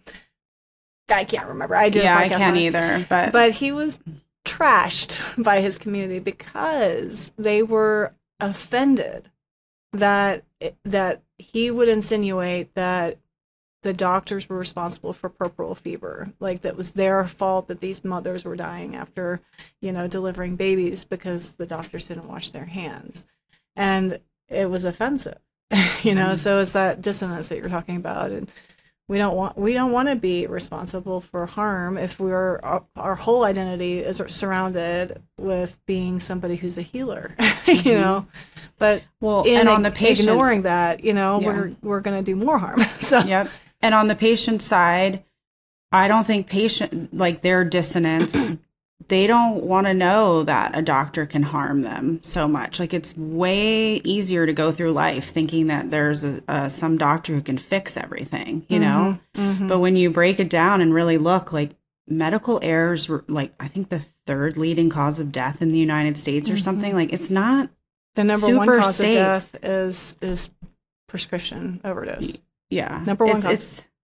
I 1.08 1.24
can't 1.24 1.48
remember. 1.48 1.76
I 1.76 1.88
did. 1.88 2.04
Yeah, 2.04 2.16
I 2.16 2.28
can't 2.28 2.56
either. 2.56 3.06
But, 3.08 3.32
But 3.32 3.52
he 3.52 3.72
was 3.72 3.98
trashed 4.44 5.42
by 5.42 5.60
his 5.60 5.78
community 5.78 6.18
because 6.18 7.32
they 7.38 7.62
were 7.62 8.14
offended 8.38 9.30
that 9.92 10.44
that 10.84 11.22
he 11.38 11.70
would 11.70 11.88
insinuate 11.88 12.74
that 12.74 13.18
the 13.82 13.92
doctors 13.92 14.48
were 14.48 14.58
responsible 14.58 15.12
for 15.12 15.30
puerperal 15.30 15.74
fever, 15.74 16.32
like 16.38 16.62
that 16.62 16.76
was 16.76 16.92
their 16.92 17.26
fault 17.26 17.68
that 17.68 17.80
these 17.80 18.04
mothers 18.04 18.44
were 18.44 18.56
dying 18.56 18.94
after, 18.94 19.40
you 19.80 19.90
know, 19.92 20.06
delivering 20.06 20.56
babies 20.56 21.04
because 21.04 21.52
the 21.52 21.66
doctors 21.66 22.08
didn't 22.08 22.28
wash 22.28 22.50
their 22.50 22.66
hands, 22.66 23.26
and 23.74 24.20
it 24.48 24.68
was 24.68 24.84
offensive, 24.84 25.38
you 26.02 26.14
know. 26.14 26.26
Mm-hmm. 26.26 26.34
So 26.34 26.58
it's 26.58 26.72
that 26.72 27.00
dissonance 27.00 27.48
that 27.48 27.58
you're 27.58 27.68
talking 27.68 27.96
about, 27.96 28.32
and 28.32 28.48
we 29.10 29.18
don't 29.18 29.34
want 29.34 29.58
we 29.58 29.74
don't 29.74 29.90
want 29.90 30.08
to 30.08 30.14
be 30.14 30.46
responsible 30.46 31.20
for 31.20 31.44
harm 31.46 31.98
if 31.98 32.20
we're 32.20 32.60
our, 32.60 32.84
our 32.94 33.16
whole 33.16 33.44
identity 33.44 33.98
is 33.98 34.22
surrounded 34.28 35.20
with 35.36 35.80
being 35.84 36.20
somebody 36.20 36.54
who's 36.54 36.78
a 36.78 36.82
healer, 36.82 37.34
you 37.40 37.44
mm-hmm. 37.74 37.88
know. 37.88 38.26
But 38.78 39.02
well, 39.20 39.44
and 39.48 39.68
on 39.68 39.82
the 39.82 39.90
patient's 39.90 40.30
ignoring 40.30 40.62
that, 40.62 41.02
you 41.02 41.12
know, 41.12 41.40
Yeah. 41.40 41.46
we're 41.46 41.72
we're 41.82 42.00
going 42.00 42.22
to 42.22 42.24
do 42.24 42.36
more 42.36 42.58
harm. 42.58 42.80
so 43.00 43.18
Yep. 43.18 43.48
And 43.82 43.94
on 43.94 44.08
the 44.08 44.14
patient 44.14 44.62
side, 44.62 45.24
I 45.92 46.08
don't 46.08 46.26
think 46.26 46.46
patient 46.46 47.16
like 47.16 47.42
their 47.42 47.64
dissonance, 47.64 48.36
they 49.08 49.26
don't 49.26 49.64
want 49.64 49.86
to 49.86 49.94
know 49.94 50.44
that 50.44 50.76
a 50.76 50.82
doctor 50.82 51.26
can 51.26 51.42
harm 51.42 51.82
them 51.82 52.20
so 52.22 52.46
much. 52.46 52.78
Like 52.78 52.94
it's 52.94 53.16
way 53.16 53.96
easier 54.04 54.46
to 54.46 54.52
go 54.52 54.70
through 54.70 54.92
life 54.92 55.30
thinking 55.30 55.66
that 55.68 55.90
there's 55.90 56.22
a, 56.22 56.42
a 56.46 56.70
some 56.70 56.98
doctor 56.98 57.34
who 57.34 57.40
can 57.42 57.58
fix 57.58 57.96
everything, 57.96 58.64
you 58.68 58.78
know. 58.78 59.18
Mhm. 59.34 59.68
But 59.68 59.80
when 59.80 59.96
you 59.96 60.10
break 60.10 60.38
it 60.38 60.50
down 60.50 60.80
and 60.80 60.94
really 60.94 61.18
look, 61.18 61.52
like 61.52 61.70
medical 62.06 62.58
errors 62.62 63.08
were 63.08 63.24
like 63.26 63.52
I 63.58 63.66
think 63.68 63.88
the 63.88 64.00
third 64.26 64.56
leading 64.56 64.90
cause 64.90 65.18
of 65.18 65.32
death 65.32 65.62
in 65.62 65.72
the 65.72 65.78
United 65.78 66.16
States 66.18 66.50
or 66.50 66.56
something. 66.56 66.94
Like 66.94 67.12
it's 67.12 67.30
not 67.30 67.70
the 68.14 68.24
number 68.24 68.56
one 68.56 68.68
cause 68.68 68.96
safe. 68.96 69.16
of 69.16 69.52
death 69.52 69.56
is 69.64 70.16
is 70.20 70.50
prescription 71.08 71.80
overdose. 71.84 72.38
Yeah 72.70 73.02
Number 73.06 73.26
one 73.26 73.36
it's, 73.38 73.44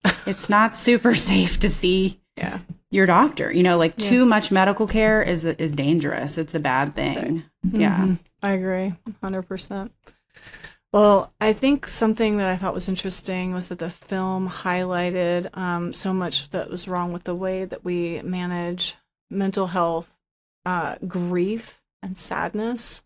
it's 0.05 0.27
it's 0.27 0.49
not 0.51 0.77
super 0.77 1.15
safe 1.33 1.59
to 1.61 1.69
see 1.71 2.21
Yeah, 2.37 2.59
your 2.91 3.07
doctor. 3.07 3.51
You 3.53 3.63
know, 3.63 3.79
like 3.79 3.95
Yeah. 3.97 4.11
too 4.11 4.27
much 4.27 4.51
medical 4.53 4.87
care 4.87 5.23
is 5.23 5.45
is 5.47 5.75
dangerous. 5.75 6.37
It's 6.39 6.55
a 6.55 6.61
bad 6.61 6.95
thing. 6.95 7.45
Yeah. 7.73 7.97
Mhm. 7.99 8.19
I 8.43 8.51
agree, 8.51 8.95
hundred 9.23 9.43
percent. 9.49 9.93
Well, 10.93 11.33
I 11.41 11.53
think 11.53 11.87
something 11.89 12.37
that 12.39 12.49
I 12.51 12.57
thought 12.57 12.73
was 12.75 12.89
interesting 12.89 13.53
was 13.53 13.69
that 13.69 13.79
the 13.81 13.91
film 13.91 14.49
highlighted 14.49 15.55
um, 15.57 15.93
so 15.93 16.13
much 16.15 16.49
that 16.51 16.71
was 16.71 16.89
wrong 16.89 17.13
with 17.13 17.25
the 17.25 17.35
way 17.35 17.65
that 17.65 17.85
we 17.85 18.23
manage 18.23 18.95
mental 19.31 19.67
health, 19.69 20.17
uh, 20.65 20.97
grief, 21.07 21.83
and 22.03 22.17
sadness. 22.17 23.03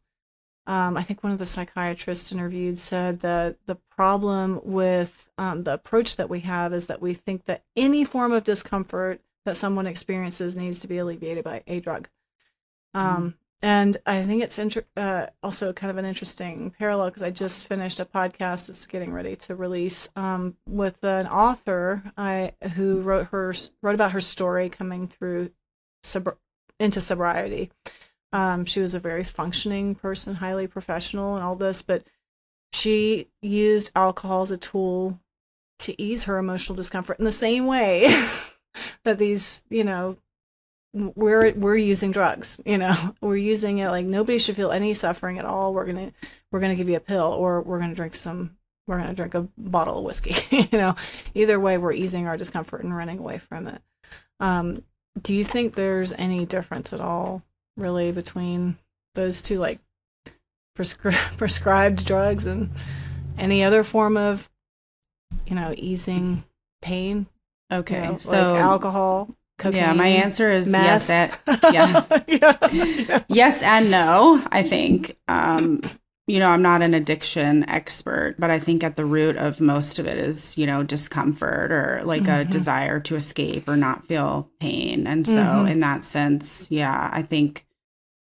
Um, 0.70 0.96
I 0.96 1.02
think 1.02 1.24
one 1.24 1.32
of 1.32 1.40
the 1.40 1.46
psychiatrists 1.46 2.30
interviewed 2.30 2.78
said 2.78 3.20
that 3.20 3.56
the 3.66 3.74
problem 3.74 4.60
with 4.62 5.28
um, 5.36 5.64
the 5.64 5.74
approach 5.74 6.14
that 6.14 6.30
we 6.30 6.40
have 6.40 6.72
is 6.72 6.86
that 6.86 7.02
we 7.02 7.12
think 7.12 7.46
that 7.46 7.64
any 7.74 8.04
form 8.04 8.30
of 8.30 8.44
discomfort 8.44 9.20
that 9.44 9.56
someone 9.56 9.88
experiences 9.88 10.56
needs 10.56 10.78
to 10.78 10.86
be 10.86 10.98
alleviated 10.98 11.42
by 11.42 11.64
a 11.66 11.80
drug. 11.80 12.08
Um, 12.94 13.34
and 13.60 13.96
I 14.06 14.22
think 14.22 14.44
it's 14.44 14.60
inter- 14.60 14.84
uh, 14.96 15.26
also 15.42 15.72
kind 15.72 15.90
of 15.90 15.96
an 15.96 16.04
interesting 16.04 16.72
parallel 16.78 17.08
because 17.08 17.24
I 17.24 17.32
just 17.32 17.66
finished 17.66 17.98
a 17.98 18.04
podcast 18.04 18.68
that's 18.68 18.86
getting 18.86 19.12
ready 19.12 19.34
to 19.34 19.56
release 19.56 20.08
um, 20.14 20.56
with 20.68 21.02
an 21.02 21.26
author 21.26 22.12
I, 22.16 22.52
who 22.74 23.00
wrote 23.00 23.30
her 23.32 23.54
wrote 23.82 23.96
about 23.96 24.12
her 24.12 24.20
story 24.20 24.68
coming 24.68 25.08
through 25.08 25.50
sub- 26.04 26.38
into 26.78 27.00
sobriety. 27.00 27.72
Um, 28.32 28.64
she 28.64 28.80
was 28.80 28.94
a 28.94 29.00
very 29.00 29.24
functioning 29.24 29.94
person, 29.94 30.36
highly 30.36 30.66
professional, 30.66 31.34
and 31.34 31.42
all 31.42 31.56
this, 31.56 31.82
but 31.82 32.04
she 32.72 33.28
used 33.42 33.90
alcohol 33.96 34.42
as 34.42 34.50
a 34.50 34.56
tool 34.56 35.18
to 35.80 36.00
ease 36.00 36.24
her 36.24 36.38
emotional 36.38 36.76
discomfort 36.76 37.18
in 37.18 37.24
the 37.24 37.30
same 37.30 37.66
way 37.66 38.06
that 39.04 39.18
these, 39.18 39.64
you 39.68 39.82
know, 39.82 40.16
we're 40.92 41.52
we're 41.52 41.76
using 41.76 42.10
drugs 42.10 42.60
you 42.66 42.76
know 42.76 43.14
we're 43.20 43.36
using 43.36 43.78
it 43.78 43.90
like 43.90 44.04
nobody 44.04 44.38
should 44.38 44.56
feel 44.56 44.72
any 44.72 44.94
suffering 44.94 45.38
at 45.38 45.44
all. 45.44 45.72
We're 45.72 45.86
gonna 45.86 46.12
we're 46.50 46.60
gonna 46.60 46.74
give 46.74 46.88
you 46.88 46.96
a 46.96 47.00
pill 47.00 47.26
or 47.26 47.62
we're 47.62 47.78
gonna 47.78 47.94
drink 47.94 48.16
some 48.16 48.56
we're 48.86 48.98
gonna 48.98 49.14
drink 49.14 49.34
a 49.34 49.46
bottle 49.56 49.98
of 49.98 50.04
whiskey 50.04 50.34
you 50.72 50.78
know. 50.78 50.96
Either 51.34 51.60
way 51.60 51.78
we're 51.78 51.92
easing 51.92 52.26
our 52.26 52.36
discomfort 52.36 52.82
and 52.82 52.96
running 52.96 53.18
away 53.18 53.38
from 53.38 53.68
it. 53.68 53.82
Um, 54.40 54.82
do 55.20 55.34
you 55.34 55.44
think 55.44 55.74
there's 55.74 56.12
any 56.12 56.44
difference 56.44 56.92
at 56.92 57.00
all 57.00 57.42
really 57.76 58.12
between 58.12 58.76
those 59.14 59.42
two 59.42 59.58
like 59.58 59.80
prescri- 60.76 61.12
prescribed 61.36 62.04
drugs 62.04 62.46
and 62.46 62.70
any 63.38 63.62
other 63.64 63.82
form 63.84 64.16
of 64.16 64.48
you 65.46 65.54
know 65.54 65.72
easing 65.76 66.44
pain 66.82 67.26
Okay, 67.72 68.02
you 68.04 68.10
know, 68.12 68.18
so 68.18 68.52
like 68.52 68.62
alcohol 68.62 69.34
cocaine, 69.58 69.80
yeah, 69.80 69.92
my 69.92 70.08
answer 70.08 70.50
is 70.50 70.68
meth. 70.68 71.08
yes. 71.08 71.10
At, 71.10 71.40
yeah, 71.72 72.04
yeah. 72.26 73.22
yes 73.28 73.62
and 73.62 73.90
no. 73.90 74.42
I 74.50 74.62
think. 74.64 75.16
Um, 75.28 75.80
you 76.30 76.38
know, 76.38 76.46
I'm 76.50 76.62
not 76.62 76.80
an 76.82 76.94
addiction 76.94 77.68
expert, 77.68 78.36
but 78.38 78.50
I 78.50 78.60
think 78.60 78.84
at 78.84 78.94
the 78.94 79.04
root 79.04 79.36
of 79.36 79.60
most 79.60 79.98
of 79.98 80.06
it 80.06 80.16
is, 80.16 80.56
you 80.56 80.64
know, 80.66 80.82
discomfort 80.84 81.72
or 81.72 82.00
like 82.04 82.28
a 82.28 82.44
Mhm. 82.44 82.50
desire 82.50 83.00
to 83.00 83.16
escape 83.16 83.68
or 83.68 83.76
not 83.76 84.06
feel 84.06 84.48
pain. 84.60 85.06
And 85.08 85.26
so, 85.26 85.42
Mhm. 85.42 85.70
in 85.70 85.80
that 85.80 86.04
sense, 86.04 86.68
yeah, 86.70 87.10
I 87.12 87.22
think 87.22 87.66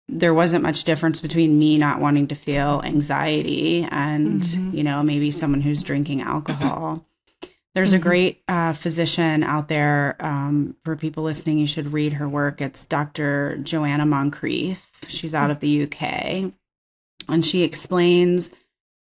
there 0.08 0.34
wasn't 0.34 0.62
much 0.64 0.84
difference 0.84 1.20
between 1.20 1.58
me 1.58 1.78
not 1.78 2.00
wanting 2.00 2.26
to 2.26 2.34
feel 2.34 2.82
anxiety 2.84 3.86
and, 3.90 4.42
Mhm. 4.42 4.74
you 4.74 4.82
know, 4.82 5.02
maybe 5.02 5.30
someone 5.30 5.60
who's 5.60 5.82
drinking 5.82 6.20
alcohol. 6.20 7.06
There's 7.74 7.92
a 7.92 7.98
Mhm. 7.98 8.02
great 8.02 8.42
uh, 8.48 8.72
physician 8.72 9.42
out 9.42 9.68
there. 9.68 10.16
Um, 10.20 10.76
for 10.84 10.94
people 10.96 11.22
listening, 11.24 11.58
you 11.58 11.66
should 11.66 11.92
read 11.92 12.14
her 12.14 12.28
work. 12.28 12.60
It's 12.60 12.84
Dr. 12.84 13.58
Joanna 13.62 14.04
Moncrieff. 14.04 14.78
She's 15.08 15.32
out 15.34 15.50
of 15.50 15.60
the 15.60 15.68
UK. 15.68 16.52
And 17.28 17.44
she 17.44 17.62
explains 17.62 18.50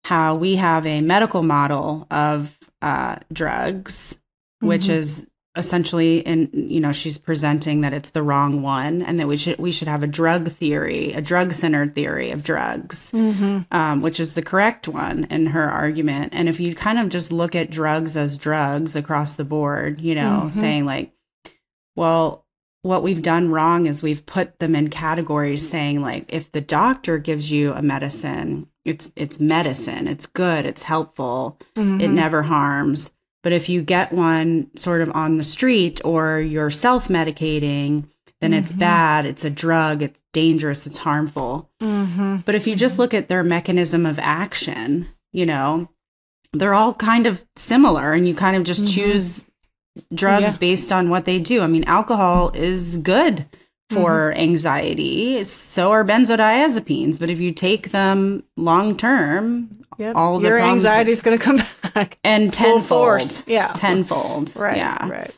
how 0.05 0.37
we 0.37 0.57
have 0.57 0.87
a 0.87 1.01
medical 1.01 1.43
model 1.43 2.07
of 2.11 2.59
uh, 2.81 3.16
drugs, 3.33 4.18
which 4.61 4.87
Mhm. 4.87 4.95
is 4.95 5.27
essentially, 5.55 6.20
in 6.20 6.49
you 6.53 6.81
know, 6.81 6.93
she's 6.93 7.18
presenting 7.18 7.83
that 7.83 7.93
it's 7.93 8.11
the 8.11 8.23
wrong 8.23 8.62
one, 8.62 9.03
and 9.03 9.20
that 9.20 9.29
we 9.29 9.37
should 9.37 9.59
we 9.59 9.70
should 9.70 9.87
have 9.87 10.03
a 10.03 10.07
drug 10.07 10.49
theory, 10.49 11.12
a 11.12 11.20
drug 11.20 11.53
centered 11.53 11.95
theory 11.95 12.31
of 12.31 12.43
drugs 12.43 13.11
Mm-hmm. 13.12 13.59
um, 13.70 14.01
which 14.01 14.18
is 14.18 14.35
the 14.35 14.43
correct 14.43 14.89
one 14.89 15.25
in 15.31 15.47
her 15.47 15.68
argument. 15.68 16.31
And 16.33 16.49
if 16.49 16.59
you 16.59 16.75
kind 16.75 16.99
of 16.99 17.11
just 17.11 17.31
look 17.31 17.55
at 17.55 17.70
drugs 17.70 18.16
as 18.16 18.37
drugs 18.39 18.97
across 18.97 19.35
the 19.35 19.45
board, 19.45 20.01
you 20.01 20.14
know, 20.14 20.45
Mhm. 20.47 20.53
saying 20.53 20.85
like, 20.87 21.12
well, 21.97 22.41
what 22.83 23.03
we've 23.03 23.22
done 23.22 23.51
wrong 23.51 23.87
is 23.87 24.03
we've 24.03 24.26
put 24.26 24.59
them 24.59 24.74
in 24.74 24.91
categories 24.91 25.68
saying 25.68 26.01
like 26.03 26.24
if 26.28 26.51
the 26.53 26.61
doctor 26.61 27.18
gives 27.18 27.51
you 27.51 27.72
a 27.72 27.83
medicine, 27.83 28.66
it's 28.85 29.12
it's 29.16 29.39
medicine, 29.41 30.09
it's 30.09 30.26
good, 30.26 30.66
it's 30.66 30.83
helpful, 30.83 31.59
it 31.76 31.80
Mm-hmm. 31.80 32.14
never 32.14 32.43
harms. 32.43 33.12
But 33.43 33.53
if 33.53 33.68
you 33.68 33.83
get 33.83 34.12
one 34.12 34.70
sort 34.76 35.01
of 35.01 35.11
on 35.14 35.37
the 35.37 35.45
street 35.45 36.01
or 36.05 36.39
you're 36.41 36.70
self-medicating, 36.70 38.05
then 38.41 38.53
it's 38.53 38.72
Mhm. 38.72 38.78
bad, 38.78 39.26
it's 39.26 39.45
a 39.45 39.51
drug, 39.51 40.03
it's 40.03 40.20
dangerous, 40.33 40.87
it's 40.87 40.99
harmful. 40.99 41.70
Mm-hmm. 41.80 42.37
But 42.45 42.55
if 42.55 42.66
you 42.66 42.74
just 42.74 42.99
look 42.99 43.14
at 43.14 43.28
their 43.28 43.45
mechanism 43.45 44.07
of 44.07 44.18
action, 44.20 45.07
you 45.33 45.47
know, 45.47 45.89
they're 46.53 46.74
all 46.74 46.95
kind 46.95 47.26
of 47.26 47.45
similar 47.57 48.12
and 48.12 48.26
you 48.28 48.35
kind 48.35 48.57
of 48.57 48.64
just 48.64 48.85
Mhm. 48.87 48.95
choose 48.95 49.49
drugs 50.14 50.55
Yeah. 50.55 50.57
based 50.59 50.93
on 50.93 51.11
what 51.11 51.24
they 51.24 51.38
do. 51.38 51.61
I 51.62 51.66
mean, 51.66 51.84
alcohol 51.84 52.51
is 52.55 52.99
good 52.99 53.47
for 53.90 54.30
Mm-hmm. 54.32 54.40
anxiety. 54.40 55.45
So 55.45 55.90
are 55.93 56.05
benzodiazepines, 56.05 57.20
but 57.20 57.28
if 57.30 57.38
you 57.40 57.53
take 57.53 57.90
them 57.90 58.43
long 58.57 58.97
term 58.97 59.84
Yep. 59.99 60.16
all 60.16 60.38
the 60.38 60.49
Your 60.49 60.59
problems- 60.59 60.84
anxiety's 60.86 61.20
going 61.22 61.38
to 61.38 61.45
come 61.45 61.61
back 61.95 62.18
and 62.24 62.55
full 62.55 62.64
tenfold, 62.78 62.84
force. 62.86 63.43
Yeah. 63.47 63.72
tenfold, 63.74 64.55
Right. 64.57 64.78
yeah. 64.78 65.07
Right. 65.09 65.30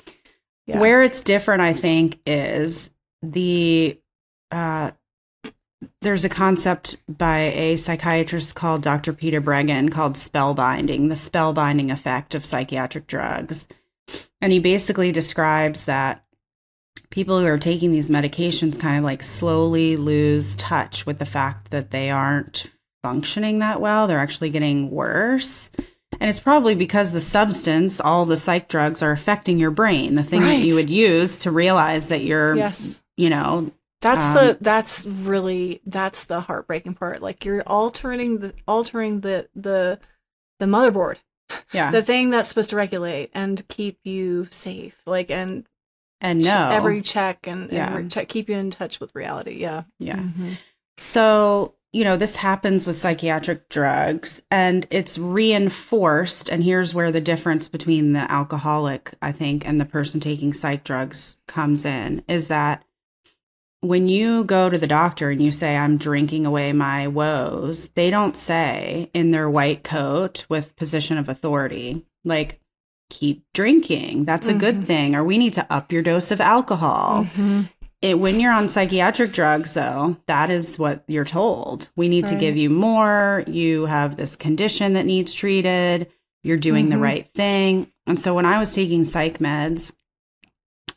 Yeah. 0.66 0.78
Where 0.78 1.02
it's 1.02 1.20
different, 1.22 1.61
I 1.62 1.72
think, 1.72 2.18
is 2.26 2.90
the 3.22 3.98
uh, 4.52 4.92
there's 6.00 6.24
a 6.24 6.28
concept 6.28 6.96
by 7.09 7.38
a 7.40 7.76
psychiatrist 7.76 8.55
called 8.55 8.82
Dr. 8.82 9.12
Peter 9.12 9.40
Breggin 9.40 9.90
called 9.90 10.14
spellbinding, 10.14 11.09
the 11.09 11.14
spellbinding 11.14 11.90
effect 11.90 12.34
of 12.34 12.44
psychiatric 12.44 13.07
drugs. 13.09 13.66
And 14.40 14.52
he 14.52 14.59
basically 14.59 15.12
describes 15.12 15.86
that 15.86 16.24
people 17.11 17.38
who 17.40 17.46
are 17.46 17.59
taking 17.59 17.92
these 17.92 18.11
medications 18.11 18.78
kind 18.78 18.98
of 18.98 19.05
like 19.05 19.22
slowly 19.22 19.96
lose 19.96 20.57
touch 20.57 21.07
with 21.07 21.18
the 21.18 21.24
fact 21.26 21.70
that 21.70 21.90
they 21.90 22.11
aren't 22.11 22.66
functioning 23.02 23.61
that 23.61 23.80
well. 23.80 24.07
They're 24.07 24.18
actually 24.18 24.50
getting 24.50 24.90
worse. 24.90 25.70
And 26.20 26.30
it's 26.30 26.40
probably 26.40 26.74
because 26.74 27.12
the 27.12 27.20
substance, 27.20 28.00
all 28.00 28.24
the 28.26 28.36
psych 28.36 28.68
drugs 28.68 29.02
are 29.02 29.12
affecting 29.12 29.59
your 29.59 29.70
brain, 29.70 30.14
the 30.14 30.22
thing 30.22 30.40
Right. 30.40 30.59
that 30.61 30.66
you 30.66 30.74
would 30.74 30.90
use 30.90 31.38
to 31.38 31.50
realize 31.50 32.07
that 32.09 32.22
you're, 32.22 32.55
Yes. 32.57 33.02
you 33.16 33.30
know, 33.30 33.72
That's 34.00 34.26
Um, 34.26 34.34
the 34.34 34.59
that's 34.61 35.07
really 35.07 35.80
that's 35.86 36.24
the 36.24 36.40
heartbreaking 36.42 36.92
part. 36.94 37.22
Like 37.22 37.42
you're 37.46 37.62
altering 37.62 38.40
the 38.40 38.52
altering 38.68 39.20
the 39.20 39.48
the 39.57 39.98
the 40.61 40.66
motherboard, 40.66 41.16
yeah. 41.72 41.90
the 41.90 42.02
thing 42.02 42.30
that's 42.30 42.48
supposed 42.48 42.70
to 42.70 42.76
regulate 42.76 43.30
and 43.34 43.66
keep 43.68 43.98
you 44.05 44.46
safe. 44.50 44.96
Like 45.07 45.30
and 45.30 45.66
and 46.20 46.42
no. 46.42 46.68
every 46.70 47.02
check 47.02 47.46
and, 47.46 47.70
Yeah. 47.70 47.96
and 47.96 48.11
check 48.11 48.28
keep 48.28 48.48
you 48.48 48.57
in 48.57 48.70
touch 48.70 49.00
with 49.00 49.14
reality. 49.14 49.57
Yeah. 49.57 49.82
yeah. 49.98 50.16
Mhm. 50.16 50.57
So, 50.96 51.74
you 51.92 52.02
know, 52.05 52.16
this 52.16 52.36
happens 52.36 52.86
with 52.86 52.96
psychiatric 52.96 53.68
drugs 53.68 54.42
and 54.50 54.86
it's 54.90 55.18
reinforced. 55.18 56.48
And 56.48 56.64
here's 56.64 56.94
where 56.94 57.12
the 57.12 57.20
difference 57.20 57.68
between 57.68 58.12
the 58.14 58.30
alcoholic, 58.30 59.14
I 59.20 59.32
think, 59.32 59.66
and 59.66 59.80
the 59.80 59.84
person 59.84 60.18
taking 60.20 60.52
psych 60.52 60.82
drugs 60.84 61.36
comes 61.46 61.84
in 61.84 62.24
is 62.28 62.48
that 62.48 62.84
when 63.87 64.09
you 64.09 64.45
go 64.45 64.68
to 64.70 64.78
the 64.78 64.87
doctor 64.87 65.30
and 65.30 65.43
you 65.43 65.51
say, 65.51 65.76
I'm 65.76 65.99
drinking 65.99 66.47
away 66.47 66.72
my 66.72 67.07
woes, 67.09 67.89
they 67.89 68.11
don't 68.11 68.37
say 68.37 69.11
in 69.14 69.30
their 69.30 69.49
white 69.51 69.85
coat 69.85 70.47
with 70.49 70.76
position 70.76 71.18
of 71.18 71.28
authority, 71.28 72.05
like, 72.24 72.61
keep 73.11 73.45
drinking. 73.53 74.24
That's 74.24 74.49
a 74.49 74.55
good 74.55 74.76
Mhm. 74.80 74.85
thing. 74.85 75.14
Or 75.14 75.22
we 75.22 75.39
need 75.39 75.53
to 75.55 75.66
up 75.72 75.93
your 75.93 76.03
dose 76.03 76.30
of 76.30 76.41
alcohol 76.41 77.26
Mhm. 77.37 77.68
it, 78.01 78.18
when 78.18 78.41
you're 78.41 78.53
on 78.53 78.68
psychiatric 78.68 79.32
drugs 79.32 79.74
though 79.74 80.16
that 80.26 80.51
is 80.51 80.78
what 80.78 81.05
you're 81.07 81.24
told 81.24 81.89
we 81.97 82.09
need 82.09 82.26
to 82.26 82.35
give 82.35 82.55
you 82.57 82.68
more 82.68 83.45
you 83.47 83.87
have 83.87 84.16
this 84.16 84.37
condition 84.37 84.93
that 84.95 85.07
needs 85.07 85.32
treated 85.32 86.09
you're 86.43 86.57
doing 86.59 86.89
the 86.91 86.97
Mhm. 86.97 87.01
right 87.03 87.26
thing 87.35 87.87
and 88.07 88.18
so 88.20 88.35
when 88.35 88.45
i 88.45 88.59
was 88.59 88.74
taking 88.74 89.05
psych 89.05 89.39
meds 89.39 89.93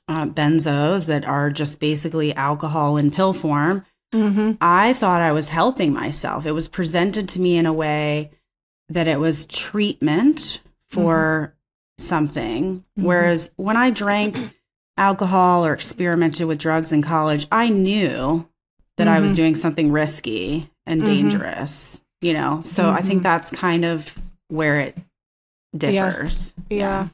uh, 0.07 0.25
benzos 0.25 1.07
that 1.07 1.25
are 1.25 1.49
just 1.49 1.79
basically 1.79 2.33
alcohol 2.35 2.97
in 2.97 3.11
pill 3.11 3.33
form 3.33 3.83
Mhm. 4.13 4.57
i 4.61 4.93
thought 4.93 5.21
i 5.21 5.31
was 5.33 5.49
helping 5.49 5.91
myself 5.93 6.45
it 6.45 6.53
was 6.53 6.67
presented 6.67 7.27
to 7.29 7.41
me 7.41 7.57
in 7.57 7.65
a 7.65 7.73
way 7.73 8.31
that 8.89 9.07
it 9.07 9.19
was 9.19 9.45
treatment 9.45 10.61
for 10.89 11.53
something 11.99 12.83
Mhm. 12.97 13.03
whereas 13.03 13.51
when 13.57 13.75
i 13.75 13.89
drank 13.89 14.53
alcohol 14.97 15.65
or 15.65 15.73
experimented 15.73 16.47
with 16.47 16.57
drugs 16.57 16.91
in 16.91 17.03
college, 17.03 17.45
I 17.51 17.69
knew 17.69 18.47
that 18.95 19.07
I 19.07 19.19
was 19.19 19.31
Mhm. 19.31 19.35
doing 19.35 19.55
something 19.55 19.91
risky 19.91 20.71
and 20.87 21.03
Mhm. 21.03 21.05
dangerous, 21.05 22.01
you 22.19 22.33
know? 22.33 22.61
So 22.63 22.89
I 22.89 23.03
think 23.03 23.19
Mhm. 23.19 23.23
that's 23.23 23.51
kind 23.51 23.85
of 23.85 24.17
where 24.47 24.79
it 24.79 24.97
differs. 25.77 26.55
Yeah. 26.71 27.09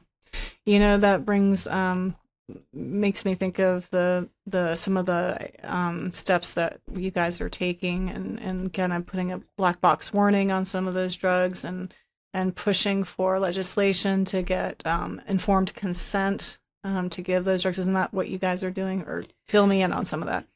You 0.64 0.78
know, 0.78 0.96
that 0.96 1.26
brings 1.26 1.66
um 1.66 2.14
makes 2.72 3.24
me 3.24 3.34
think 3.34 3.58
of 3.58 3.88
the 3.90 4.28
the 4.46 4.74
some 4.74 4.96
of 4.96 5.06
the 5.06 5.50
um, 5.62 6.12
steps 6.12 6.54
that 6.54 6.80
you 6.94 7.10
guys 7.10 7.40
are 7.40 7.48
taking 7.48 8.10
and 8.10 8.38
and 8.38 8.72
kind 8.72 8.92
of 8.92 9.06
putting 9.06 9.32
a 9.32 9.40
black 9.56 9.80
box 9.80 10.12
warning 10.12 10.52
on 10.52 10.64
some 10.64 10.86
of 10.86 10.94
those 10.94 11.16
drugs 11.16 11.64
and 11.64 11.94
and 12.34 12.56
pushing 12.56 13.04
for 13.04 13.38
legislation 13.38 14.24
to 14.26 14.42
get 14.42 14.84
um, 14.86 15.20
informed 15.26 15.74
consent 15.74 16.58
um, 16.82 17.08
to 17.10 17.22
give 17.22 17.44
those 17.44 17.62
drugs. 17.62 17.78
Isn't 17.78 17.94
that 17.94 18.12
what 18.12 18.28
you 18.28 18.38
guys 18.38 18.62
are 18.62 18.70
doing? 18.70 19.02
Or 19.02 19.24
fill 19.48 19.66
me 19.66 19.82
in 19.82 19.92
on 19.92 20.04
some 20.04 20.20
of 20.20 20.26
that. 20.26 20.46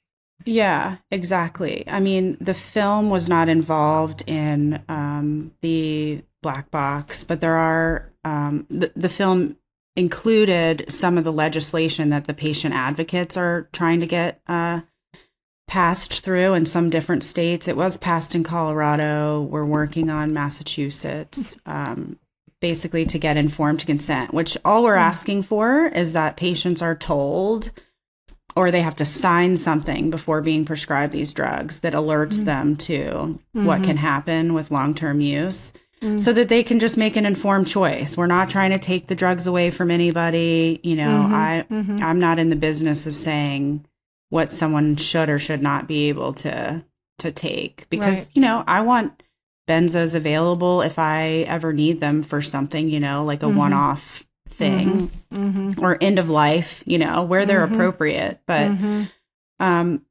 Yeah, 0.44 0.98
exactly. 1.10 1.84
I 1.88 2.00
mean, 2.00 2.36
the 2.40 2.54
film 2.54 3.10
was 3.10 3.28
not 3.28 3.48
involved 3.48 4.22
in 4.26 4.82
um, 4.88 5.52
the 5.62 6.22
black 6.42 6.70
box, 6.70 7.24
but 7.24 7.40
there 7.40 7.56
are 7.56 8.12
um, 8.24 8.66
the, 8.70 8.92
the 8.94 9.08
film 9.08 9.56
included 9.98 10.84
some 10.88 11.18
of 11.18 11.24
the 11.24 11.32
legislation 11.32 12.10
that 12.10 12.26
the 12.26 12.32
patient 12.32 12.72
advocates 12.72 13.36
are 13.36 13.68
trying 13.72 13.98
to 13.98 14.06
get 14.06 14.40
uh, 14.46 14.80
passed 15.66 16.20
through 16.20 16.54
in 16.54 16.64
some 16.64 16.88
different 16.88 17.24
states. 17.24 17.66
It 17.66 17.76
was 17.76 17.96
passed 17.96 18.36
in 18.36 18.44
Colorado. 18.44 19.42
We're 19.42 19.64
working 19.64 20.08
on 20.08 20.32
Massachusetts. 20.32 21.60
Um, 21.66 22.16
basically 22.60 23.06
to 23.06 23.18
get 23.18 23.36
informed 23.36 23.86
consent, 23.86 24.34
which 24.34 24.56
all 24.64 24.82
we're 24.82 24.96
asking 24.96 25.42
for 25.42 25.86
is 25.86 26.12
that 26.12 26.36
patients 26.36 26.82
are 26.82 26.96
told 26.96 27.70
or 28.56 28.70
they 28.70 28.80
have 28.80 28.96
to 28.96 29.04
sign 29.04 29.56
something 29.56 30.10
before 30.10 30.42
being 30.42 30.64
prescribed 30.64 31.12
these 31.12 31.32
drugs 31.32 31.80
that 31.80 31.92
alerts 31.92 32.36
mm-hmm. 32.36 32.44
them 32.46 32.76
to 32.76 33.00
mm-hmm. 33.02 33.64
what 33.64 33.84
can 33.84 33.96
happen 33.96 34.54
with 34.54 34.72
long 34.72 34.94
term 34.94 35.20
use. 35.20 35.72
Mm. 36.00 36.20
So 36.20 36.32
that 36.32 36.48
they 36.48 36.62
can 36.62 36.78
just 36.78 36.96
make 36.96 37.16
an 37.16 37.26
informed 37.26 37.66
choice. 37.66 38.16
We're 38.16 38.26
not 38.26 38.48
trying 38.48 38.70
to 38.70 38.78
take 38.78 39.08
the 39.08 39.16
drugs 39.16 39.48
away 39.48 39.70
from 39.72 39.90
anybody. 39.90 40.78
You 40.84 40.94
know, 40.94 41.08
mm-hmm. 41.08 41.34
I 41.34 41.66
mm-hmm. 41.68 42.02
I'm 42.02 42.20
not 42.20 42.38
in 42.38 42.50
the 42.50 42.56
business 42.56 43.08
of 43.08 43.16
saying 43.16 43.84
what 44.28 44.52
someone 44.52 44.94
should 44.94 45.28
or 45.28 45.40
should 45.40 45.60
not 45.60 45.88
be 45.88 46.08
able 46.08 46.34
to 46.34 46.84
to 47.18 47.32
take 47.32 47.88
because 47.90 48.26
right. 48.26 48.30
you 48.34 48.42
know 48.42 48.62
I 48.68 48.82
want 48.82 49.24
benzos 49.68 50.14
available 50.14 50.82
if 50.82 51.00
I 51.00 51.44
ever 51.48 51.72
need 51.72 52.00
them 52.00 52.22
for 52.22 52.42
something. 52.42 52.88
You 52.88 53.00
know, 53.00 53.24
like 53.24 53.42
a 53.42 53.46
mm-hmm. 53.46 53.58
one 53.58 53.72
off 53.72 54.24
thing 54.50 55.08
mm-hmm. 55.32 55.58
mm-hmm. 55.58 55.84
or 55.84 55.98
end 56.00 56.20
of 56.20 56.28
life. 56.28 56.84
You 56.86 56.98
know, 56.98 57.24
where 57.24 57.44
they're 57.44 57.64
mm-hmm. 57.64 57.74
appropriate, 57.74 58.40
but 58.46 58.70
um, 59.58 60.02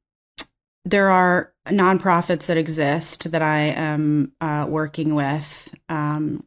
there 0.84 1.10
are 1.10 1.52
nonprofits 1.68 2.46
that 2.46 2.56
exist 2.56 3.30
that 3.30 3.42
I 3.42 3.66
am 3.66 4.32
uh, 4.40 4.66
working 4.68 5.14
with 5.14 5.74
um, 5.88 6.44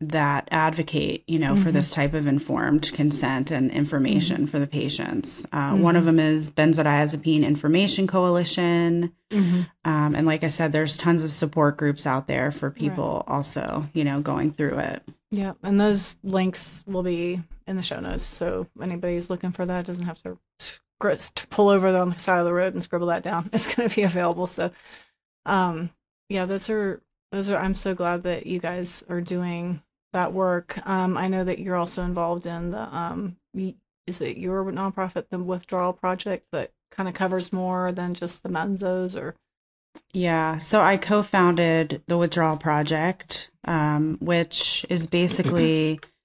that 0.00 0.46
advocate, 0.50 1.24
you 1.26 1.38
know, 1.38 1.54
mm-hmm. 1.54 1.62
for 1.62 1.72
this 1.72 1.90
type 1.90 2.12
of 2.12 2.26
informed 2.26 2.92
consent 2.92 3.50
and 3.50 3.70
information 3.70 4.36
mm-hmm. 4.38 4.46
for 4.46 4.58
the 4.58 4.66
patients. 4.66 5.46
Uh, 5.52 5.72
mm-hmm. 5.72 5.82
One 5.82 5.96
of 5.96 6.04
them 6.04 6.18
is 6.18 6.50
Benzodiazepine 6.50 7.44
Information 7.44 8.06
Coalition, 8.06 9.12
mm-hmm. 9.30 9.62
um, 9.84 10.14
and 10.14 10.26
like 10.26 10.44
I 10.44 10.48
said, 10.48 10.72
there's 10.72 10.98
tons 10.98 11.24
of 11.24 11.32
support 11.32 11.78
groups 11.78 12.06
out 12.06 12.26
there 12.28 12.50
for 12.50 12.70
people 12.70 13.24
right. 13.26 13.34
also, 13.34 13.88
you 13.94 14.04
know, 14.04 14.20
going 14.20 14.52
through 14.52 14.78
it. 14.78 15.02
Yeah, 15.30 15.54
and 15.62 15.80
those 15.80 16.18
links 16.22 16.84
will 16.86 17.02
be 17.02 17.42
in 17.66 17.76
the 17.76 17.82
show 17.82 17.98
notes, 17.98 18.26
so 18.26 18.66
anybody's 18.80 19.30
looking 19.30 19.52
for 19.52 19.64
that 19.64 19.86
doesn't 19.86 20.06
have 20.06 20.18
to 20.22 20.38
to 20.58 20.80
pull 21.50 21.68
over 21.68 21.88
on 21.96 22.10
the 22.10 22.18
side 22.18 22.38
of 22.38 22.46
the 22.46 22.54
road 22.54 22.74
and 22.74 22.82
scribble 22.82 23.08
that 23.08 23.22
down. 23.22 23.50
It's 23.52 23.74
going 23.74 23.88
to 23.88 23.94
be 23.94 24.02
available. 24.02 24.46
So, 24.46 24.70
um, 25.44 25.90
yeah, 26.28 26.44
those 26.44 26.68
are 26.70 27.02
those 27.32 27.50
are. 27.50 27.58
I'm 27.58 27.74
so 27.74 27.94
glad 27.94 28.22
that 28.22 28.46
you 28.46 28.58
guys 28.58 29.04
are 29.08 29.20
doing 29.20 29.82
that 30.12 30.32
work. 30.32 30.78
Um, 30.86 31.16
I 31.16 31.28
know 31.28 31.44
that 31.44 31.58
you're 31.58 31.76
also 31.76 32.02
involved 32.02 32.46
in 32.46 32.70
the 32.70 32.96
um, 32.96 33.36
is 34.06 34.20
it 34.20 34.36
your 34.36 34.64
nonprofit, 34.64 35.26
the 35.30 35.38
Withdrawal 35.38 35.92
Project, 35.92 36.46
that 36.52 36.72
kind 36.90 37.08
of 37.08 37.14
covers 37.14 37.52
more 37.52 37.92
than 37.92 38.14
just 38.14 38.42
the 38.42 38.48
Benzos 38.48 39.20
or. 39.20 39.34
Yeah, 40.12 40.58
so 40.58 40.80
I 40.80 40.98
co-founded 40.98 42.02
the 42.06 42.18
Withdrawal 42.18 42.58
Project, 42.58 43.50
um, 43.64 44.18
which 44.20 44.84
is 44.90 45.06
basically 45.06 46.00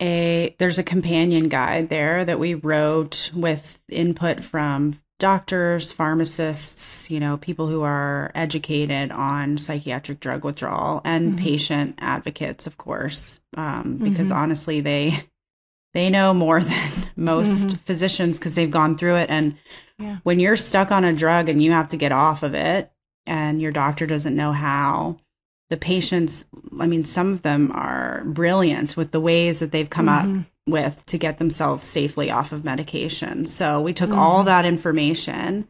a 0.00 0.54
there's 0.58 0.78
a 0.78 0.82
companion 0.82 1.48
guide 1.48 1.88
there 1.88 2.24
that 2.24 2.38
we 2.38 2.54
wrote 2.54 3.30
with 3.34 3.82
input 3.88 4.42
from 4.42 5.00
doctors, 5.18 5.92
pharmacists, 5.92 7.10
you 7.10 7.20
know, 7.20 7.36
people 7.36 7.68
who 7.68 7.82
are 7.82 8.32
educated 8.34 9.12
on 9.12 9.56
psychiatric 9.56 10.20
drug 10.20 10.44
withdrawal 10.44 11.00
and 11.04 11.30
mm-hmm. 11.30 11.44
patient 11.44 11.94
advocates, 11.98 12.66
of 12.66 12.76
course, 12.76 13.40
um, 13.56 13.96
because 13.96 14.28
mm-hmm. 14.28 14.38
honestly, 14.38 14.80
they 14.80 15.24
they 15.94 16.10
know 16.10 16.34
more 16.34 16.60
than 16.62 16.90
most 17.16 17.68
mm-hmm. 17.68 17.76
physicians 17.84 18.38
because 18.38 18.54
they've 18.54 18.70
gone 18.70 18.98
through 18.98 19.16
it. 19.16 19.30
And 19.30 19.56
yeah. 19.98 20.18
when 20.24 20.40
you're 20.40 20.56
stuck 20.56 20.90
on 20.90 21.04
a 21.04 21.12
drug 21.12 21.48
and 21.48 21.62
you 21.62 21.72
have 21.72 21.88
to 21.88 21.96
get 21.96 22.12
off 22.12 22.42
of 22.42 22.54
it, 22.54 22.90
and 23.26 23.62
your 23.62 23.72
doctor 23.72 24.06
doesn't 24.06 24.36
know 24.36 24.52
how, 24.52 25.16
the 25.70 25.76
patients, 25.76 26.44
I 26.78 26.86
mean, 26.86 27.04
some 27.04 27.32
of 27.32 27.42
them 27.42 27.72
are 27.72 28.22
brilliant 28.26 28.96
with 28.96 29.12
the 29.12 29.20
ways 29.20 29.60
that 29.60 29.72
they've 29.72 29.88
come 29.88 30.06
mm-hmm. 30.06 30.40
up 30.40 30.46
with 30.66 31.06
to 31.06 31.18
get 31.18 31.38
themselves 31.38 31.86
safely 31.86 32.30
off 32.30 32.52
of 32.52 32.64
medication. 32.64 33.46
So 33.46 33.80
we 33.80 33.92
took 33.92 34.10
mm-hmm. 34.10 34.18
all 34.18 34.44
that 34.44 34.64
information 34.64 35.68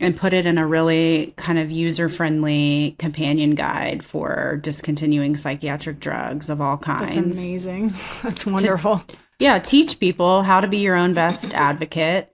and 0.00 0.16
put 0.16 0.32
it 0.32 0.46
in 0.46 0.58
a 0.58 0.66
really 0.66 1.34
kind 1.36 1.58
of 1.58 1.70
user 1.70 2.08
friendly 2.08 2.94
companion 2.98 3.54
guide 3.54 4.04
for 4.04 4.58
discontinuing 4.62 5.36
psychiatric 5.36 5.98
drugs 5.98 6.48
of 6.48 6.60
all 6.60 6.76
kinds. 6.76 7.14
That's 7.14 7.42
amazing. 7.44 7.94
That's 8.22 8.46
wonderful. 8.46 8.98
To, 8.98 9.16
yeah, 9.38 9.58
teach 9.58 9.98
people 9.98 10.42
how 10.42 10.60
to 10.60 10.68
be 10.68 10.78
your 10.78 10.96
own 10.96 11.14
best 11.14 11.54
advocate. 11.54 12.32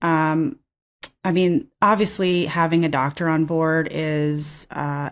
Um, 0.00 0.58
I 1.24 1.32
mean, 1.32 1.68
obviously, 1.80 2.46
having 2.46 2.84
a 2.84 2.88
doctor 2.88 3.28
on 3.28 3.44
board 3.44 3.88
is 3.90 4.66
uh, 4.70 5.10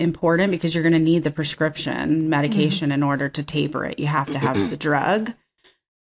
important 0.00 0.50
because 0.50 0.74
you're 0.74 0.82
going 0.82 0.92
to 0.92 0.98
need 0.98 1.24
the 1.24 1.30
prescription 1.30 2.28
medication 2.28 2.88
mm-hmm. 2.88 2.94
in 2.94 3.02
order 3.02 3.28
to 3.28 3.42
taper 3.42 3.84
it. 3.84 3.98
You 3.98 4.06
have 4.06 4.30
to 4.30 4.38
have 4.38 4.70
the 4.70 4.76
drug. 4.76 5.32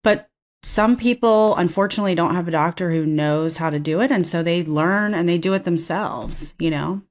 But 0.04 0.30
some 0.64 0.96
people 0.96 1.56
unfortunately 1.56 2.16
don't 2.16 2.36
have 2.36 2.48
a 2.48 2.52
doctor 2.52 2.92
who 2.92 3.06
knows 3.06 3.58
how 3.58 3.70
to 3.70 3.80
do 3.80 4.00
it 4.02 4.12
and 4.12 4.26
so 4.26 4.44
they 4.44 4.64
learn 4.64 5.14
and 5.14 5.28
they 5.28 5.38
do 5.38 5.54
it 5.54 5.64
themselves, 5.64 6.54
you 6.60 6.70
know. 6.70 7.02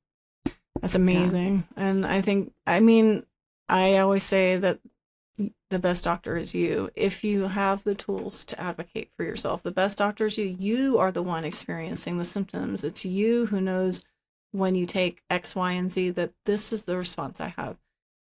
That's 0.81 0.95
amazing. 0.95 1.67
Yeah. 1.77 1.89
And 1.89 2.07
I 2.07 2.21
think 2.21 2.53
I 2.67 2.81
mean 2.81 3.25
I 3.69 3.99
always 3.99 4.23
say 4.23 4.57
that 4.57 4.79
the 5.71 5.79
best 5.79 6.05
doctor 6.05 6.37
is 6.37 6.55
you. 6.55 6.91
If 6.95 7.25
you 7.25 7.49
have 7.49 7.85
the 7.85 7.95
tools 7.95 8.45
to 8.47 8.61
advocate 8.61 9.11
for 9.17 9.25
yourself, 9.25 9.63
the 9.63 9.71
best 9.71 9.99
doctor 9.99 10.27
is 10.27 10.37
you. 10.37 10.45
You 10.45 10.99
are 10.99 11.13
the 11.13 11.23
one 11.23 11.45
experiencing 11.45 12.19
the 12.19 12.25
symptoms. 12.25 12.85
It's 12.85 13.05
you 13.05 13.47
who 13.47 13.61
knows 13.61 14.05
when 14.53 14.75
you 14.75 14.87
take 14.87 15.23
X, 15.31 15.55
Y, 15.55 15.73
and 15.73 15.91
Z 15.91 16.11
that 16.11 16.33
this 16.45 16.73
is 16.73 16.83
the 16.83 16.97
response 16.97 17.41
I 17.41 17.55
have. 17.57 17.77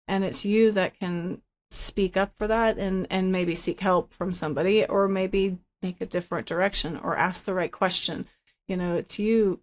And 0.07 0.23
it's 0.23 0.45
you 0.45 0.71
that 0.71 0.99
can 0.99 1.41
speak 1.71 2.17
up 2.17 2.33
for 2.37 2.47
that 2.47 2.77
and, 2.77 3.05
and 3.09 3.31
maybe 3.31 3.55
seek 3.55 3.79
help 3.79 4.13
from 4.13 4.33
somebody 4.33 4.85
or 4.85 5.07
maybe 5.07 5.57
make 5.81 6.01
a 6.01 6.05
different 6.05 6.47
direction 6.47 6.97
or 6.97 7.15
ask 7.15 7.45
the 7.45 7.53
right 7.53 7.71
question. 7.71 8.25
You 8.67 8.77
know, 8.77 8.95
it's 8.95 9.19
you 9.19 9.61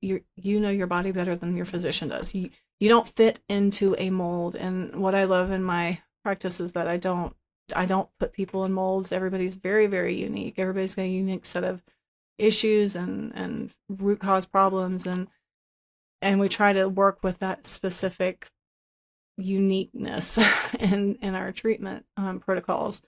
you 0.00 0.22
you 0.36 0.60
know 0.60 0.70
your 0.70 0.86
body 0.86 1.10
better 1.10 1.34
than 1.34 1.56
your 1.56 1.66
physician 1.66 2.08
does. 2.08 2.34
You 2.34 2.50
you 2.80 2.88
don't 2.88 3.08
fit 3.08 3.40
into 3.48 3.96
a 3.98 4.10
mold. 4.10 4.54
And 4.54 4.96
what 4.96 5.14
I 5.14 5.24
love 5.24 5.50
in 5.50 5.62
my 5.62 6.00
practice 6.22 6.60
is 6.60 6.72
that 6.72 6.88
I 6.88 6.96
don't 6.96 7.34
I 7.74 7.86
don't 7.86 8.08
put 8.18 8.32
people 8.32 8.64
in 8.64 8.72
molds. 8.72 9.12
Everybody's 9.12 9.56
very, 9.56 9.86
very 9.86 10.14
unique. 10.14 10.58
Everybody's 10.58 10.94
got 10.94 11.02
a 11.02 11.08
unique 11.08 11.44
set 11.44 11.64
of 11.64 11.82
issues 12.38 12.94
and, 12.96 13.32
and 13.34 13.70
root 13.88 14.20
cause 14.20 14.46
problems 14.46 15.06
and 15.06 15.28
and 16.20 16.40
we 16.40 16.48
try 16.48 16.72
to 16.72 16.88
work 16.88 17.22
with 17.22 17.38
that 17.38 17.66
specific 17.66 18.48
uniqueness 19.36 20.38
in 20.80 21.16
in 21.16 21.34
our 21.34 21.52
treatment 21.52 22.04
um, 22.16 22.40
protocols. 22.40 23.02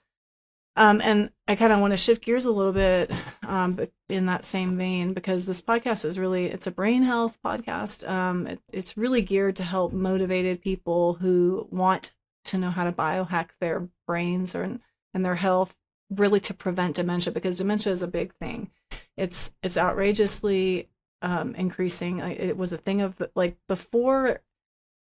Um, 0.77 1.01
and 1.01 1.31
I 1.49 1.55
kind 1.55 1.73
of 1.73 1.81
want 1.81 1.91
to 1.91 1.97
shift 1.97 2.23
gears 2.23 2.45
a 2.45 2.51
little 2.51 2.71
bit, 2.71 3.11
um, 3.45 3.73
but 3.73 3.91
in 4.07 4.25
that 4.27 4.45
same 4.45 4.77
vein, 4.77 5.13
because 5.13 5.45
this 5.45 5.61
podcast 5.61 6.05
is 6.05 6.17
really 6.17 6.45
it's 6.45 6.67
a 6.67 6.71
brain 6.71 7.03
health 7.03 7.37
podcast. 7.45 8.07
Um, 8.09 8.47
it, 8.47 8.61
it's 8.71 8.97
really 8.97 9.21
geared 9.21 9.57
to 9.57 9.63
help 9.63 9.91
motivated 9.91 10.61
people 10.61 11.15
who 11.15 11.67
want 11.71 12.13
to 12.45 12.57
know 12.57 12.71
how 12.71 12.85
to 12.85 12.91
biohack 12.91 13.49
their 13.59 13.89
brains 14.07 14.55
or 14.55 14.79
and 15.13 15.25
their 15.25 15.35
health, 15.35 15.75
really 16.09 16.39
to 16.39 16.53
prevent 16.53 16.95
dementia 16.95 17.33
because 17.33 17.57
dementia 17.57 17.91
is 17.91 18.01
a 18.01 18.07
big 18.07 18.33
thing. 18.35 18.71
It's 19.17 19.53
it's 19.61 19.77
outrageously 19.77 20.87
um, 21.21 21.55
increasing. 21.55 22.19
It 22.19 22.57
was 22.57 22.71
a 22.71 22.77
thing 22.77 23.01
of 23.01 23.21
like 23.35 23.57
before 23.67 24.41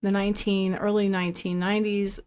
the 0.02 0.12
19 0.12 0.76
early 0.76 1.10
1990s, 1.10 2.20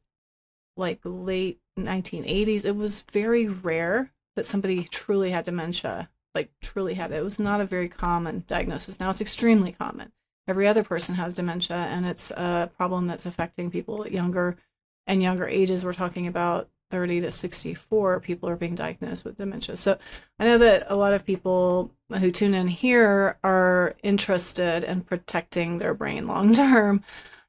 like 0.77 1.01
late 1.05 1.61
1980s. 1.79 2.65
It 2.65 2.77
was 2.77 3.03
very 3.03 3.49
rare 3.49 4.13
that 4.37 4.47
somebody 4.47 4.85
truly 4.85 5.31
had 5.31 5.45
dementia, 5.45 6.11
like 6.35 6.51
truly 6.61 6.95
had 6.95 7.13
it. 7.13 7.17
It 7.17 7.25
was 7.25 7.39
not 7.39 7.61
a 7.61 7.67
very 7.67 7.89
common 7.89 8.45
diagnosis. 8.47 9.01
Now 9.01 9.11
it's 9.11 9.21
extremely 9.21 9.73
common. 9.73 10.13
Every 10.47 10.69
other 10.69 10.85
person 10.85 11.15
has 11.15 11.35
dementia, 11.35 11.77
and 11.77 12.05
it's 12.05 12.31
a 12.33 12.71
problem 12.77 13.07
that's 13.07 13.25
affecting 13.25 13.71
people 13.71 14.05
at 14.05 14.13
younger 14.13 14.59
and 15.07 15.23
younger 15.23 15.49
ages. 15.49 15.85
We're 15.85 15.95
talking 15.95 16.27
about 16.27 16.69
30 16.91 17.23
to 17.23 17.33
64, 17.33 18.21
people 18.21 18.49
are 18.49 18.57
being 18.57 18.75
diagnosed 18.75 19.25
with 19.25 19.37
dementia. 19.37 19.77
So 19.77 19.99
I 20.39 20.45
know 20.45 20.59
that 20.59 20.87
a 20.89 20.97
lot 20.97 21.15
of 21.15 21.25
people 21.25 21.93
who 22.19 22.31
tune 22.31 22.55
in 22.55 22.69
here 22.69 23.39
are 23.43 23.97
interested 24.03 24.85
in 24.85 25.03
protecting 25.03 25.79
their 25.79 25.95
brain 25.95 26.27
long 26.27 26.55
term. 26.55 27.03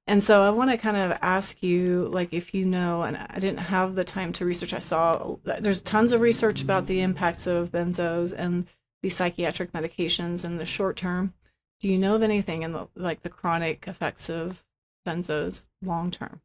And 0.07 0.21
so 0.21 0.43
I 0.43 0.51
want 0.51 0.69
to 0.69 0.77
kind 0.77 0.97
of 0.97 1.17
ask 1.21 1.63
you, 1.63 2.07
like, 2.11 2.31
if 2.31 2.53
you 2.53 2.63
know, 2.63 3.01
and 3.01 3.17
I 3.17 3.39
didn't 3.39 3.57
have 3.57 3.95
the 3.95 4.03
time 4.03 4.33
to 4.33 4.45
research. 4.45 4.73
I 4.73 4.79
saw 4.79 5.37
there's 5.43 5.81
tons 5.81 6.11
of 6.11 6.21
research 6.21 6.61
about 6.61 6.85
the 6.85 7.01
impacts 7.01 7.47
of 7.47 7.71
benzos 7.71 8.31
and 8.31 8.67
these 9.01 9.15
psychiatric 9.15 9.71
medications 9.71 10.45
in 10.45 10.57
the 10.57 10.65
short 10.65 10.95
term. 10.95 11.33
Do 11.79 11.87
you 11.87 11.97
know 11.97 12.15
of 12.15 12.21
anything 12.21 12.61
in 12.61 12.71
the 12.71 12.87
like 12.95 13.23
the 13.23 13.29
chronic 13.29 13.85
effects 13.87 14.29
of 14.29 14.63
benzos 15.07 15.65
long 15.81 16.11
term? 16.11 16.41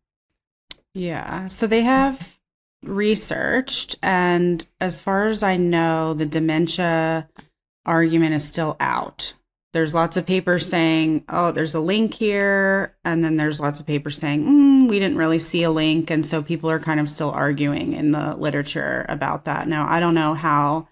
Yeah. 0.95 1.47
So 1.47 1.67
they 1.67 1.83
have 1.83 2.40
researched, 2.83 3.97
and 4.03 4.67
as 4.81 5.01
far 5.01 5.27
as 5.29 5.43
I 5.43 5.57
know, 5.57 6.15
the 6.15 6.27
dementia 6.27 7.29
argument 7.87 8.35
is 8.35 8.49
still 8.49 8.77
out. 8.81 9.35
There's 9.73 9.95
lots 9.95 10.17
of 10.17 10.27
papers 10.27 10.69
saying, 10.69 11.25
oh, 11.29 11.53
there's 11.53 11.77
a 11.77 11.81
link 11.81 12.15
here. 12.15 12.97
And 13.05 13.23
then 13.25 13.37
there's 13.37 13.61
lots 13.61 13.79
of 13.79 13.87
papers 13.87 14.19
saying, 14.19 14.45
mm, 14.45 14.89
we 14.89 14.99
didn't 14.99 15.19
really 15.19 15.39
see 15.39 15.63
a 15.63 15.71
link. 15.71 16.11
And 16.11 16.27
so 16.27 16.43
people 16.43 16.69
are 16.71 16.81
kind 16.81 16.99
of 16.99 17.09
still 17.09 17.31
arguing 17.31 17.93
in 17.93 18.11
the 18.11 18.35
literature 18.35 19.07
about 19.09 19.45
that. 19.45 19.69
Now, 19.69 19.87
I 19.89 20.01
don't 20.01 20.15
know 20.15 20.35
how 20.35 20.89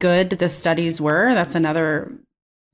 good 0.00 0.30
the 0.30 0.48
studies 0.48 1.00
were. 1.00 1.34
That's 1.34 1.56
another 1.56 2.12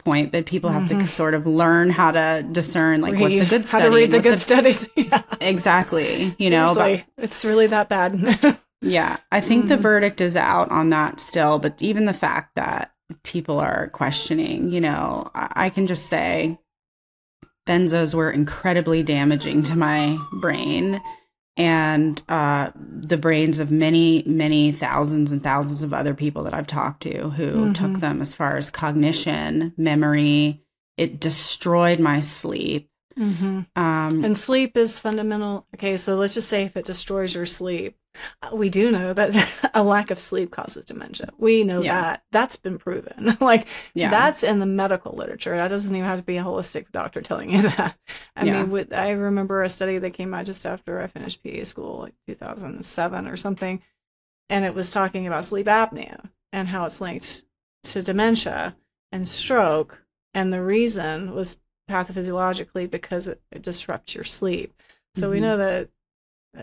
point 0.05 0.33
that 0.33 0.47
people 0.47 0.71
have 0.71 0.85
mm-hmm. 0.85 1.01
to 1.01 1.07
sort 1.07 1.35
of 1.35 1.47
learn 1.47 1.91
how 1.91 2.11
to 2.11 2.47
discern 2.53 3.01
like 3.01 3.15
read, 3.15 3.23
what's 3.23 3.41
a 3.41 3.47
good 3.47 3.67
study 3.67 3.83
how 3.83 3.89
to 3.89 3.95
read 3.95 4.11
the 4.11 4.21
good 4.21 4.35
a, 4.35 4.39
studies 4.39 4.87
yeah. 4.97 5.23
exactly 5.41 6.35
you 6.39 6.51
know 6.51 6.73
but, 6.75 7.05
it's 7.19 7.45
really 7.45 7.67
that 7.67 7.89
bad 7.89 8.59
yeah 8.81 9.17
i 9.33 9.41
think 9.41 9.63
mm-hmm. 9.63 9.71
the 9.71 9.77
verdict 9.77 10.21
is 10.21 10.37
out 10.37 10.71
on 10.71 10.91
that 10.91 11.21
still 11.21 11.59
but 11.59 11.75
even 11.81 12.05
the 12.05 12.13
fact 12.13 12.55
that 12.55 12.93
people 13.23 13.59
are 13.59 13.89
questioning 13.91 14.71
you 14.71 14.81
know 14.81 15.31
I, 15.35 15.67
I 15.67 15.71
can 15.71 15.87
just 15.87 16.07
say 16.07 16.59
benzos 17.67 18.15
were 18.15 18.31
incredibly 18.31 19.03
damaging 19.03 19.63
to 19.65 19.77
my 19.77 20.19
brain 20.33 21.01
and 21.57 22.21
uh, 22.29 22.71
the 22.77 23.17
brains 23.17 23.61
of 23.61 23.71
many, 23.71 24.25
many 24.27 24.73
thousands 24.73 25.31
and 25.31 25.43
thousands 25.43 25.83
of 25.83 25.95
other 25.95 26.15
people 26.15 26.45
that 26.45 26.55
I've 26.55 26.67
talked 26.67 27.03
to 27.05 27.31
who 27.31 27.53
mm-hmm. 27.53 27.73
took 27.73 28.01
them 28.01 28.21
as 28.21 28.35
far 28.35 28.57
as 28.57 28.71
cognition, 28.71 29.73
memory. 29.77 30.65
It 30.97 31.21
destroyed 31.21 32.01
my 32.01 32.21
sleep. 32.21 32.91
Mm-hmm. 33.19 33.61
Um, 33.77 34.25
and 34.25 34.37
sleep 34.37 34.77
is 34.77 34.99
fundamental. 34.99 35.67
Okay, 35.75 35.97
so 35.97 36.17
let's 36.17 36.35
just 36.35 36.49
say 36.49 36.65
if 36.65 36.77
it 36.77 36.85
destroys 36.85 37.35
your 37.35 37.47
sleep, 37.47 37.97
uh, 38.43 38.51
we 38.53 38.71
do 38.71 38.91
know 38.91 39.13
that 39.13 39.71
a 39.75 39.83
lack 39.83 40.11
of 40.11 40.19
sleep 40.19 40.51
causes 40.51 40.85
dementia. 40.85 41.31
We 41.39 41.65
know 41.65 41.83
yeah. 41.83 42.01
that. 42.01 42.25
That's 42.31 42.57
been 42.57 42.79
proven. 42.79 43.37
like 43.41 43.67
yeah. 43.95 44.11
that's 44.11 44.43
in 44.43 44.59
the 44.59 44.67
medical 44.67 45.13
literature. 45.13 45.57
That 45.57 45.69
doesn't 45.69 45.95
even 45.95 46.09
have 46.09 46.21
to 46.21 46.25
be 46.25 46.37
a 46.37 46.45
holistic 46.45 46.91
doctor 46.93 47.21
telling 47.21 47.51
you 47.51 47.63
that. 47.69 47.97
I 48.37 48.45
yeah. 48.45 48.63
mean, 48.63 48.71
with, 48.71 48.93
I 48.93 49.11
remember 49.11 49.63
a 49.63 49.69
study 49.69 49.99
that 49.99 50.13
came 50.13 50.35
out 50.35 50.47
just 50.47 50.67
after 50.67 51.01
I 51.01 51.07
finished 51.07 51.43
PA 51.43 51.65
school, 51.65 52.01
like 52.01 52.15
2007 52.27 53.29
or 53.29 53.37
something, 53.37 53.83
and 54.49 54.65
it 54.65 54.75
was 54.75 54.91
talking 54.91 55.27
about 55.27 55.45
sleep 55.45 55.67
apnea 55.67 56.29
and 56.53 56.69
how 56.69 56.85
it's 56.85 57.01
linked 57.01 57.43
to 57.85 58.03
dementia 58.03 58.77
and 59.13 59.27
stroke. 59.27 60.03
And 60.33 60.53
the 60.53 60.63
reason 60.63 61.33
was 61.35 61.59
pathophysiologically 61.89 62.91
because 62.91 63.29
it, 63.29 63.41
it 63.51 63.63
disrupts 63.63 64.15
your 64.15 64.25
sleep. 64.25 64.75
So 65.15 65.25
mm-hmm. 65.25 65.33
we 65.33 65.41
know 65.41 65.57
that 65.59 65.89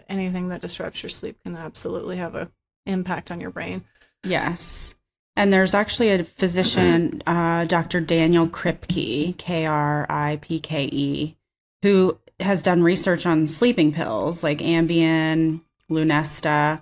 anything 0.07 0.49
that 0.49 0.61
disrupts 0.61 1.03
your 1.03 1.09
sleep 1.09 1.38
can 1.43 1.55
absolutely 1.55 2.17
have 2.17 2.36
an 2.36 2.49
impact 2.86 3.32
on 3.32 3.41
your 3.41 3.51
brain. 3.51 3.84
Yes. 4.24 4.95
And 5.36 5.53
there's 5.53 5.74
actually 5.74 6.09
a 6.09 6.24
physician, 6.24 7.24
uh, 7.28 7.65
Dr. 7.65 8.01
Daniel 8.01 8.47
Kripke, 8.47 9.38
K 9.38 9.65
R 9.65 10.05
I 10.09 10.39
P 10.41 10.59
K 10.59 10.86
E, 10.86 11.38
who 11.82 12.17
has 12.39 12.63
done 12.63 12.84
research 12.84 13.26
on 13.26 13.47
sleeping 13.47 13.93
pills 13.93 14.43
like 14.43 14.59
Ambien, 14.59 15.61
Lunesta. 15.89 16.82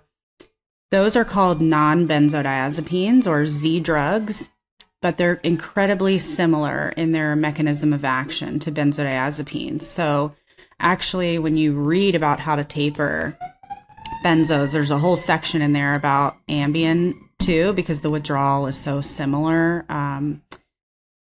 Those 0.92 1.16
are 1.16 1.26
called 1.26 1.62
non 1.62 2.08
benzodiazepines 2.08 3.28
or 3.28 3.46
Z 3.46 3.82
drugs 3.82 4.50
but 5.02 5.18
they're 5.18 5.40
incredibly 5.44 6.20
similar 6.20 6.90
in 6.98 7.12
their 7.12 7.36
mechanism 7.36 7.94
of 7.94 8.04
action 8.04 8.60
to 8.60 8.72
benzodiazepines. 8.72 9.84
So, 9.84 10.36
actually, 10.80 11.40
when 11.40 11.58
you 11.58 11.74
read 11.74 12.16
about 12.16 12.40
how 12.40 12.56
to 12.56 12.64
taper 12.64 13.38
benzos, 14.24 14.74
there's 14.74 14.92
a 14.92 14.98
whole 14.98 15.16
section 15.16 15.62
in 15.62 15.74
there 15.74 15.96
about 15.96 16.38
Ambien 16.48 17.14
too, 17.40 17.74
because 17.74 18.02
the 18.02 18.10
withdrawal 18.10 18.68
is 18.68 18.78
so 18.78 19.02
similar. 19.02 19.86
Um, 19.90 20.42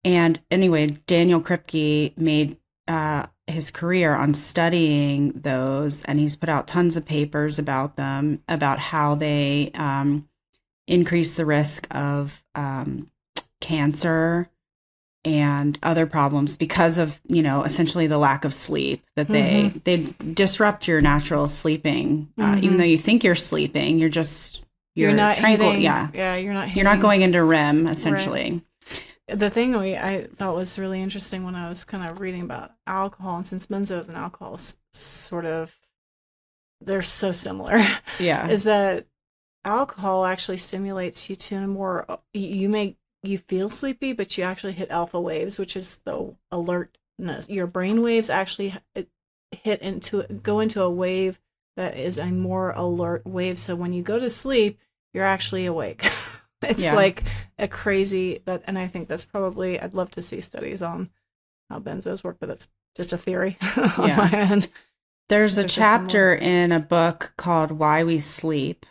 and 0.04 0.40
anyway, 0.52 0.88
Daniel 1.08 1.42
Kripke 1.42 2.18
made 2.18 2.58
uh, 2.88 3.28
his 3.48 3.72
career 3.72 4.16
on 4.16 4.34
studying 4.34 5.32
those, 5.34 6.04
and 6.04 6.20
he's 6.20 6.36
put 6.36 6.50
out 6.50 6.68
tons 6.68 6.98
of 6.98 7.06
papers 7.06 7.60
about 7.60 7.96
them, 7.96 8.42
about 8.48 8.80
how 8.80 9.16
they 9.16 9.72
um, 9.76 10.28
increase 10.88 11.34
the 11.34 11.46
risk 11.46 11.88
of 11.92 12.44
um, 12.56 13.10
cancer 13.62 14.50
and 15.26 15.78
other 15.84 16.06
problems 16.06 16.56
because 16.56 16.98
of 16.98 17.20
you 17.28 17.44
know 17.44 17.64
essentially 17.64 18.08
the 18.08 18.18
lack 18.18 18.46
of 18.46 18.54
sleep 18.54 19.04
that 19.16 19.28
they 19.28 19.66
mm-hmm. 19.66 19.78
they 19.84 20.34
disrupt 20.34 20.88
your 20.88 21.02
natural 21.02 21.48
sleeping 21.50 22.32
uh, 22.38 22.44
mm-hmm. 22.44 22.64
even 22.64 22.78
though 22.78 22.86
you 22.86 22.98
think 22.98 23.24
you're 23.24 23.36
sleeping 23.36 24.00
you're 24.00 24.10
just 24.10 24.64
you're, 24.96 25.10
you're 25.10 25.18
not 25.18 25.36
tranquil 25.36 25.72
hitting, 25.72 25.84
yeah 25.84 26.08
yeah 26.14 26.36
you're 26.38 26.54
not 26.54 26.70
hitting. 26.70 26.78
you're 26.78 26.96
not 26.96 27.02
going 27.02 27.22
into 27.22 27.44
rem 27.44 27.86
essentially 27.86 28.62
right. 29.28 29.40
the 29.40 29.50
thing 29.50 29.78
we 29.78 29.98
i 29.98 30.26
thought 30.34 30.56
was 30.56 30.80
really 30.80 31.02
interesting 31.02 31.44
when 31.44 31.56
i 31.56 31.68
was 31.68 31.84
kind 31.84 32.10
of 32.10 32.22
reading 32.22 32.42
about 32.42 32.72
alcohol 32.88 33.36
and 33.36 33.46
since 33.46 33.66
benzos 33.66 34.08
and 34.08 34.16
alcohol 34.16 34.58
sort 34.94 35.46
of 35.46 35.76
they're 36.80 37.02
so 37.02 37.34
similar 37.34 37.86
yeah 38.20 38.48
is 38.50 38.64
that 38.64 39.06
alcohol 39.66 40.24
actually 40.24 40.56
stimulates 40.56 41.30
you 41.30 41.36
to 41.36 41.58
a 41.58 41.68
more 41.68 42.08
you 42.34 42.70
may 42.70 42.96
you 43.24 43.38
feel 43.38 43.70
sleepy, 43.70 44.14
but 44.14 44.38
you 44.38 44.44
actually 44.44 44.74
hit 44.74 44.90
alpha 44.90 45.20
waves, 45.20 45.60
which 45.60 45.76
is 45.76 45.98
the 46.06 46.36
alertness. 46.52 47.50
Your 47.50 47.68
brain 47.68 48.02
waves 48.02 48.30
actually 48.30 48.76
hit 49.52 49.82
into 49.82 50.24
go 50.44 50.60
into 50.60 50.82
a 50.82 50.90
wave 50.90 51.40
that 51.76 51.98
is 51.98 52.18
a 52.18 52.28
more 52.28 52.72
alert 52.72 53.26
wave. 53.26 53.60
So 53.60 53.76
when 53.76 53.94
you 53.94 54.02
go 54.02 54.20
to 54.20 54.30
sleep, 54.30 54.80
you're 55.14 55.26
actually 55.26 55.66
awake. 55.66 56.06
it's 56.62 56.84
yeah. 56.84 56.96
like 56.96 57.24
a 57.58 57.68
crazy 57.68 58.42
that, 58.46 58.64
and 58.68 58.78
I 58.78 58.88
think 58.88 59.08
that's 59.08 59.26
probably. 59.26 59.80
I'd 59.80 59.94
love 59.94 60.12
to 60.12 60.22
see 60.22 60.42
studies 60.42 60.82
on 60.82 61.10
how 61.70 61.80
benzos 61.80 62.24
work, 62.24 62.38
but 62.40 62.48
that's 62.48 62.68
just 62.96 63.14
a 63.14 63.18
theory 63.18 63.58
on 63.78 64.08
yeah. 64.08 64.18
my 64.18 64.32
end. 64.32 64.70
There's 65.30 65.58
a 65.60 65.68
chapter 65.68 66.34
in 66.34 66.72
a 66.72 66.80
book 66.80 67.34
called 67.38 67.72
Why 67.72 68.04
We 68.04 68.18
Sleep 68.18 68.86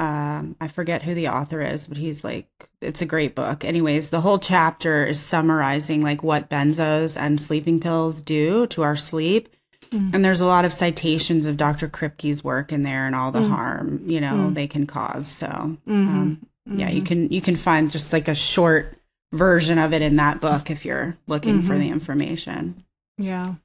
um, 0.00 0.56
I 0.58 0.68
forget 0.68 1.02
who 1.02 1.12
the 1.14 1.28
author 1.28 1.60
is, 1.60 1.86
but 1.86 1.98
he's 1.98 2.24
like, 2.24 2.48
it's 2.80 3.02
a 3.02 3.06
great 3.06 3.34
book. 3.34 3.66
Anyways, 3.66 4.08
the 4.08 4.22
whole 4.22 4.38
chapter 4.38 5.04
is 5.04 5.20
summarizing 5.20 6.02
like 6.02 6.22
what 6.22 6.48
benzos 6.48 7.20
and 7.20 7.38
sleeping 7.38 7.80
pills 7.80 8.22
do 8.22 8.66
to 8.68 8.80
our 8.80 8.96
sleep. 8.96 9.50
Mm. 9.90 10.14
And 10.14 10.24
there's 10.24 10.40
a 10.40 10.46
lot 10.46 10.64
of 10.64 10.72
citations 10.72 11.44
of 11.44 11.58
Dr. 11.58 11.86
Kripke's 11.86 12.42
work 12.42 12.72
in 12.72 12.82
there 12.82 13.06
and 13.06 13.14
all 13.14 13.30
the 13.30 13.40
mm. 13.40 13.50
harm, 13.50 14.02
you 14.06 14.22
know, 14.22 14.32
mm. 14.32 14.54
they 14.54 14.66
can 14.66 14.86
cause. 14.86 15.28
So, 15.28 15.46
mm-hmm. 15.46 15.90
Um, 15.90 16.46
yeah, 16.64 16.86
mm-hmm. 16.86 16.96
you 16.96 17.02
can, 17.02 17.30
you 17.30 17.42
can 17.42 17.56
find 17.56 17.90
just 17.90 18.10
like 18.14 18.28
a 18.28 18.34
short 18.34 18.96
version 19.32 19.78
of 19.78 19.92
it 19.92 20.00
in 20.00 20.16
that 20.16 20.40
book 20.40 20.70
if 20.70 20.86
you're 20.86 21.18
looking 21.26 21.58
mm-hmm. 21.58 21.66
for 21.66 21.76
the 21.76 21.90
information. 21.90 22.84
Yeah. 23.18 23.56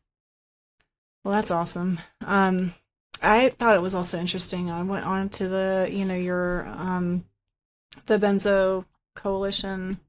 Well, 1.23 1.33
that's 1.33 1.51
awesome. 1.51 1.99
Um, 2.25 2.73
I 3.21 3.49
thought 3.49 3.75
it 3.75 3.81
was 3.81 3.95
also 3.95 4.19
interesting. 4.19 4.69
I 4.69 4.83
went 4.83 5.05
on 5.05 5.29
to 5.29 5.47
the, 5.47 5.87
you 5.91 6.05
know, 6.05 6.15
your 6.15 6.65
um 6.67 7.25
the 8.05 8.19
Benzo 8.19 8.85
Coalition 9.15 9.99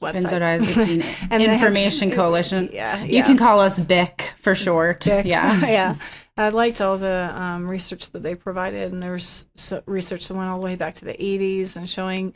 website. 0.00 0.26
Benzodiazepine 0.26 1.30
Information 1.52 2.10
Coalition. 2.20 2.68
Yeah, 2.72 3.02
You 3.04 3.22
can 3.22 3.36
call 3.36 3.60
us 3.60 3.78
BIC 3.78 4.34
for 4.38 4.54
short. 4.54 5.04
BIC. 5.04 5.24
Yeah. 5.26 5.60
yeah. 5.66 5.94
I 6.36 6.48
liked 6.48 6.80
all 6.80 6.96
the 6.96 7.32
um, 7.34 7.68
research 7.68 8.10
that 8.12 8.22
they 8.22 8.34
provided, 8.34 8.92
and 8.92 9.02
there 9.02 9.12
was 9.12 9.46
research 9.84 10.26
that 10.28 10.34
went 10.34 10.48
all 10.48 10.58
the 10.58 10.64
way 10.64 10.74
back 10.74 10.94
to 10.94 11.04
the 11.04 11.12
80s 11.12 11.76
and 11.76 11.88
showing 11.88 12.32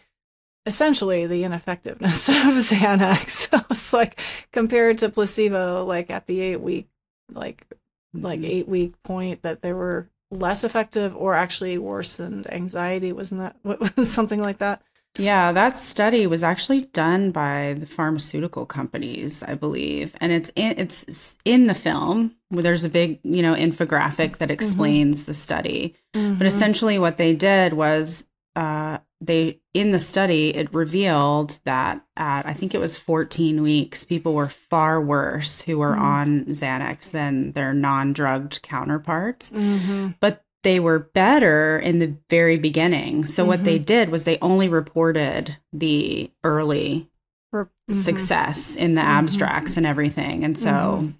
essentially 0.66 1.26
the 1.26 1.42
ineffectiveness 1.44 2.28
of 2.28 2.34
Xanax. 2.34 3.30
So 3.30 3.60
it's 3.70 3.92
like 3.92 4.20
compared 4.52 4.98
to 4.98 5.08
placebo, 5.08 5.84
like 5.84 6.10
at 6.10 6.26
the 6.26 6.40
eight 6.40 6.60
week 6.60 6.88
like 7.32 7.66
like 8.14 8.40
mm-hmm. 8.40 8.50
eight 8.50 8.68
week 8.68 9.02
point 9.02 9.42
that 9.42 9.62
they 9.62 9.72
were 9.72 10.08
less 10.30 10.64
effective 10.64 11.16
or 11.16 11.34
actually 11.34 11.78
worsened 11.78 12.52
anxiety. 12.52 13.12
Wasn't 13.12 13.40
that 13.40 13.56
what 13.62 13.80
was 13.96 14.12
something 14.12 14.42
like 14.42 14.58
that? 14.58 14.82
Yeah, 15.16 15.52
that 15.52 15.78
study 15.78 16.26
was 16.26 16.42
actually 16.42 16.82
done 16.86 17.30
by 17.30 17.76
the 17.78 17.86
pharmaceutical 17.86 18.66
companies, 18.66 19.44
I 19.44 19.54
believe, 19.54 20.12
and 20.20 20.32
it's 20.32 20.50
in, 20.56 20.74
it's 20.76 21.38
in 21.44 21.68
the 21.68 21.74
film. 21.74 22.34
Where 22.48 22.64
there's 22.64 22.84
a 22.84 22.88
big, 22.88 23.20
you 23.22 23.42
know, 23.42 23.54
infographic 23.54 24.38
that 24.38 24.50
explains 24.50 25.22
mm-hmm. 25.22 25.30
the 25.30 25.34
study. 25.34 25.94
Mm-hmm. 26.14 26.38
But 26.38 26.46
essentially, 26.48 26.98
what 26.98 27.16
they 27.16 27.32
did 27.34 27.74
was 27.74 28.26
uh, 28.56 28.98
they 29.26 29.60
in 29.72 29.92
the 29.92 29.98
study 29.98 30.54
it 30.54 30.72
revealed 30.72 31.58
that 31.64 32.04
at 32.16 32.46
I 32.46 32.52
think 32.52 32.74
it 32.74 32.80
was 32.80 32.96
14 32.96 33.62
weeks, 33.62 34.04
people 34.04 34.34
were 34.34 34.48
far 34.48 35.00
worse 35.00 35.62
who 35.62 35.78
were 35.78 35.92
mm-hmm. 35.92 36.02
on 36.02 36.44
Xanax 36.46 37.10
than 37.10 37.52
their 37.52 37.74
non-drugged 37.74 38.62
counterparts. 38.62 39.52
Mm-hmm. 39.52 40.10
But 40.20 40.44
they 40.62 40.80
were 40.80 40.98
better 40.98 41.78
in 41.78 41.98
the 41.98 42.16
very 42.30 42.56
beginning. 42.56 43.26
So 43.26 43.42
mm-hmm. 43.42 43.48
what 43.48 43.64
they 43.64 43.76
mm-hmm. 43.76 43.84
did 43.84 44.08
was 44.08 44.24
they 44.24 44.38
only 44.40 44.68
reported 44.68 45.58
the 45.72 46.30
early 46.42 47.08
mm-hmm. 47.54 47.92
success 47.92 48.74
in 48.74 48.94
the 48.94 49.00
mm-hmm. 49.00 49.10
abstracts 49.10 49.76
and 49.76 49.86
everything. 49.86 50.42
And 50.44 50.58
so 50.58 51.12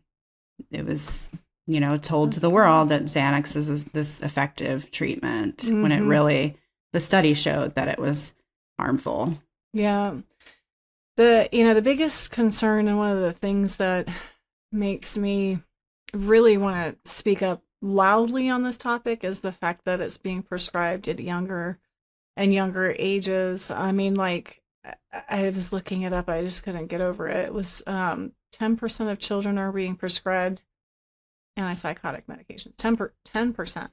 it 0.71 0.87
was, 0.87 1.31
you 1.67 1.79
know, 1.79 1.99
told 1.99 2.33
to 2.33 2.41
the 2.41 2.51
world 2.51 2.89
that 2.89 3.05
Xanax 3.05 3.55
is 3.55 3.85
this 3.87 4.23
effective 4.23 4.91
treatment 4.91 5.65
when 5.69 5.93
it 5.93 6.01
really 6.01 6.57
the 6.95 7.01
study 7.01 7.35
showed 7.35 7.75
that 7.75 7.89
it 7.89 7.99
was 7.99 8.37
harmful. 8.79 9.37
Yeah. 9.73 10.15
The 11.17 11.49
you 11.51 11.65
know, 11.65 11.75
the 11.75 11.83
biggest 11.83 12.31
concern 12.31 12.87
and 12.87 12.97
one 12.97 13.11
of 13.11 13.21
the 13.21 13.33
things 13.33 13.77
that 13.79 14.09
makes 14.71 15.19
me 15.19 15.59
really 16.15 16.57
want 16.57 17.03
to 17.05 17.11
speak 17.11 17.43
up 17.43 17.63
loudly 17.83 18.49
on 18.49 18.63
this 18.63 18.77
topic 18.77 19.25
is 19.25 19.41
the 19.41 19.51
fact 19.51 19.85
that 19.85 20.01
it's 20.01 20.19
being 20.19 20.43
prescribed 20.43 21.09
at 21.09 21.19
younger 21.19 21.81
and 22.37 22.55
younger 22.55 22.95
ages. 22.97 23.73
I 23.73 23.91
mean, 23.91 24.15
like 24.15 24.63
I 25.29 25.51
was 25.51 25.73
looking 25.73 26.03
it 26.03 26.13
up, 26.13 26.29
I 26.29 26.43
just 26.43 26.63
couldn't 26.63 26.87
get 26.87 27.01
over 27.01 27.27
it. 27.27 27.47
It 27.47 27.55
was 27.55 27.83
um, 27.89 28.33
10% 28.55 29.11
of 29.11 29.19
children 29.19 29.59
are 29.59 29.73
being 29.73 29.97
prescribed 29.97 30.63
antipsychotic 31.59 32.23
medications. 32.29 32.77
10 32.77 32.97
per, 32.97 33.13
10%. 33.27 33.91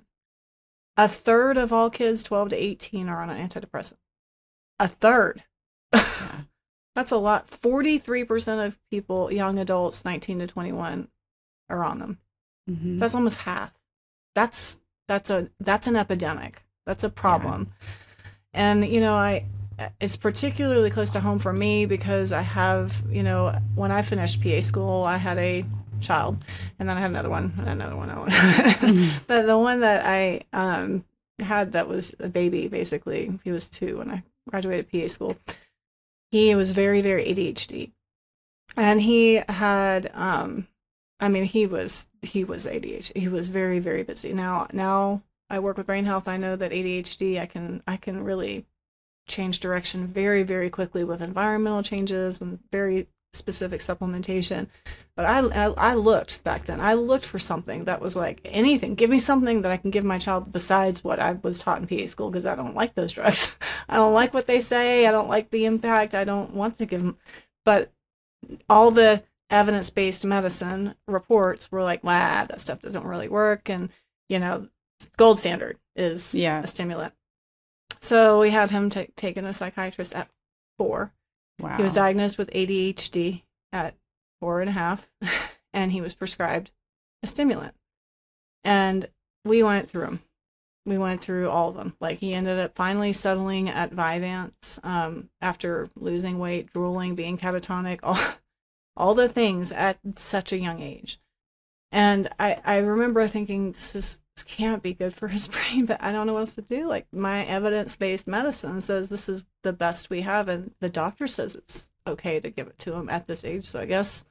A 0.97 1.07
third 1.07 1.57
of 1.57 1.71
all 1.71 1.89
kids 1.89 2.23
12 2.23 2.49
to 2.49 2.55
18 2.55 3.09
are 3.09 3.21
on 3.21 3.29
an 3.29 3.47
antidepressant. 3.47 3.97
A 4.79 4.87
third. 4.87 5.43
That's 5.91 7.11
a 7.11 7.17
lot. 7.17 7.49
43% 7.49 8.65
of 8.65 8.77
people, 8.89 9.31
young 9.31 9.57
adults 9.57 10.03
19 10.03 10.39
to 10.39 10.47
21, 10.47 11.07
are 11.69 11.83
on 11.83 11.99
them. 11.99 12.17
Mm-hmm. 12.69 12.99
That's 12.99 13.15
almost 13.15 13.39
half 13.39 13.73
that's 14.33 14.79
that's 15.07 15.29
a 15.29 15.49
that's 15.59 15.87
an 15.87 15.95
epidemic. 15.95 16.63
That's 16.85 17.03
a 17.03 17.09
problem. 17.09 17.67
Yeah. 17.69 17.75
And 18.53 18.87
you 18.87 19.01
know, 19.01 19.15
I 19.15 19.45
it's 19.99 20.15
particularly 20.15 20.89
close 20.89 21.09
to 21.11 21.19
home 21.19 21.39
for 21.39 21.53
me 21.53 21.85
because 21.85 22.31
I 22.31 22.41
have, 22.41 23.03
you 23.09 23.23
know, 23.23 23.57
when 23.75 23.91
I 23.91 24.03
finished 24.03 24.43
PA 24.43 24.61
school, 24.61 25.03
I 25.03 25.17
had 25.17 25.37
a 25.37 25.65
child, 26.01 26.43
and 26.79 26.89
then 26.89 26.97
I 26.97 27.01
had 27.01 27.11
another 27.11 27.29
one, 27.29 27.53
and 27.57 27.67
another 27.67 27.95
one. 27.95 28.09
mm-hmm. 28.09 29.17
but 29.27 29.45
the 29.45 29.57
one 29.57 29.81
that 29.81 30.05
I 30.05 30.41
um, 30.53 31.05
had 31.39 31.71
that 31.73 31.87
was 31.87 32.15
a 32.19 32.29
baby, 32.29 32.67
basically, 32.67 33.39
he 33.43 33.51
was 33.51 33.69
two 33.69 33.99
when 33.99 34.09
I 34.09 34.23
graduated 34.49 34.91
PA 34.91 35.07
school. 35.07 35.37
He 36.31 36.55
was 36.55 36.71
very, 36.71 37.01
very 37.01 37.25
ADHD, 37.25 37.91
and 38.77 39.01
he 39.01 39.41
had 39.47 40.11
um, 40.13 40.67
I 41.21 41.29
mean, 41.29 41.45
he 41.45 41.67
was 41.67 42.07
he 42.23 42.43
was 42.43 42.65
ADHD. 42.65 43.15
He 43.15 43.27
was 43.27 43.49
very 43.49 43.77
very 43.77 44.03
busy. 44.03 44.33
Now 44.33 44.67
now 44.73 45.21
I 45.49 45.59
work 45.59 45.77
with 45.77 45.85
brain 45.85 46.05
health. 46.05 46.27
I 46.27 46.37
know 46.37 46.55
that 46.55 46.71
ADHD 46.71 47.39
I 47.39 47.45
can 47.45 47.83
I 47.87 47.95
can 47.95 48.23
really 48.23 48.65
change 49.27 49.59
direction 49.59 50.07
very 50.07 50.41
very 50.41 50.69
quickly 50.69 51.03
with 51.03 51.21
environmental 51.21 51.83
changes 51.83 52.41
and 52.41 52.59
very 52.71 53.07
specific 53.33 53.79
supplementation. 53.79 54.67
But 55.15 55.25
I, 55.25 55.39
I, 55.39 55.65
I 55.91 55.93
looked 55.95 56.43
back 56.43 56.65
then. 56.65 56.79
I 56.79 56.93
looked 56.93 57.25
for 57.25 57.39
something 57.39 57.85
that 57.85 58.01
was 58.01 58.15
like 58.15 58.41
anything. 58.45 58.95
Give 58.95 59.09
me 59.09 59.19
something 59.19 59.61
that 59.61 59.71
I 59.71 59.77
can 59.77 59.91
give 59.91 60.03
my 60.03 60.19
child 60.19 60.51
besides 60.51 61.03
what 61.03 61.19
I 61.19 61.33
was 61.33 61.59
taught 61.59 61.81
in 61.81 61.87
PA 61.87 62.05
school 62.05 62.29
because 62.29 62.45
I 62.45 62.55
don't 62.55 62.75
like 62.75 62.95
those 62.95 63.13
drugs. 63.13 63.55
I 63.89 63.95
don't 63.95 64.13
like 64.13 64.33
what 64.33 64.47
they 64.47 64.59
say. 64.59 65.05
I 65.05 65.11
don't 65.11 65.29
like 65.29 65.49
the 65.49 65.65
impact. 65.65 66.13
I 66.13 66.23
don't 66.23 66.53
want 66.53 66.77
to 66.79 66.85
give 66.85 67.01
them. 67.01 67.17
But 67.65 67.91
all 68.69 68.91
the 68.91 69.23
evidence 69.49 69.89
based 69.89 70.25
medicine 70.25 70.95
reports 71.07 71.71
were 71.71 71.83
like, 71.83 72.03
wow, 72.03 72.45
that 72.45 72.61
stuff 72.61 72.81
doesn't 72.81 73.05
really 73.05 73.27
work. 73.27 73.69
And, 73.69 73.89
you 74.29 74.39
know, 74.39 74.67
gold 75.17 75.39
standard 75.39 75.77
is 75.95 76.33
yeah. 76.33 76.61
a 76.61 76.67
stimulant. 76.67 77.13
So 77.99 78.39
we 78.39 78.49
had 78.49 78.71
him 78.71 78.89
t- 78.89 79.09
taken 79.15 79.45
a 79.45 79.53
psychiatrist 79.53 80.13
at 80.13 80.29
four. 80.77 81.13
Wow. 81.61 81.77
He 81.77 81.83
was 81.83 81.93
diagnosed 81.93 82.37
with 82.37 82.51
ADHD 82.51 83.43
at 83.71 83.95
four 84.39 84.61
and 84.61 84.69
a 84.69 84.73
half, 84.73 85.09
and 85.73 85.91
he 85.91 86.01
was 86.01 86.13
prescribed 86.13 86.71
a 87.23 87.27
stimulant. 87.27 87.75
And 88.63 89.07
we 89.45 89.63
went 89.63 89.89
through 89.89 90.05
them. 90.05 90.21
We 90.85 90.97
went 90.97 91.21
through 91.21 91.49
all 91.49 91.69
of 91.69 91.75
them. 91.75 91.95
Like 91.99 92.19
he 92.19 92.33
ended 92.33 92.59
up 92.59 92.75
finally 92.75 93.13
settling 93.13 93.69
at 93.69 93.91
Vyvanse 93.91 94.83
um, 94.83 95.29
after 95.39 95.87
losing 95.95 96.39
weight, 96.39 96.73
drooling, 96.73 97.15
being 97.15 97.37
catatonic, 97.37 97.99
all 98.03 98.17
all 98.97 99.13
the 99.13 99.29
things 99.29 99.71
at 99.71 99.99
such 100.15 100.51
a 100.51 100.57
young 100.57 100.81
age. 100.81 101.19
And 101.91 102.29
I, 102.39 102.57
I 102.63 102.77
remember 102.77 103.27
thinking, 103.27 103.71
this 103.71 103.95
is 103.95 104.19
this 104.41 104.55
can't 104.55 104.81
be 104.81 104.93
good 104.93 105.13
for 105.13 105.27
his 105.27 105.47
brain, 105.47 105.85
but 105.85 106.01
I 106.01 106.11
don't 106.11 106.27
know 106.27 106.33
what 106.33 106.41
else 106.41 106.55
to 106.55 106.61
do. 106.61 106.87
Like 106.87 107.07
my 107.11 107.45
evidence 107.45 107.95
based 107.95 108.27
medicine 108.27 108.81
says 108.81 109.09
this 109.09 109.29
is 109.29 109.43
the 109.63 109.73
best 109.73 110.09
we 110.09 110.21
have, 110.21 110.47
and 110.47 110.71
the 110.79 110.89
doctor 110.89 111.27
says 111.27 111.55
it's 111.55 111.89
okay 112.07 112.39
to 112.39 112.49
give 112.49 112.67
it 112.67 112.79
to 112.79 112.93
him 112.93 113.09
at 113.09 113.27
this 113.27 113.43
age. 113.43 113.65
So 113.65 113.79
I 113.79 113.85
guess, 113.85 114.25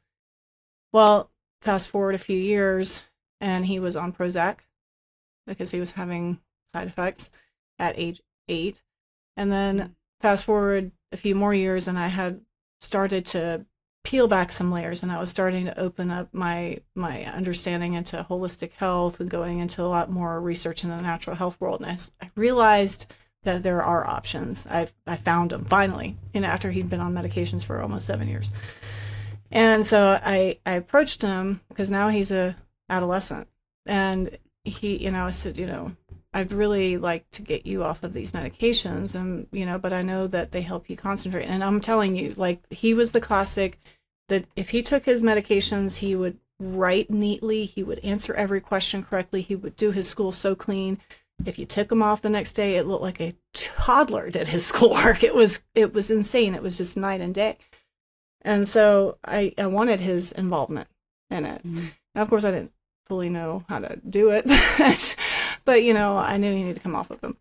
well, 0.93 1.31
fast 1.61 1.89
forward 1.91 2.15
a 2.15 2.19
few 2.19 2.39
years, 2.39 3.03
and 3.41 3.67
he 3.67 3.79
was 3.79 3.97
on 3.97 4.13
Prozac 4.13 4.59
because 5.47 5.71
he 5.71 5.81
was 5.81 5.93
having 5.93 6.41
side 6.73 6.89
effects 6.89 7.31
at 7.79 7.99
age 7.99 8.21
eight. 8.49 8.83
And 9.37 9.53
then 9.53 9.79
mm. 9.79 9.91
fast 10.21 10.45
forward 10.45 10.93
a 11.13 11.17
few 11.17 11.35
more 11.35 11.55
years, 11.55 11.87
and 11.87 11.99
I 11.99 12.09
had 12.09 12.41
started 12.81 13.25
to 13.27 13.67
peel 14.03 14.27
back 14.27 14.51
some 14.51 14.73
layers 14.73 15.03
and 15.03 15.13
I 15.13 15.21
was 15.21 15.31
starting 15.31 15.67
to 15.67 15.79
open 15.79 16.11
up 16.11 16.29
my 16.33 16.79
my 16.95 17.25
understanding 17.25 17.95
into 17.95 18.27
holistic 18.29 18.73
health 18.73 19.21
and 19.21 19.29
going 19.29 19.59
into 19.59 19.83
a 19.83 19.85
lot 19.85 20.11
more 20.11 20.41
research 20.41 20.83
in 20.83 20.91
the 20.91 21.01
natural 21.01 21.37
health 21.37 21.61
world. 21.61 21.81
And 21.83 21.91
I, 21.91 22.25
I 22.25 22.31
realized 22.35 23.07
that 23.43 23.63
there 23.63 23.83
are 23.83 24.07
options. 24.07 24.67
I 24.67 24.89
I 25.07 25.17
found 25.17 25.51
them 25.51 25.65
finally, 25.65 26.17
and 26.35 26.45
after 26.45 26.71
he'd 26.71 26.91
been 26.91 27.01
on 27.01 27.15
medications 27.15 27.65
for 27.65 27.81
almost 27.81 28.07
seven 28.07 28.29
years, 28.29 28.51
and 29.51 29.85
so 29.85 30.19
I 30.23 30.59
I 30.67 30.73
approached 30.73 31.23
him 31.23 31.61
because 31.69 31.91
now 31.91 32.09
he's 32.09 32.31
a 32.31 32.57
adolescent, 32.89 33.49
and 33.87 34.39
he 34.65 34.97
you 34.97 35.11
know 35.11 35.27
I 35.27 35.31
said 35.31 35.59
you 35.59 35.67
know 35.67 35.97
I'd 36.33 36.53
really 36.53 36.97
like 36.97 37.29
to 37.33 37.43
get 37.43 37.67
you 37.67 37.83
off 37.83 38.05
of 38.05 38.13
these 38.13 38.33
medications 38.33 39.15
and 39.15 39.49
you 39.51 39.67
know 39.67 39.79
but 39.79 39.93
I 39.93 40.03
know 40.03 40.27
that 40.29 40.53
they 40.53 40.63
help 40.63 40.89
you 40.89 40.97
concentrate. 40.97 41.47
And 41.47 41.65
I'm 41.65 41.81
telling 41.81 42.17
you 42.17 42.35
like 42.37 42.61
he 42.71 42.95
was 42.95 43.13
the 43.13 43.21
classic 43.21 43.79
that 44.29 44.45
if 44.55 44.71
he 44.71 44.83
took 44.83 45.07
his 45.07 45.23
medications 45.23 45.97
he 45.97 46.15
would 46.15 46.39
write 46.61 47.11
neatly 47.11 47.65
he 47.65 47.83
would 47.83 47.99
answer 48.01 48.35
every 48.35 48.61
question 48.61 49.03
correctly 49.03 49.43
he 49.43 49.57
would 49.57 49.77
do 49.77 49.91
his 49.91 50.09
school 50.09 50.31
so 50.31 50.55
clean. 50.55 50.99
If 51.45 51.59
you 51.59 51.67
took 51.67 51.91
him 51.91 52.03
off 52.03 52.23
the 52.23 52.31
next 52.31 52.53
day 52.53 52.77
it 52.77 52.87
looked 52.87 53.03
like 53.03 53.21
a 53.21 53.35
toddler 53.53 54.31
did 54.31 54.49
his 54.49 54.65
schoolwork. 54.73 55.25
It 55.25 55.35
was 55.35 55.61
it 55.75 55.93
was 55.93 56.11
insane. 56.11 56.55
It 56.55 56.63
was 56.63 56.79
just 56.79 56.97
night 56.97 57.21
and 57.21 57.35
day. 57.35 57.59
And 58.43 58.67
so 58.69 59.19
I, 59.25 59.53
I 59.59 59.67
wanted 59.67 60.01
his 60.01 60.33
involvement 60.33 60.89
in 61.29 61.45
it. 61.45 61.67
Mm-hmm. 61.67 61.87
and 62.15 62.23
of 62.23 62.29
course 62.29 62.45
I 62.45 62.53
didn't 62.53 62.73
fully 63.07 63.29
know 63.29 63.65
how 63.69 63.81
to 63.81 63.97
do 64.09 64.31
it 64.31 64.47
but 65.65 65.83
you 65.83 65.95
know, 65.95 66.17
I 66.17 66.37
knew 66.37 66.53
he 66.53 66.63
needed 66.63 66.77
to 66.77 66.83
come 66.83 66.95
off 66.95 67.11
of 67.11 67.21
them. 67.21 67.37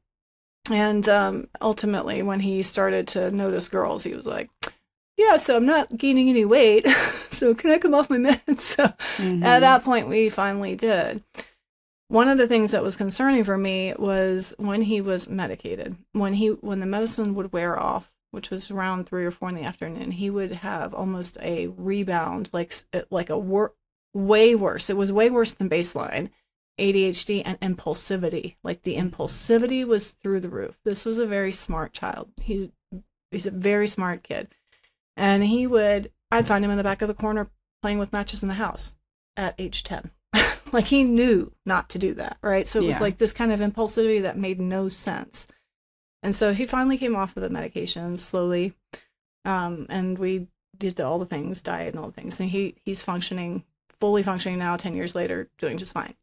And 0.72 1.08
um, 1.10 1.48
ultimately, 1.62 2.22
when 2.22 2.42
he 2.42 2.64
started 2.64 3.08
to 3.10 3.32
notice 3.32 3.68
girls, 3.68 4.04
he 4.04 4.14
was 4.14 4.26
like, 4.26 4.50
"Yeah, 5.18 5.38
so 5.38 5.58
I'm 5.58 5.66
not 5.66 5.98
gaining 5.98 6.30
any 6.30 6.46
weight. 6.46 6.88
so 7.30 7.54
can 7.56 7.72
I 7.72 7.78
come 7.78 7.96
off 7.96 8.10
my 8.10 8.18
meds?" 8.18 8.60
So 8.60 8.86
mm-hmm. 9.18 9.44
at 9.44 9.60
that 9.60 9.84
point, 9.84 10.08
we 10.08 10.30
finally 10.30 10.76
did. 10.76 11.24
One 12.08 12.28
of 12.28 12.38
the 12.38 12.48
things 12.48 12.72
that 12.72 12.84
was 12.84 12.96
concerning 12.96 13.44
for 13.44 13.58
me 13.58 13.94
was 13.98 14.56
when 14.58 14.84
he 14.84 15.00
was 15.00 15.30
medicated. 15.30 15.96
When 16.14 16.34
he 16.34 16.48
when 16.48 16.80
the 16.80 16.86
medicine 16.86 17.36
would 17.36 17.54
wear 17.54 17.80
off, 17.80 18.12
which 18.32 18.50
was 18.50 18.70
around 18.70 19.06
three 19.06 19.26
or 19.26 19.32
four 19.32 19.50
in 19.50 19.56
the 19.56 19.64
afternoon, 19.64 20.12
he 20.12 20.30
would 20.30 20.52
have 20.52 20.94
almost 20.94 21.38
a 21.42 21.68
rebound, 21.68 22.50
like 22.54 22.74
like 23.10 23.30
a 23.30 23.38
wor- 23.38 23.74
way 24.14 24.56
worse. 24.56 24.90
It 24.90 24.98
was 24.98 25.12
way 25.12 25.30
worse 25.30 25.54
than 25.54 25.70
baseline 25.70 26.30
ADHD 26.80 27.42
and 27.46 27.60
impulsivity. 27.60 28.56
Like 28.64 28.84
the 28.84 28.96
impulsivity 28.96 29.86
was 29.86 30.12
through 30.12 30.40
the 30.40 30.50
roof. 30.50 30.80
This 30.84 31.06
was 31.06 31.20
a 31.20 31.28
very 31.28 31.52
smart 31.52 31.94
child. 31.94 32.30
He, 32.42 32.72
he's 33.32 33.46
a 33.46 33.52
very 33.52 33.88
smart 33.88 34.24
kid. 34.24 34.50
And 35.16 35.44
he 35.44 35.68
would, 35.68 36.12
I'd 36.32 36.48
find 36.48 36.64
him 36.64 36.72
in 36.72 36.78
the 36.78 36.84
back 36.84 37.02
of 37.02 37.08
the 37.08 37.14
corner 37.14 37.50
playing 37.82 38.00
with 38.00 38.14
matches 38.14 38.42
in 38.42 38.50
the 38.50 38.56
house 38.56 38.96
at 39.38 39.56
age 39.58 39.84
10. 39.84 40.12
like 40.72 40.86
he 40.86 41.04
knew 41.04 41.54
not 41.66 41.90
to 41.90 42.00
do 42.00 42.14
that, 42.16 42.38
right? 42.42 42.68
So 42.68 42.80
it 42.80 42.86
was 42.86 42.96
yeah. 42.96 43.02
like 43.04 43.18
this 43.18 43.34
kind 43.34 43.52
of 43.52 43.60
impulsivity 43.60 44.22
that 44.22 44.38
made 44.38 44.62
no 44.62 44.90
sense. 44.90 45.48
And 46.22 46.36
so 46.36 46.54
he 46.54 46.66
finally 46.66 46.98
came 46.98 47.16
off 47.16 47.38
of 47.38 47.44
the 47.44 47.50
medication 47.50 48.18
slowly. 48.18 48.74
Um, 49.46 49.86
and 49.90 50.18
we 50.18 50.48
did 50.78 50.96
the, 50.96 51.06
all 51.06 51.20
the 51.20 51.26
things, 51.26 51.62
diet 51.62 51.94
and 51.94 52.00
all 52.00 52.08
the 52.08 52.22
things. 52.22 52.40
And 52.40 52.50
he 52.50 52.76
he's 52.84 53.02
functioning, 53.02 53.64
fully 54.00 54.24
functioning 54.24 54.60
now, 54.60 54.76
10 54.76 54.96
years 54.96 55.16
later, 55.16 55.50
doing 55.58 55.78
just 55.78 55.94
fine. 55.94 56.16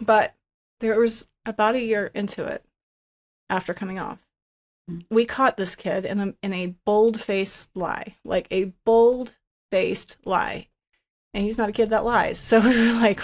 But 0.00 0.34
there 0.80 0.98
was 0.98 1.28
about 1.44 1.74
a 1.74 1.82
year 1.82 2.10
into 2.14 2.44
it 2.44 2.64
after 3.48 3.74
coming 3.74 3.98
off. 3.98 4.18
Mm. 4.90 5.04
We 5.10 5.24
caught 5.24 5.56
this 5.56 5.76
kid 5.76 6.04
in 6.04 6.20
a 6.20 6.34
in 6.42 6.52
a 6.52 6.74
bold 6.84 7.20
faced 7.20 7.70
lie, 7.74 8.16
like 8.24 8.46
a 8.50 8.72
bold 8.84 9.32
faced 9.70 10.16
lie. 10.24 10.68
And 11.34 11.44
he's 11.44 11.58
not 11.58 11.68
a 11.68 11.72
kid 11.72 11.90
that 11.90 12.04
lies. 12.04 12.38
So 12.38 12.60
we 12.68 12.68
were 12.68 13.00
like, 13.00 13.20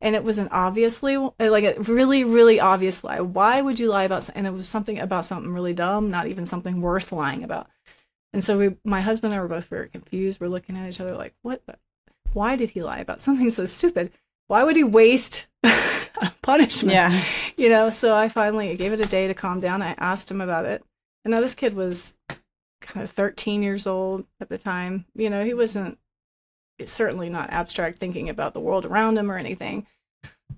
and 0.00 0.14
it 0.14 0.24
was 0.24 0.38
an 0.38 0.48
obviously 0.50 1.16
like 1.16 1.64
a 1.64 1.80
really 1.80 2.24
really 2.24 2.60
obvious 2.60 3.02
lie 3.02 3.20
why 3.20 3.60
would 3.60 3.78
you 3.78 3.88
lie 3.88 4.04
about 4.04 4.22
something 4.22 4.38
and 4.38 4.46
it 4.46 4.56
was 4.56 4.68
something 4.68 4.98
about 4.98 5.24
something 5.24 5.52
really 5.52 5.72
dumb 5.72 6.10
not 6.10 6.26
even 6.26 6.46
something 6.46 6.80
worth 6.80 7.12
lying 7.12 7.42
about 7.42 7.68
and 8.32 8.42
so 8.42 8.58
we 8.58 8.76
my 8.84 9.00
husband 9.00 9.32
and 9.32 9.38
i 9.38 9.42
were 9.42 9.48
both 9.48 9.66
very 9.66 9.88
confused 9.88 10.40
we're 10.40 10.48
looking 10.48 10.76
at 10.76 10.88
each 10.88 11.00
other 11.00 11.16
like 11.16 11.34
what 11.42 11.64
the, 11.66 11.76
why 12.32 12.56
did 12.56 12.70
he 12.70 12.82
lie 12.82 12.98
about 12.98 13.20
something 13.20 13.50
so 13.50 13.66
stupid 13.66 14.12
why 14.48 14.62
would 14.62 14.76
he 14.76 14.84
waste 14.84 15.46
punishment. 16.42 16.94
Yeah. 16.94 17.22
you 17.56 17.68
know 17.68 17.90
so 17.90 18.16
i 18.16 18.28
finally 18.28 18.74
gave 18.76 18.92
it 18.92 19.00
a 19.00 19.08
day 19.08 19.26
to 19.26 19.34
calm 19.34 19.60
down. 19.60 19.82
I 19.82 19.94
asked 19.98 20.30
him 20.30 20.40
about 20.40 20.64
it. 20.64 20.84
And 21.24 21.34
now 21.34 21.40
this 21.40 21.54
kid 21.54 21.74
was 21.74 22.14
kind 22.80 23.02
of 23.02 23.10
13 23.10 23.62
years 23.62 23.86
old 23.86 24.26
at 24.40 24.48
the 24.48 24.58
time. 24.58 25.06
You 25.14 25.30
know 25.30 25.44
he 25.44 25.54
wasn't 25.54 25.98
certainly 26.84 27.28
not 27.28 27.50
abstract 27.50 27.98
thinking 27.98 28.28
about 28.28 28.52
the 28.52 28.60
world 28.60 28.84
around 28.84 29.18
him 29.18 29.30
or 29.30 29.38
anything. 29.38 29.86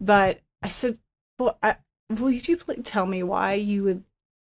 But 0.00 0.40
i 0.62 0.68
said 0.68 0.98
well 1.38 1.59
I, 1.62 1.76
will 2.09 2.30
you 2.30 2.56
please 2.56 2.80
tell 2.84 3.06
me 3.06 3.22
why 3.22 3.54
you 3.54 3.82
would 3.84 4.04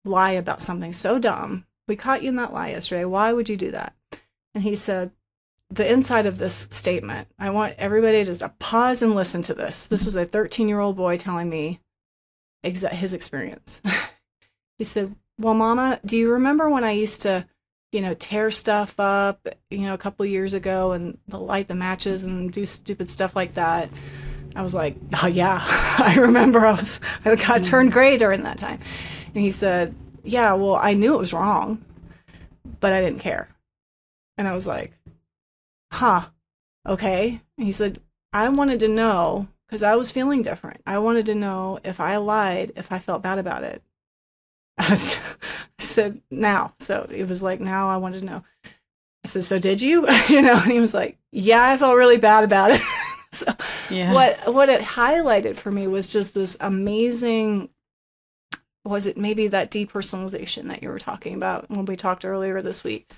lie 0.04 0.32
about 0.32 0.62
something 0.62 0.94
so 0.94 1.20
dumb? 1.20 1.66
We 1.88 1.96
caught 1.96 2.24
you 2.24 2.30
in 2.30 2.36
that 2.38 2.54
lie 2.54 2.70
yesterday. 2.70 3.06
Why 3.06 3.32
would 3.34 3.50
you 3.50 3.58
do 3.58 3.72
that? 3.72 3.96
And 4.54 4.64
he 4.64 4.76
said 4.76 5.12
the 5.70 5.92
inside 5.92 6.26
of 6.26 6.38
this 6.38 6.68
statement. 6.72 7.28
I 7.40 7.50
want 7.50 7.76
everybody 7.78 8.24
just 8.24 8.42
to 8.42 8.50
pause 8.60 9.02
and 9.02 9.16
listen 9.16 9.42
to 9.44 9.54
this. 9.54 9.86
This 9.86 10.06
was 10.06 10.16
a 10.16 10.26
13 10.26 10.68
year 10.68 10.80
old 10.80 10.96
boy 10.96 11.18
telling 11.18 11.50
me 11.50 11.80
exa- 12.64 12.92
his 12.92 13.14
experience. 13.14 13.82
He 14.78 14.84
said 14.84 15.16
well 15.40 15.54
mama 15.54 16.00
do 16.06 16.18
you 16.18 16.32
remember 16.32 16.70
when 16.70 16.84
i 16.84 16.92
used 16.92 17.22
to 17.22 17.46
you 17.92 18.02
know 18.02 18.14
tear 18.14 18.50
stuff 18.52 19.00
up 19.00 19.48
you 19.70 19.80
know 19.80 19.94
a 19.94 19.98
couple 19.98 20.26
years 20.26 20.54
ago 20.54 20.92
and 20.94 21.18
light 21.30 21.68
the 21.68 21.76
matches 21.76 22.24
and 22.24 22.52
do 22.52 22.66
stupid 22.66 23.10
stuff 23.10 23.36
like 23.36 23.54
that? 23.54 23.90
I 24.56 24.62
was 24.62 24.74
like 24.76 24.98
oh 25.22 25.28
yeah. 25.28 25.60
I 25.64 26.16
remember 26.20 26.66
i 26.66 26.72
was 26.74 27.00
i 27.24 27.36
got 27.36 27.64
turned 27.64 27.92
gray 27.92 28.18
during 28.18 28.44
that 28.44 28.58
time. 28.58 28.80
And 29.34 29.44
he 29.44 29.52
said 29.52 29.96
yeah 30.24 30.54
well 30.54 30.76
i 30.76 30.94
knew 30.94 31.14
it 31.14 31.20
was 31.20 31.34
wrong 31.34 31.84
but 32.80 32.92
i 32.92 33.00
didn't 33.02 33.20
care. 33.20 33.48
And 34.38 34.48
i 34.48 34.54
was 34.54 34.68
like 34.68 34.92
huh. 35.96 36.30
Okay. 36.88 37.42
And 37.58 37.66
he 37.66 37.72
said 37.72 38.00
i 38.34 38.48
wanted 38.50 38.80
to 38.82 38.88
know 38.88 39.48
because 39.68 39.82
i 39.84 39.96
was 39.96 40.12
feeling 40.12 40.42
different. 40.42 40.82
I 40.86 40.98
wanted 41.00 41.26
to 41.28 41.36
know 41.36 41.80
if 41.84 42.00
i 42.00 42.18
lied 42.18 42.72
if 42.76 42.92
i 42.92 43.00
felt 43.00 43.24
bad 43.24 43.40
about 43.40 43.64
it 43.64 43.82
I, 44.78 44.96
said 45.80 46.22
now. 46.30 46.74
So 46.80 47.08
it 47.10 47.28
was 47.30 47.42
like 47.42 47.60
now 47.62 47.90
i 47.90 47.98
wanted 47.98 48.20
to 48.20 48.26
know. 48.26 48.44
I 49.24 49.28
said 49.28 49.44
so 49.46 49.58
did 49.60 49.82
you? 49.82 50.08
You 50.30 50.42
know 50.42 50.60
and 50.62 50.72
he 50.72 50.80
was 50.80 50.94
like 50.94 51.18
yeah 51.32 51.64
i 51.72 51.78
felt 51.78 51.98
really 51.98 52.18
bad 52.18 52.44
about 52.44 52.72
it. 52.72 52.82
So 53.32 53.54
Yeah. 53.90 54.14
what 54.14 54.54
what 54.54 54.70
it 54.70 54.82
highlighted 54.82 55.58
for 55.58 55.70
me 55.72 55.88
was 55.88 56.08
just 56.08 56.34
this 56.34 56.56
amazing 56.62 57.70
was 58.86 59.06
it 59.08 59.18
maybe 59.18 59.48
that 59.50 59.72
depersonalization 59.72 60.68
that 60.70 60.82
you 60.84 60.90
were 60.90 61.00
talking 61.00 61.34
about 61.36 61.70
when 61.70 61.84
we 61.86 61.96
talked 61.98 62.24
earlier 62.24 62.62
this 62.62 62.84
week? 62.84 63.12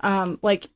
Um 0.00 0.38
like 0.42 0.68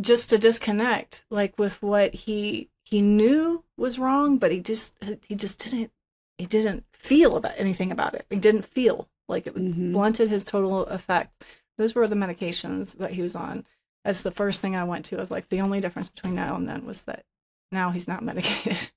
just 0.00 0.30
to 0.30 0.38
disconnect 0.38 1.24
like 1.30 1.58
with 1.58 1.82
what 1.82 2.14
he 2.14 2.68
he 2.84 3.00
knew 3.02 3.64
was 3.76 3.98
wrong 3.98 4.38
but 4.38 4.50
he 4.52 4.60
just 4.60 4.96
he 5.28 5.34
just 5.34 5.58
didn't 5.60 5.90
he 6.38 6.46
didn't 6.46 6.84
feel 6.92 7.36
about 7.36 7.52
anything 7.56 7.90
about 7.90 8.14
it. 8.14 8.24
He 8.30 8.36
didn't 8.36 8.64
feel 8.64 9.08
like 9.28 9.46
it 9.48 9.54
Mhm. 9.56 9.92
blunted 9.92 10.28
his 10.28 10.44
total 10.44 10.86
effect. 10.86 11.44
Those 11.76 11.94
were 11.96 12.06
the 12.06 12.14
medications 12.14 12.96
that 12.98 13.12
he 13.12 13.22
was 13.22 13.34
on. 13.34 13.66
That's 14.04 14.22
the 14.22 14.30
first 14.30 14.60
thing 14.60 14.76
i 14.76 14.84
went 14.84 15.04
to. 15.06 15.16
I 15.16 15.20
was 15.20 15.30
like 15.32 15.48
the 15.48 15.60
only 15.60 15.80
difference 15.80 16.08
between 16.08 16.34
now 16.36 16.54
and 16.54 16.68
then 16.68 16.84
was 16.86 17.02
that 17.02 17.24
now 17.72 17.90
he's 17.90 18.06
not 18.08 18.22
medicated 18.30 18.90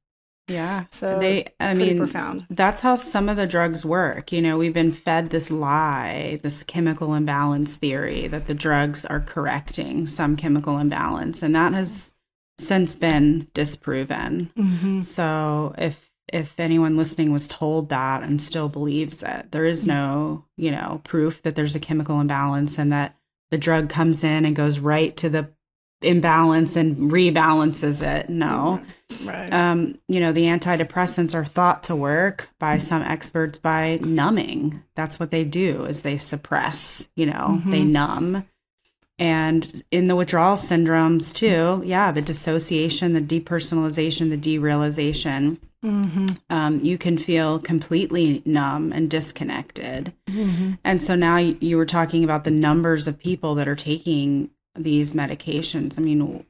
Yeah. 0.52 0.86
so 0.91 1.20
they, 1.20 1.47
I 1.60 1.74
mean, 1.74 1.97
profound 1.97 2.45
that's 2.49 2.82
how 2.82 2.95
some 2.95 3.30
of 3.30 3.38
the 3.38 3.47
drugs 3.47 3.86
work. 3.86 4.32
You 4.32 4.41
know, 4.41 4.58
we've 4.58 4.74
been 4.74 4.91
fed 4.91 5.30
this 5.30 5.49
lie, 5.49 6.39
this 6.43 6.64
chemical 6.64 7.14
imbalance 7.14 7.76
theory 7.76 8.28
that 8.28 8.47
the 8.47 8.54
drugs 8.54 9.06
are 9.06 9.20
correcting 9.20 10.08
some 10.08 10.36
chemical 10.36 10.78
imbalance, 10.78 11.41
and 11.41 11.56
that 11.56 11.74
has 11.74 12.12
since 12.58 12.95
been 12.95 13.47
disproven. 13.54 14.52
mm-hmm. 14.56 15.02
So 15.02 15.74
if 15.78 16.10
if 16.32 16.60
anyone 16.60 16.95
listening 16.95 17.34
was 17.34 17.47
told 17.47 17.89
that 17.89 18.24
and 18.24 18.41
still 18.41 18.70
believes 18.70 19.22
it, 19.22 19.52
there 19.52 19.66
is 19.66 19.86
no, 19.86 20.45
you 20.56 20.72
know, 20.72 21.02
proof 21.04 21.41
that 21.41 21.56
there's 21.56 21.76
a 21.76 21.80
chemical 21.80 22.22
imbalance 22.22 22.78
and 22.78 22.91
that 22.91 23.16
the 23.49 23.58
drug 23.58 23.89
comes 23.89 24.24
in 24.24 24.45
and 24.45 24.56
goes 24.56 24.80
right 24.80 25.16
to 25.18 25.30
the 25.30 25.49
imbalance 26.02 26.76
and 26.76 27.12
rebalances 27.12 28.02
it. 28.02 28.30
No. 28.30 28.82
right 29.26 29.52
Um, 29.54 29.97
you 30.08 30.20
know, 30.20 30.32
the 30.32 30.45
antidepressants 30.45 31.36
are 31.36 31.45
thought 31.45 31.84
to 31.84 31.95
work 31.95 32.49
by 32.60 32.78
some 32.78 33.02
experts 33.02 33.58
by 33.58 33.99
numbing. 34.02 34.82
That's 34.95 35.20
what 35.20 35.32
they 35.32 35.43
do 35.43 35.86
is 35.86 36.02
they 36.02 36.18
suppress, 36.18 37.08
you 37.16 37.26
know, 37.26 37.62
they 37.66 37.82
Mhm. 37.82 37.89
numb. 37.89 38.43
And 39.20 39.84
in 39.91 40.08
the 40.08 40.16
withdrawal 40.16 40.56
syndromes 40.56 41.34
too, 41.34 41.84
yeah, 41.86 42.12
the 42.12 42.22
dissociation, 42.22 43.14
the 43.14 43.22
depersonalization, 43.22 44.30
the 44.32 44.38
derealization, 44.38 45.58
mm-hmm. 45.86 46.28
um, 46.49 46.80
you 46.84 46.97
can 46.97 47.20
feel 47.20 47.60
completely 47.60 48.41
numb 48.45 48.91
and 48.91 49.10
disconnected. 49.12 50.14
Mm-hmm. 50.28 50.72
And 50.84 51.04
so 51.04 51.14
now 51.16 51.36
y- 51.36 51.56
you 51.60 51.78
were 51.78 51.86
talking 51.86 52.24
about 52.24 52.45
the 52.45 52.52
numbers 52.52 53.08
of 53.08 53.20
people 53.20 53.54
that 53.56 53.68
are 53.68 53.76
taking 53.76 54.49
these 54.78 55.13
medications. 55.13 55.99
I 55.99 56.01
mean, 56.01 56.45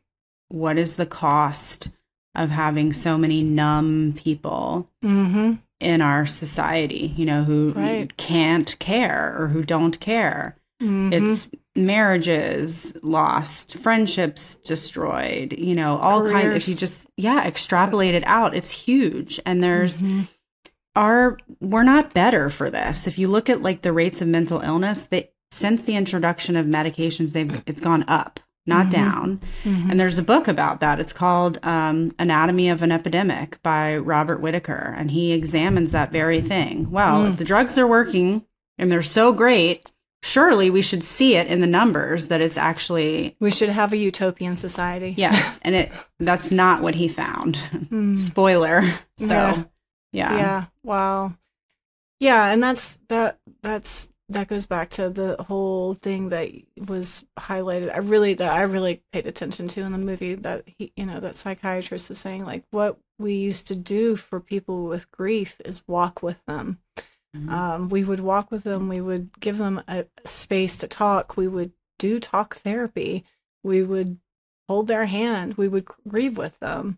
what 0.49 0.77
is 0.77 0.95
the 0.95 1.05
cost 1.05 1.89
of 2.35 2.49
having 2.49 2.93
so 2.93 3.17
many 3.17 3.43
numb 3.43 4.13
people 4.17 4.89
Mm-hmm. 5.03 5.53
in 5.79 6.01
our 6.01 6.25
society, 6.25 7.13
you 7.17 7.25
know, 7.25 7.43
who 7.43 7.73
Right. 7.75 8.15
can't 8.17 8.77
care 8.79 9.35
or 9.37 9.47
who 9.47 9.63
don't 9.63 9.99
care? 9.99 10.55
Mm-hmm. 10.81 11.13
It's 11.13 11.49
marriages 11.75 12.97
lost, 13.03 13.77
friendships 13.77 14.55
destroyed, 14.55 15.53
you 15.57 15.73
know, 15.75 15.97
all 15.97 16.23
kind 16.29 16.53
if 16.53 16.67
you 16.67 16.75
just 16.75 17.07
yeah, 17.17 17.45
extrapolate 17.45 18.13
it 18.15 18.23
out, 18.25 18.55
it's 18.55 18.71
huge. 18.71 19.39
And 19.45 19.63
there's 19.63 20.01
Mhm. 20.01 20.27
are 20.95 21.37
we're 21.59 21.83
not 21.83 22.13
better 22.13 22.49
for 22.49 22.69
this. 22.69 23.07
If 23.07 23.17
you 23.17 23.27
look 23.27 23.49
at 23.49 23.61
like 23.61 23.81
the 23.81 23.93
rates 23.93 24.21
of 24.21 24.27
mental 24.27 24.59
illness, 24.61 25.05
they 25.05 25.29
since 25.51 25.81
the 25.83 25.95
introduction 25.95 26.55
of 26.55 26.65
medications, 26.65 27.33
they've 27.33 27.61
it's 27.65 27.81
gone 27.81 28.03
up, 28.07 28.39
not 28.65 28.87
Mhm. 28.87 28.91
down. 28.91 29.41
Mhm. 29.63 29.91
And 29.91 29.99
there's 29.99 30.17
a 30.17 30.23
book 30.23 30.47
about 30.47 30.79
that. 30.79 30.99
It's 30.99 31.13
called 31.13 31.59
um, 31.63 32.13
Anatomy 32.17 32.69
of 32.69 32.81
an 32.81 32.91
Epidemic 32.91 33.61
by 33.63 33.97
Robert 33.97 34.39
Whitaker, 34.41 34.95
and 34.97 35.11
he 35.11 35.33
examines 35.33 35.91
that 35.91 36.11
very 36.11 36.41
thing. 36.41 36.89
Well, 36.91 37.23
Mm. 37.25 37.29
if 37.31 37.37
the 37.37 37.43
drugs 37.43 37.77
are 37.77 37.87
working 37.87 38.43
and 38.77 38.91
they're 38.91 39.01
so 39.01 39.33
great, 39.33 39.91
surely 40.23 40.69
we 40.69 40.83
should 40.83 41.03
see 41.03 41.35
it 41.35 41.47
in 41.47 41.61
the 41.61 41.67
numbers 41.67 42.27
that 42.27 42.41
it's 42.41 42.57
actually 42.57 43.35
we 43.39 43.49
should 43.49 43.69
have 43.69 43.91
a 43.91 43.97
utopian 43.97 44.55
society 44.55 45.15
yes, 45.17 45.59
and 45.63 45.73
it 45.73 45.91
that's 46.19 46.51
not 46.51 46.81
what 46.83 46.93
he 46.95 47.07
found. 47.07 47.55
Mm. 47.91 48.15
Spoiler. 48.17 48.83
So 49.17 49.35
Yeah. 49.35 49.65
yeah. 50.11 50.37
yeah 50.37 50.65
wow 50.83 51.33
yeah 52.19 52.51
and 52.51 52.61
that's 52.61 52.99
that 53.09 53.39
that's 53.63 54.10
that 54.33 54.47
goes 54.47 54.65
back 54.65 54.89
to 54.89 55.09
the 55.09 55.35
whole 55.43 55.93
thing 55.93 56.29
that 56.29 56.49
was 56.87 57.25
highlighted 57.39 57.93
i 57.93 57.97
really 57.97 58.33
that 58.33 58.51
i 58.51 58.61
really 58.61 59.01
paid 59.11 59.25
attention 59.27 59.67
to 59.67 59.81
in 59.81 59.91
the 59.91 59.97
movie 59.97 60.35
that 60.35 60.63
he 60.65 60.91
you 60.95 61.05
know 61.05 61.19
that 61.19 61.35
psychiatrist 61.35 62.09
is 62.11 62.17
saying 62.19 62.45
like 62.45 62.63
what 62.71 62.97
we 63.19 63.33
used 63.33 63.67
to 63.67 63.75
do 63.75 64.15
for 64.15 64.39
people 64.39 64.83
with 64.85 65.09
grief 65.11 65.59
is 65.65 65.83
walk 65.87 66.21
with 66.23 66.43
them 66.45 66.79
Mhm. 67.35 67.49
um, 67.49 67.87
we 67.87 68.03
would 68.03 68.19
walk 68.19 68.51
with 68.51 68.63
them 68.65 68.89
we 68.89 68.99
would 68.99 69.39
give 69.39 69.57
them 69.57 69.81
a 69.87 70.05
space 70.25 70.77
to 70.79 70.87
talk 70.87 71.37
we 71.37 71.47
would 71.47 71.71
do 71.97 72.19
talk 72.19 72.55
therapy 72.55 73.23
we 73.63 73.81
would 73.83 74.17
hold 74.67 74.87
their 74.87 75.05
hand 75.05 75.53
we 75.53 75.69
would 75.69 75.85
grieve 76.07 76.37
with 76.37 76.59
them 76.59 76.97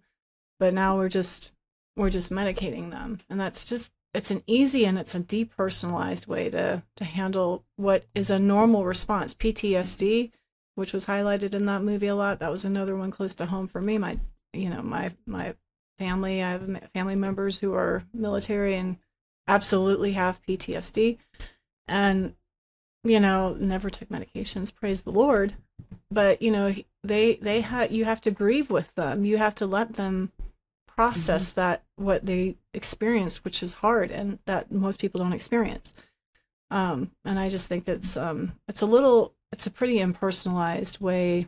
but 0.59 0.73
now 0.73 0.97
we're 0.97 1.07
just 1.09 1.51
we're 1.95 2.09
just 2.09 2.31
medicating 2.31 2.89
them 2.89 3.19
and 3.29 3.39
that's 3.39 3.63
just 3.63 3.91
it's 4.13 4.31
an 4.31 4.43
easy 4.47 4.85
and 4.85 4.97
it's 4.97 5.15
a 5.15 5.19
depersonalized 5.19 6.27
way 6.27 6.49
to 6.49 6.83
to 6.95 7.05
handle 7.05 7.63
what 7.75 8.05
is 8.13 8.29
a 8.29 8.39
normal 8.39 8.85
response 8.85 9.33
ptsd 9.33 10.31
which 10.75 10.93
was 10.93 11.05
highlighted 11.05 11.53
in 11.53 11.65
that 11.65 11.83
movie 11.83 12.07
a 12.07 12.15
lot 12.15 12.39
that 12.39 12.51
was 12.51 12.65
another 12.65 12.95
one 12.95 13.11
close 13.11 13.35
to 13.35 13.45
home 13.45 13.67
for 13.67 13.81
me 13.81 13.97
my 13.97 14.19
you 14.53 14.69
know 14.69 14.81
my 14.81 15.11
my 15.25 15.55
family 15.97 16.43
i 16.43 16.51
have 16.51 16.89
family 16.93 17.15
members 17.15 17.59
who 17.59 17.73
are 17.73 18.03
military 18.13 18.75
and 18.75 18.97
absolutely 19.47 20.13
have 20.13 20.41
ptsd 20.43 21.17
and 21.87 22.33
you 23.03 23.19
know, 23.19 23.55
never 23.59 23.89
took 23.89 24.09
medications, 24.09 24.73
praise 24.73 25.01
the 25.01 25.11
Lord. 25.11 25.55
But, 26.09 26.41
you 26.41 26.51
know, 26.51 26.73
they 27.03 27.35
they 27.35 27.61
had 27.61 27.91
you 27.91 28.05
have 28.05 28.21
to 28.21 28.31
grieve 28.31 28.69
with 28.69 28.95
them. 28.95 29.25
You 29.25 29.37
have 29.37 29.55
to 29.55 29.65
let 29.65 29.93
them 29.93 30.31
process 30.95 31.51
mm-hmm. 31.51 31.61
that 31.61 31.83
what 31.95 32.25
they 32.25 32.57
experience, 32.73 33.43
which 33.43 33.63
is 33.63 33.73
hard 33.73 34.11
and 34.11 34.39
that 34.45 34.71
most 34.71 34.99
people 34.99 35.19
don't 35.19 35.33
experience. 35.33 35.93
Um, 36.71 37.11
and 37.23 37.39
I 37.39 37.49
just 37.49 37.67
think 37.67 37.87
it's 37.87 38.17
um, 38.17 38.53
it's 38.67 38.81
a 38.81 38.87
little 38.87 39.35
it's 39.51 39.67
a 39.67 39.71
pretty 39.71 39.99
impersonalized 39.99 40.99
way. 40.99 41.47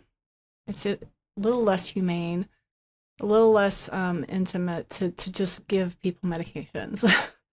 It's 0.67 0.85
a 0.85 0.99
little 1.35 1.63
less 1.63 1.89
humane, 1.89 2.47
a 3.19 3.25
little 3.25 3.51
less 3.51 3.91
um, 3.91 4.25
intimate 4.29 4.89
to 4.91 5.11
to 5.11 5.31
just 5.31 5.67
give 5.67 5.99
people 5.99 6.29
medications. 6.29 7.03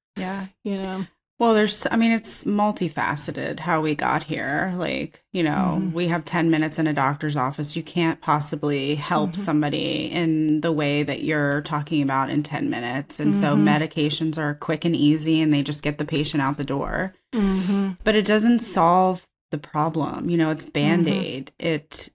yeah, 0.16 0.48
you 0.64 0.78
know. 0.78 1.06
Well, 1.42 1.54
there's, 1.54 1.88
I 1.90 1.96
mean, 1.96 2.12
it's 2.12 2.44
multifaceted 2.44 3.58
how 3.58 3.80
we 3.80 3.96
got 3.96 4.22
here. 4.22 4.72
Like, 4.76 5.24
you 5.32 5.42
know, 5.42 5.80
mm-hmm. 5.80 5.92
we 5.92 6.06
have 6.06 6.24
10 6.24 6.52
minutes 6.52 6.78
in 6.78 6.86
a 6.86 6.92
doctor's 6.92 7.36
office. 7.36 7.74
You 7.74 7.82
can't 7.82 8.20
possibly 8.20 8.94
help 8.94 9.30
mm-hmm. 9.30 9.42
somebody 9.42 10.08
in 10.08 10.60
the 10.60 10.70
way 10.70 11.02
that 11.02 11.24
you're 11.24 11.62
talking 11.62 12.00
about 12.00 12.30
in 12.30 12.44
10 12.44 12.70
minutes. 12.70 13.18
And 13.18 13.34
mm-hmm. 13.34 13.40
so 13.40 13.56
medications 13.56 14.38
are 14.38 14.54
quick 14.54 14.84
and 14.84 14.94
easy 14.94 15.40
and 15.40 15.52
they 15.52 15.64
just 15.64 15.82
get 15.82 15.98
the 15.98 16.04
patient 16.04 16.44
out 16.44 16.58
the 16.58 16.64
door. 16.64 17.12
Mm-hmm. 17.32 17.94
But 18.04 18.14
it 18.14 18.24
doesn't 18.24 18.60
solve 18.60 19.26
the 19.50 19.58
problem. 19.58 20.30
You 20.30 20.36
know, 20.36 20.50
it's 20.50 20.68
band 20.68 21.08
aid. 21.08 21.50
Mm-hmm. 21.58 21.74
It, 21.74 22.08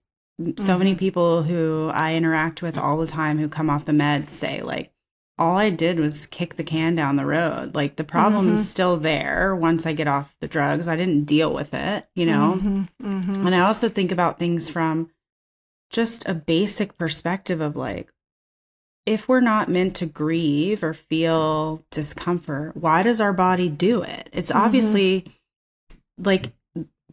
so 0.57 0.77
many 0.77 0.91
mm-hmm. 0.91 0.99
people 0.99 1.43
who 1.43 1.91
I 1.93 2.15
interact 2.15 2.61
with 2.61 2.77
all 2.77 2.95
the 2.95 3.07
time 3.07 3.39
who 3.39 3.49
come 3.49 3.69
off 3.69 3.83
the 3.83 3.91
meds 3.91 4.29
say, 4.29 4.61
like, 4.61 4.93
all 5.37 5.57
I 5.57 5.69
did 5.69 5.99
was 5.99 6.27
kick 6.27 6.55
the 6.55 6.63
can 6.63 6.95
down 6.95 7.15
the 7.15 7.25
road. 7.25 7.75
Like 7.75 7.95
the 7.95 8.03
problem's 8.03 8.61
mm-hmm. 8.61 8.69
still 8.69 8.97
there 8.97 9.55
once 9.55 9.85
I 9.85 9.93
get 9.93 10.07
off 10.07 10.35
the 10.41 10.47
drugs. 10.47 10.87
I 10.87 10.95
didn't 10.95 11.25
deal 11.25 11.53
with 11.53 11.73
it, 11.73 12.07
you 12.15 12.25
know? 12.25 12.55
Mm-hmm. 12.57 12.83
Mm-hmm. 13.03 13.45
And 13.45 13.55
I 13.55 13.59
also 13.59 13.87
think 13.87 14.11
about 14.11 14.39
things 14.39 14.69
from 14.69 15.11
just 15.91 16.27
a 16.27 16.33
basic 16.33 16.97
perspective 16.97 17.61
of 17.61 17.75
like, 17.75 18.11
if 19.05 19.29
we're 19.29 19.39
not 19.39 19.69
meant 19.69 19.95
to 19.97 20.05
grieve 20.05 20.83
or 20.83 20.93
feel 20.93 21.83
discomfort, 21.91 22.75
why 22.75 23.03
does 23.03 23.21
our 23.21 23.31
body 23.31 23.69
do 23.69 24.01
it? 24.01 24.29
It's 24.33 24.49
mm-hmm. 24.49 24.59
obviously 24.59 25.39
like 26.17 26.51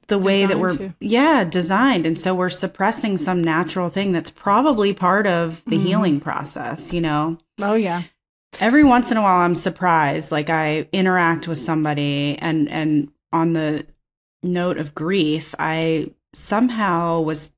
the 0.07 0.19
way 0.19 0.43
designed 0.43 0.51
that 0.51 0.59
we're 0.59 0.77
to. 0.77 0.95
yeah 1.01 1.45
designed 1.45 2.05
and 2.05 2.19
so 2.19 2.35
we're 2.35 2.51
suppressing 2.51 3.17
some 3.17 3.43
natural 3.43 3.89
thing 3.89 4.13
that's 4.13 4.31
probably 4.31 4.93
part 4.93 5.27
of 5.27 5.63
the 5.65 5.77
mm-hmm. 5.77 5.87
healing 5.87 6.21
process 6.21 6.93
you 6.93 7.01
know 7.01 7.39
oh 7.63 7.75
yeah 7.75 8.03
every 8.61 8.85
once 8.85 9.11
in 9.11 9.17
a 9.17 9.23
while 9.23 9.41
i'm 9.41 9.55
surprised. 9.55 10.31
Like 10.31 10.51
i 10.51 10.89
interact 10.93 11.49
with 11.49 11.59
somebody 11.59 12.37
and 12.39 12.71
and 12.71 13.11
on 13.33 13.53
the 13.53 13.87
note 14.43 14.79
of 14.79 14.95
grief 14.95 15.55
i 15.59 16.11
somehow 16.33 17.21
was 17.21 17.53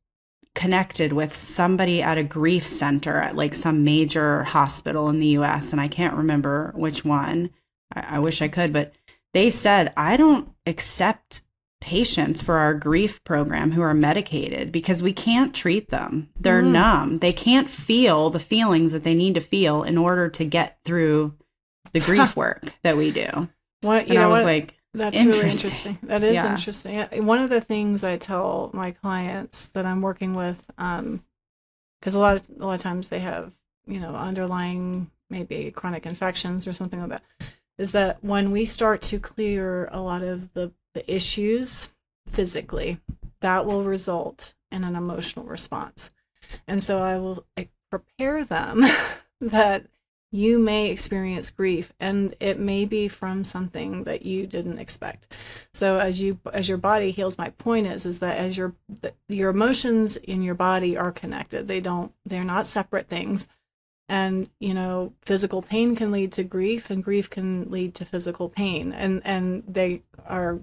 connected 0.55 1.13
with 1.13 1.35
somebody 1.35 2.03
at 2.03 2.17
a 2.17 2.23
grief 2.25 2.67
center 2.67 3.21
at 3.21 3.37
like 3.37 3.55
some 3.55 3.85
major 3.85 4.45
hospital 4.45 5.09
in 5.09 5.21
the 5.21 5.29
us 5.29 5.73
and 5.73 5.81
i 5.81 5.89
can't 5.89 6.17
remember 6.17 6.73
which 6.77 7.05
one. 7.05 7.51
I, 7.95 8.17
I 8.17 8.19
wish 8.19 8.41
i 8.43 8.49
could 8.49 8.73
but 8.73 8.93
they 9.35 9.51
said 9.51 9.93
i 9.97 10.17
don't 10.17 10.51
accept 10.67 11.43
patients 11.81 12.41
for 12.41 12.57
our 12.57 12.75
grief 12.75 13.23
program 13.25 13.73
who 13.73 13.83
are 13.83 13.95
medicated 13.95 14.73
because 14.73 15.03
we 15.03 15.13
can't 15.13 15.55
treat 15.55 15.91
them. 15.91 16.29
They're 16.39 16.63
mm. 16.63 16.73
numb. 16.73 17.19
They 17.19 17.33
can't 17.33 17.71
feel 17.71 18.31
the 18.31 18.39
feelings 18.39 18.93
that 18.93 19.05
they 19.05 19.15
need 19.15 19.35
to 19.35 19.41
feel 19.41 19.83
in 19.83 19.99
order 19.99 20.29
to 20.31 20.45
get 20.45 20.79
through 20.85 21.35
the 21.93 22.01
grief 22.07 22.37
work 22.37 22.75
that 22.83 22.97
we 22.97 23.11
do. 23.11 23.49
What 23.83 24.09
you 24.09 24.15
and 24.15 24.21
know, 24.21 24.27
I 24.27 24.33
was 24.33 24.39
what, 24.39 24.45
like, 24.45 24.75
that's 24.95 25.17
interesting. 25.17 25.43
really 25.43 25.55
interesting. 25.55 25.99
That 26.05 26.25
is 26.25 26.35
yeah. 26.35 26.55
interesting. 26.55 27.27
One 27.27 27.39
of 27.39 27.51
the 27.51 27.61
things 27.61 28.03
I 28.03 28.17
tell 28.17 28.71
my 28.73 28.93
clients 28.93 29.69
that 29.69 29.85
I'm 29.85 30.01
working 30.01 30.35
with, 30.35 30.65
um, 30.79 31.23
because 32.01 32.15
a 32.15 32.19
lot 32.19 32.37
of 32.37 32.49
a 32.59 32.67
lot 32.67 32.75
of 32.75 32.81
times 32.81 33.11
they 33.11 33.21
have 33.21 33.53
you 33.87 34.01
know 34.01 34.15
underlying 34.15 35.11
maybe 35.29 35.71
chronic 35.71 36.07
infections 36.07 36.67
or 36.67 36.73
something 36.73 37.01
like 37.01 37.11
that, 37.11 37.23
is 37.79 37.93
that 37.93 38.25
when 38.25 38.53
we 38.53 38.65
start 38.65 39.03
to 39.03 39.21
clear 39.21 39.89
a 39.93 40.01
lot 40.01 40.23
of 40.23 40.53
the 40.55 40.73
the 40.97 41.13
issues 41.13 41.91
physically, 42.29 42.99
that 43.41 43.67
will 43.67 43.85
result 43.85 44.55
in 44.73 44.83
an 44.83 44.97
emotional 44.97 45.45
response. 45.45 46.11
And 46.67 46.83
so 46.83 47.01
I 47.01 47.19
will 47.19 47.45
prepare 47.91 48.45
them 48.45 48.85
that 49.41 49.87
you 50.33 50.59
may 50.59 50.91
experience 50.91 51.51
grief 51.51 51.93
and 52.01 52.35
it 52.41 52.59
may 52.59 52.85
be 52.85 53.09
from 53.09 53.45
something 53.45 54.05
that 54.05 54.27
you 54.27 54.47
didn't 54.47 54.79
expect. 54.79 55.33
So 55.73 55.99
as 55.99 56.21
you 56.21 56.41
as 56.53 56.69
your 56.69 56.79
body 56.79 57.11
heals 57.11 57.39
my 57.39 57.51
point 57.51 57.87
is 57.87 58.05
is 58.05 58.21
that 58.21 58.37
as 58.37 58.57
your 58.57 58.75
your 59.29 59.51
emotions 59.51 60.17
in 60.17 60.43
your 60.43 60.55
body 60.55 60.97
are 60.97 61.13
connected. 61.13 61.69
They 61.69 61.81
don't 61.81 62.13
they're 62.25 62.45
not 62.45 62.67
separate 62.67 63.07
things. 63.07 63.49
And 64.09 64.51
you 64.59 64.75
know 64.75 65.13
physical 65.23 65.63
pain 65.63 65.95
can 65.95 66.11
lead 66.11 66.33
to 66.33 66.45
grief 66.45 66.91
and 66.91 67.05
grief 67.05 67.31
can 67.31 67.71
lead 67.71 67.95
to 67.95 68.05
physical 68.05 68.49
pain. 68.49 68.93
And 68.93 69.23
and 69.25 69.63
they 69.67 70.03
are 70.27 70.61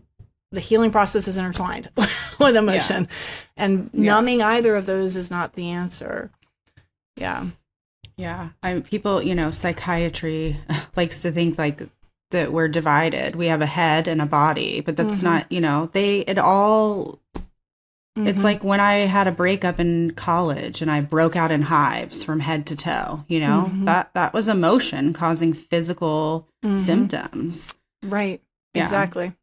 the 0.54 0.60
healing 0.60 0.92
process 0.92 1.28
is 1.28 1.38
intertwined 1.38 1.90
with 2.40 2.56
emotion 2.56 3.04
yeah. 3.04 3.10
and 3.58 3.90
yeah. 3.92 4.04
numbing 4.06 4.42
either 4.42 4.76
of 4.76 4.86
those 4.86 5.18
is 5.18 5.30
not 5.30 5.54
the 5.54 5.70
answer 5.70 6.32
yeah 7.18 7.48
yeah 8.16 8.50
i 8.62 8.80
people 8.80 9.22
you 9.22 9.36
know 9.36 9.50
psychiatry 9.50 10.58
likes 10.96 11.22
to 11.24 11.32
think 11.32 11.58
like 11.58 11.82
that 12.32 12.52
we're 12.52 12.68
divided 12.68 13.36
we 13.36 13.48
have 13.48 13.62
a 13.62 13.68
head 13.68 14.08
and 14.08 14.22
a 14.22 14.26
body 14.26 14.82
but 14.82 14.96
that's 14.96 15.18
mm-hmm. 15.18 15.28
not 15.28 15.52
you 15.52 15.62
know 15.62 15.90
they 15.94 16.20
it 16.20 16.38
all 16.38 17.20
mm-hmm. 17.36 18.28
it's 18.28 18.44
like 18.44 18.64
when 18.64 18.80
i 18.80 19.06
had 19.06 19.28
a 19.28 19.32
breakup 19.32 19.80
in 19.80 20.12
college 20.12 20.82
and 20.82 20.90
i 20.90 21.02
broke 21.02 21.36
out 21.36 21.52
in 21.52 21.64
hives 21.64 22.24
from 22.24 22.40
head 22.40 22.66
to 22.66 22.76
toe 22.76 23.24
you 23.28 23.40
know 23.40 23.66
mm-hmm. 23.68 23.86
that 23.86 24.12
that 24.14 24.34
was 24.34 24.48
emotion 24.48 25.14
causing 25.14 25.54
physical 25.54 26.48
mm-hmm. 26.64 26.78
symptoms 26.78 27.74
right 28.04 28.42
yeah. 28.74 28.82
exactly 28.82 29.34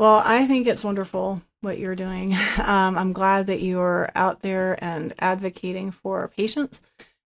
well, 0.00 0.22
I 0.24 0.46
think 0.46 0.66
it's 0.66 0.82
wonderful 0.82 1.42
what 1.60 1.78
you're 1.78 1.94
doing. 1.94 2.34
Um, 2.58 2.96
I'm 2.96 3.12
glad 3.12 3.48
that 3.48 3.62
you're 3.62 4.10
out 4.14 4.40
there 4.40 4.82
and 4.82 5.12
advocating 5.18 5.90
for 5.90 6.28
patients 6.28 6.80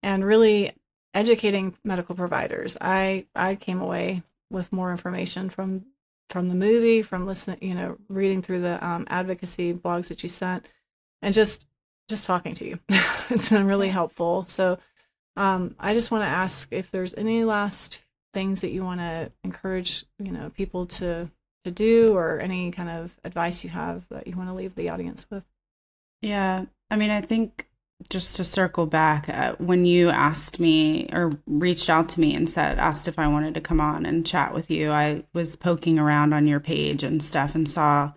and 0.03 0.25
really 0.25 0.73
educating 1.15 1.77
medical 1.85 2.17
providers. 2.17 2.77
I 2.81 3.27
I 3.37 3.55
came 3.55 3.81
away 3.81 4.23
with 4.51 4.73
more 4.73 4.91
information 4.91 5.49
from 5.49 5.87
from 6.31 6.49
the 6.49 6.57
movie, 6.57 7.03
from 7.03 7.25
listening, 7.25 7.59
you 7.61 7.75
know, 7.75 7.99
reading 8.09 8.43
through 8.43 8.63
the 8.63 8.85
um, 8.85 9.07
advocacy 9.09 9.73
blogs 9.73 10.09
that 10.09 10.25
you 10.25 10.29
sent, 10.29 10.69
and 11.23 11.35
just 11.35 11.67
just 12.09 12.27
talking 12.27 12.55
to 12.55 12.67
you. 12.67 12.81
it's 13.31 13.51
been 13.51 13.67
really 13.67 13.91
helpful. 13.91 14.45
So 14.47 14.79
um, 15.37 15.77
I 15.79 15.95
just 15.95 16.11
want 16.11 16.25
to 16.25 16.29
ask 16.29 16.73
if 16.73 16.91
there's 16.91 17.15
any 17.15 17.45
last 17.45 18.03
things 18.35 18.63
that 18.63 18.71
you 18.71 18.83
want 18.83 19.01
to 19.01 19.31
encourage, 19.45 20.05
you 20.19 20.33
know, 20.33 20.51
people 20.51 20.87
to 20.87 21.31
to 21.67 21.71
do 21.71 22.17
or 22.17 22.39
any 22.41 22.71
kind 22.71 22.89
of 22.89 23.17
advice 23.25 23.63
you 23.63 23.71
have 23.71 24.07
that 24.09 24.27
you 24.27 24.37
want 24.37 24.49
to 24.49 24.55
leave 24.55 24.75
the 24.75 24.89
audience 24.89 25.27
with? 25.31 25.45
Yeah, 26.23 26.65
I 26.91 26.97
mean, 26.97 27.11
I 27.11 27.21
think 27.21 27.69
just 28.09 28.37
to 28.37 28.45
circle 28.45 28.87
back, 28.87 29.29
uh, 29.29 29.55
when 29.59 29.85
you 29.85 30.11
asked 30.11 30.61
me 30.61 31.09
or 31.13 31.33
reached 31.47 31.91
out 31.91 32.09
to 32.11 32.21
me 32.21 32.35
and 32.35 32.49
said, 32.49 32.79
asked 32.79 33.09
if 33.09 33.19
I 33.19 33.29
wanted 33.29 33.55
to 33.55 33.61
come 33.61 33.81
on 33.81 34.07
and 34.07 34.27
chat 34.27 34.55
with 34.55 34.71
you, 34.71 34.91
I 34.91 35.25
was 35.33 35.57
poking 35.57 35.99
around 35.99 36.33
on 36.33 36.47
your 36.47 36.61
page 36.61 37.03
and 37.03 37.23
stuff 37.23 37.55
and 37.55 37.69
saw 37.69 38.13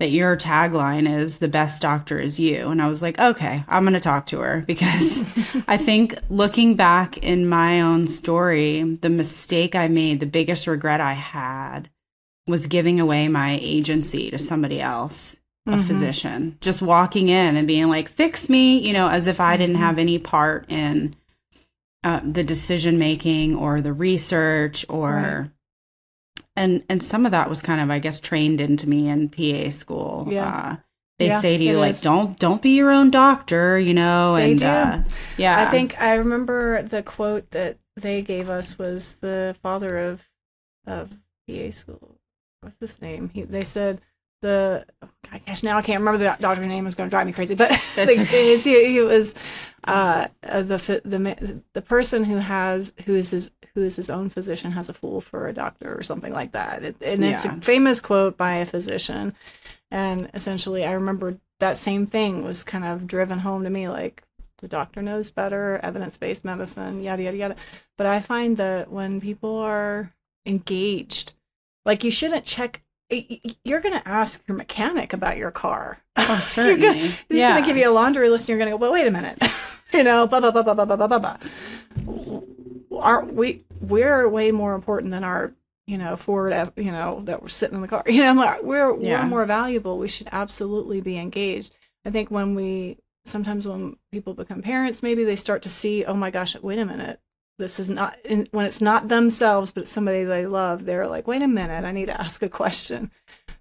that 0.00 0.10
your 0.10 0.36
tagline 0.36 1.08
is 1.08 1.38
the 1.38 1.48
best 1.48 1.80
doctor 1.80 2.18
is 2.18 2.38
you. 2.38 2.68
And 2.68 2.82
I 2.82 2.88
was 2.88 3.00
like, 3.00 3.18
okay, 3.18 3.64
I'm 3.68 3.84
going 3.84 3.94
to 3.94 4.00
talk 4.00 4.26
to 4.26 4.40
her 4.40 4.62
because 4.66 5.20
I 5.68 5.76
think 5.76 6.16
looking 6.28 6.74
back 6.74 7.16
in 7.18 7.48
my 7.48 7.80
own 7.80 8.06
story, 8.06 8.82
the 8.82 9.10
mistake 9.10 9.74
I 9.74 9.88
made, 9.88 10.20
the 10.20 10.26
biggest 10.26 10.66
regret 10.66 11.00
I 11.00 11.14
had 11.14 11.88
was 12.46 12.66
giving 12.66 13.00
away 13.00 13.28
my 13.28 13.58
agency 13.60 14.30
to 14.30 14.38
somebody 14.38 14.80
else, 14.80 15.36
a 15.66 15.70
mm-hmm. 15.70 15.82
physician, 15.82 16.58
just 16.60 16.82
walking 16.82 17.28
in 17.28 17.56
and 17.56 17.66
being 17.66 17.88
like, 17.88 18.08
fix 18.08 18.48
me, 18.48 18.78
you 18.78 18.92
know, 18.92 19.08
as 19.08 19.26
if 19.26 19.40
I 19.40 19.56
didn't 19.56 19.76
have 19.76 19.92
mm-hmm. 19.92 20.00
any 20.00 20.18
part 20.18 20.66
in 20.70 21.16
uh, 22.02 22.20
the 22.22 22.44
decision 22.44 22.98
making 22.98 23.56
or 23.56 23.80
the 23.80 23.92
research 23.92 24.84
or. 24.88 25.12
Right. 25.12 25.50
And 26.56 26.84
and 26.88 27.02
some 27.02 27.26
of 27.26 27.32
that 27.32 27.48
was 27.48 27.62
kind 27.62 27.80
of, 27.80 27.90
I 27.90 27.98
guess, 27.98 28.20
trained 28.20 28.60
into 28.60 28.88
me 28.88 29.08
in 29.08 29.28
PA 29.28 29.70
school. 29.70 30.28
Yeah. 30.30 30.48
Uh, 30.48 30.76
they 31.18 31.28
yeah, 31.28 31.40
say 31.40 31.56
to 31.56 31.64
you 31.64 31.78
like 31.78 31.92
is. 31.92 32.00
don't 32.00 32.38
don't 32.38 32.60
be 32.60 32.70
your 32.70 32.90
own 32.90 33.10
doctor 33.10 33.78
you 33.78 33.94
know 33.94 34.34
and 34.34 34.58
do. 34.58 34.66
Uh, 34.66 35.02
yeah 35.36 35.60
i 35.60 35.70
think 35.70 35.98
i 36.00 36.14
remember 36.14 36.82
the 36.82 37.02
quote 37.02 37.50
that 37.50 37.78
they 37.96 38.20
gave 38.20 38.50
us 38.50 38.78
was 38.78 39.16
the 39.16 39.56
father 39.62 39.98
of 39.98 40.28
of 40.86 41.20
pa 41.48 41.70
school 41.70 42.13
what's 42.64 42.78
his 42.78 43.00
name? 43.00 43.30
He, 43.32 43.42
they 43.42 43.64
said 43.64 44.00
the 44.42 44.84
gosh 45.46 45.62
now 45.62 45.78
I 45.78 45.82
can't 45.82 46.00
remember 46.00 46.18
the 46.18 46.36
doctor's 46.40 46.66
name. 46.66 46.86
It's 46.86 46.94
going 46.94 47.08
to 47.08 47.10
drive 47.10 47.26
me 47.26 47.32
crazy, 47.32 47.54
but 47.54 47.70
the, 47.94 48.02
okay. 48.20 48.56
he, 48.56 48.92
he 48.92 49.00
was 49.00 49.34
uh, 49.84 50.28
the 50.42 51.00
the 51.04 51.62
the 51.72 51.82
person 51.82 52.24
who 52.24 52.36
has 52.36 52.92
who 53.06 53.14
is 53.14 53.30
his 53.30 53.50
who 53.74 53.82
is 53.82 53.96
his 53.96 54.10
own 54.10 54.30
physician 54.30 54.72
has 54.72 54.88
a 54.88 54.94
fool 54.94 55.20
for 55.20 55.48
a 55.48 55.52
doctor 55.52 55.96
or 55.96 56.02
something 56.02 56.32
like 56.32 56.52
that. 56.52 56.82
It, 56.82 56.96
and 57.02 57.22
yeah. 57.22 57.30
it's 57.30 57.44
a 57.44 57.52
famous 57.60 58.00
quote 58.00 58.36
by 58.36 58.54
a 58.56 58.66
physician. 58.66 59.34
And 59.90 60.30
essentially, 60.34 60.84
I 60.84 60.92
remember 60.92 61.38
that 61.60 61.76
same 61.76 62.06
thing 62.06 62.44
was 62.44 62.64
kind 62.64 62.84
of 62.84 63.06
driven 63.06 63.38
home 63.40 63.64
to 63.64 63.70
me 63.70 63.88
like 63.88 64.22
the 64.58 64.68
doctor 64.68 65.02
knows 65.02 65.30
better, 65.30 65.78
evidence 65.82 66.16
based 66.16 66.44
medicine, 66.44 67.02
yada, 67.02 67.22
yada, 67.22 67.36
yada. 67.36 67.56
But 67.96 68.06
I 68.06 68.20
find 68.20 68.56
that 68.56 68.90
when 68.90 69.20
people 69.20 69.56
are 69.58 70.12
engaged, 70.46 71.32
like 71.84 72.04
you 72.04 72.10
shouldn't 72.10 72.44
check. 72.44 72.82
You're 73.10 73.80
going 73.80 73.98
to 74.00 74.08
ask 74.08 74.42
your 74.48 74.56
mechanic 74.56 75.12
about 75.12 75.36
your 75.36 75.50
car. 75.50 75.98
Oh, 76.16 76.40
certainly. 76.42 76.80
gonna, 76.80 76.98
he's 76.98 77.18
yeah. 77.28 77.52
going 77.52 77.62
to 77.62 77.68
give 77.68 77.76
you 77.76 77.88
a 77.88 77.92
laundry 77.92 78.28
list, 78.28 78.44
and 78.44 78.48
you're 78.50 78.58
going 78.58 78.70
to 78.70 78.78
go, 78.78 78.80
"Well, 78.80 78.92
wait 78.92 79.06
a 79.06 79.10
minute," 79.10 79.38
you 79.92 80.02
know, 80.02 80.26
blah 80.26 80.40
blah 80.40 80.50
blah 80.50 80.62
blah 80.62 80.74
blah 80.74 80.96
blah 80.96 81.06
blah 81.06 81.18
blah 81.18 81.36
aren't 83.04 83.34
we 83.34 83.62
we're 83.80 84.28
way 84.28 84.50
more 84.50 84.74
important 84.74 85.12
than 85.12 85.22
our 85.22 85.52
you 85.86 85.98
know 85.98 86.16
Ford 86.16 86.52
you 86.76 86.90
know 86.90 87.20
that 87.24 87.42
we're 87.42 87.48
sitting 87.48 87.76
in 87.76 87.82
the 87.82 87.88
car 87.88 88.02
you 88.08 88.22
know 88.22 88.58
we're 88.62 89.00
yeah. 89.00 89.22
we're 89.22 89.28
more 89.28 89.44
valuable 89.44 89.98
we 89.98 90.08
should 90.08 90.28
absolutely 90.32 91.00
be 91.00 91.18
engaged 91.18 91.74
i 92.04 92.10
think 92.10 92.30
when 92.30 92.54
we 92.54 92.98
sometimes 93.24 93.68
when 93.68 93.96
people 94.10 94.34
become 94.34 94.62
parents 94.62 95.02
maybe 95.02 95.24
they 95.24 95.36
start 95.36 95.62
to 95.62 95.68
see 95.68 96.04
oh 96.04 96.14
my 96.14 96.30
gosh 96.30 96.56
wait 96.60 96.78
a 96.78 96.84
minute 96.84 97.20
this 97.58 97.78
is 97.78 97.88
not 97.88 98.16
when 98.50 98.66
it's 98.66 98.80
not 98.80 99.08
themselves 99.08 99.72
but 99.72 99.82
it's 99.82 99.90
somebody 99.90 100.24
they 100.24 100.46
love 100.46 100.84
they're 100.84 101.06
like 101.06 101.26
wait 101.26 101.42
a 101.42 101.48
minute 101.48 101.84
i 101.84 101.92
need 101.92 102.06
to 102.06 102.20
ask 102.20 102.42
a 102.42 102.48
question 102.48 103.10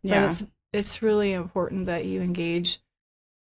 yeah. 0.02 0.22
but 0.22 0.30
it's 0.30 0.44
it's 0.72 1.02
really 1.02 1.34
important 1.34 1.86
that 1.86 2.06
you 2.06 2.22
engage 2.22 2.82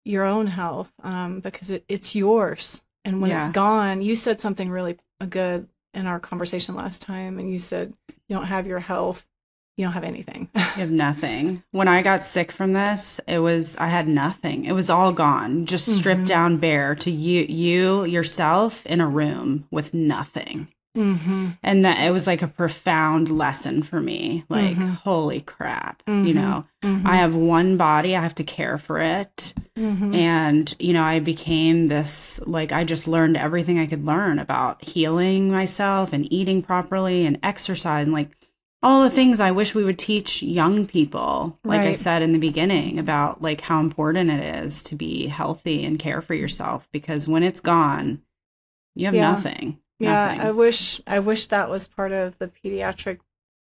your 0.03 0.25
own 0.25 0.47
health 0.47 0.93
um, 1.03 1.39
because 1.39 1.69
it, 1.69 1.85
it's 1.87 2.15
yours 2.15 2.83
and 3.05 3.21
when 3.21 3.29
yeah. 3.31 3.37
it's 3.37 3.53
gone 3.53 4.01
you 4.01 4.15
said 4.15 4.41
something 4.41 4.69
really 4.69 4.97
good 5.29 5.67
in 5.93 6.07
our 6.07 6.19
conversation 6.19 6.75
last 6.75 7.01
time 7.01 7.37
and 7.37 7.51
you 7.51 7.59
said 7.59 7.93
you 8.27 8.35
don't 8.35 8.47
have 8.47 8.65
your 8.67 8.79
health 8.79 9.27
you 9.81 9.87
don't 9.87 9.93
have 9.93 10.03
anything 10.03 10.47
you 10.55 10.61
have 10.61 10.91
nothing 10.91 11.63
when 11.71 11.87
i 11.87 12.03
got 12.03 12.23
sick 12.23 12.51
from 12.51 12.73
this 12.73 13.19
it 13.27 13.39
was 13.39 13.75
i 13.77 13.87
had 13.87 14.07
nothing 14.07 14.65
it 14.65 14.73
was 14.73 14.89
all 14.89 15.11
gone 15.11 15.65
just 15.65 15.87
stripped 15.97 16.19
mm-hmm. 16.19 16.25
down 16.25 16.57
bare 16.57 16.93
to 16.93 17.09
you 17.09 17.43
you 17.49 18.03
yourself 18.05 18.85
in 18.85 19.01
a 19.01 19.07
room 19.07 19.67
with 19.71 19.91
nothing 19.91 20.67
mm-hmm. 20.95 21.49
and 21.63 21.83
that 21.83 21.99
it 22.05 22.11
was 22.11 22.27
like 22.27 22.43
a 22.43 22.47
profound 22.47 23.29
lesson 23.31 23.81
for 23.81 23.99
me 23.99 24.45
like 24.49 24.75
mm-hmm. 24.75 24.93
holy 24.93 25.41
crap 25.41 26.03
you 26.05 26.13
mm-hmm. 26.13 26.33
know 26.33 26.65
mm-hmm. 26.83 27.07
i 27.07 27.15
have 27.15 27.35
one 27.35 27.75
body 27.75 28.15
i 28.15 28.21
have 28.21 28.35
to 28.35 28.43
care 28.43 28.77
for 28.77 28.99
it 28.99 29.51
Mm-hmm. 29.77 30.13
And, 30.13 30.75
you 30.79 30.93
know, 30.93 31.03
I 31.03 31.19
became 31.19 31.87
this 31.87 32.39
like, 32.45 32.71
I 32.71 32.83
just 32.83 33.07
learned 33.07 33.37
everything 33.37 33.79
I 33.79 33.87
could 33.87 34.05
learn 34.05 34.37
about 34.37 34.83
healing 34.83 35.49
myself 35.49 36.11
and 36.11 36.31
eating 36.31 36.61
properly 36.61 37.25
and 37.25 37.39
exercise 37.41 38.03
and 38.03 38.13
like 38.13 38.29
all 38.83 39.03
the 39.03 39.09
things 39.09 39.39
I 39.39 39.51
wish 39.51 39.75
we 39.75 39.83
would 39.83 39.99
teach 39.99 40.41
young 40.41 40.87
people. 40.87 41.57
Like 41.63 41.79
right. 41.79 41.89
I 41.89 41.93
said 41.93 42.21
in 42.21 42.31
the 42.31 42.39
beginning 42.39 42.97
about 42.97 43.41
like 43.41 43.61
how 43.61 43.79
important 43.79 44.31
it 44.31 44.63
is 44.63 44.81
to 44.83 44.95
be 44.95 45.27
healthy 45.27 45.85
and 45.85 45.99
care 45.99 46.21
for 46.21 46.33
yourself 46.33 46.87
because 46.91 47.27
when 47.27 47.43
it's 47.43 47.59
gone, 47.59 48.21
you 48.95 49.05
have 49.05 49.15
yeah. 49.15 49.31
nothing. 49.31 49.79
Yeah, 49.99 50.25
nothing. 50.25 50.41
I 50.41 50.51
wish 50.51 51.01
I 51.05 51.19
wish 51.19 51.45
that 51.47 51.69
was 51.69 51.87
part 51.87 52.11
of 52.11 52.37
the 52.39 52.47
pediatric 52.47 53.19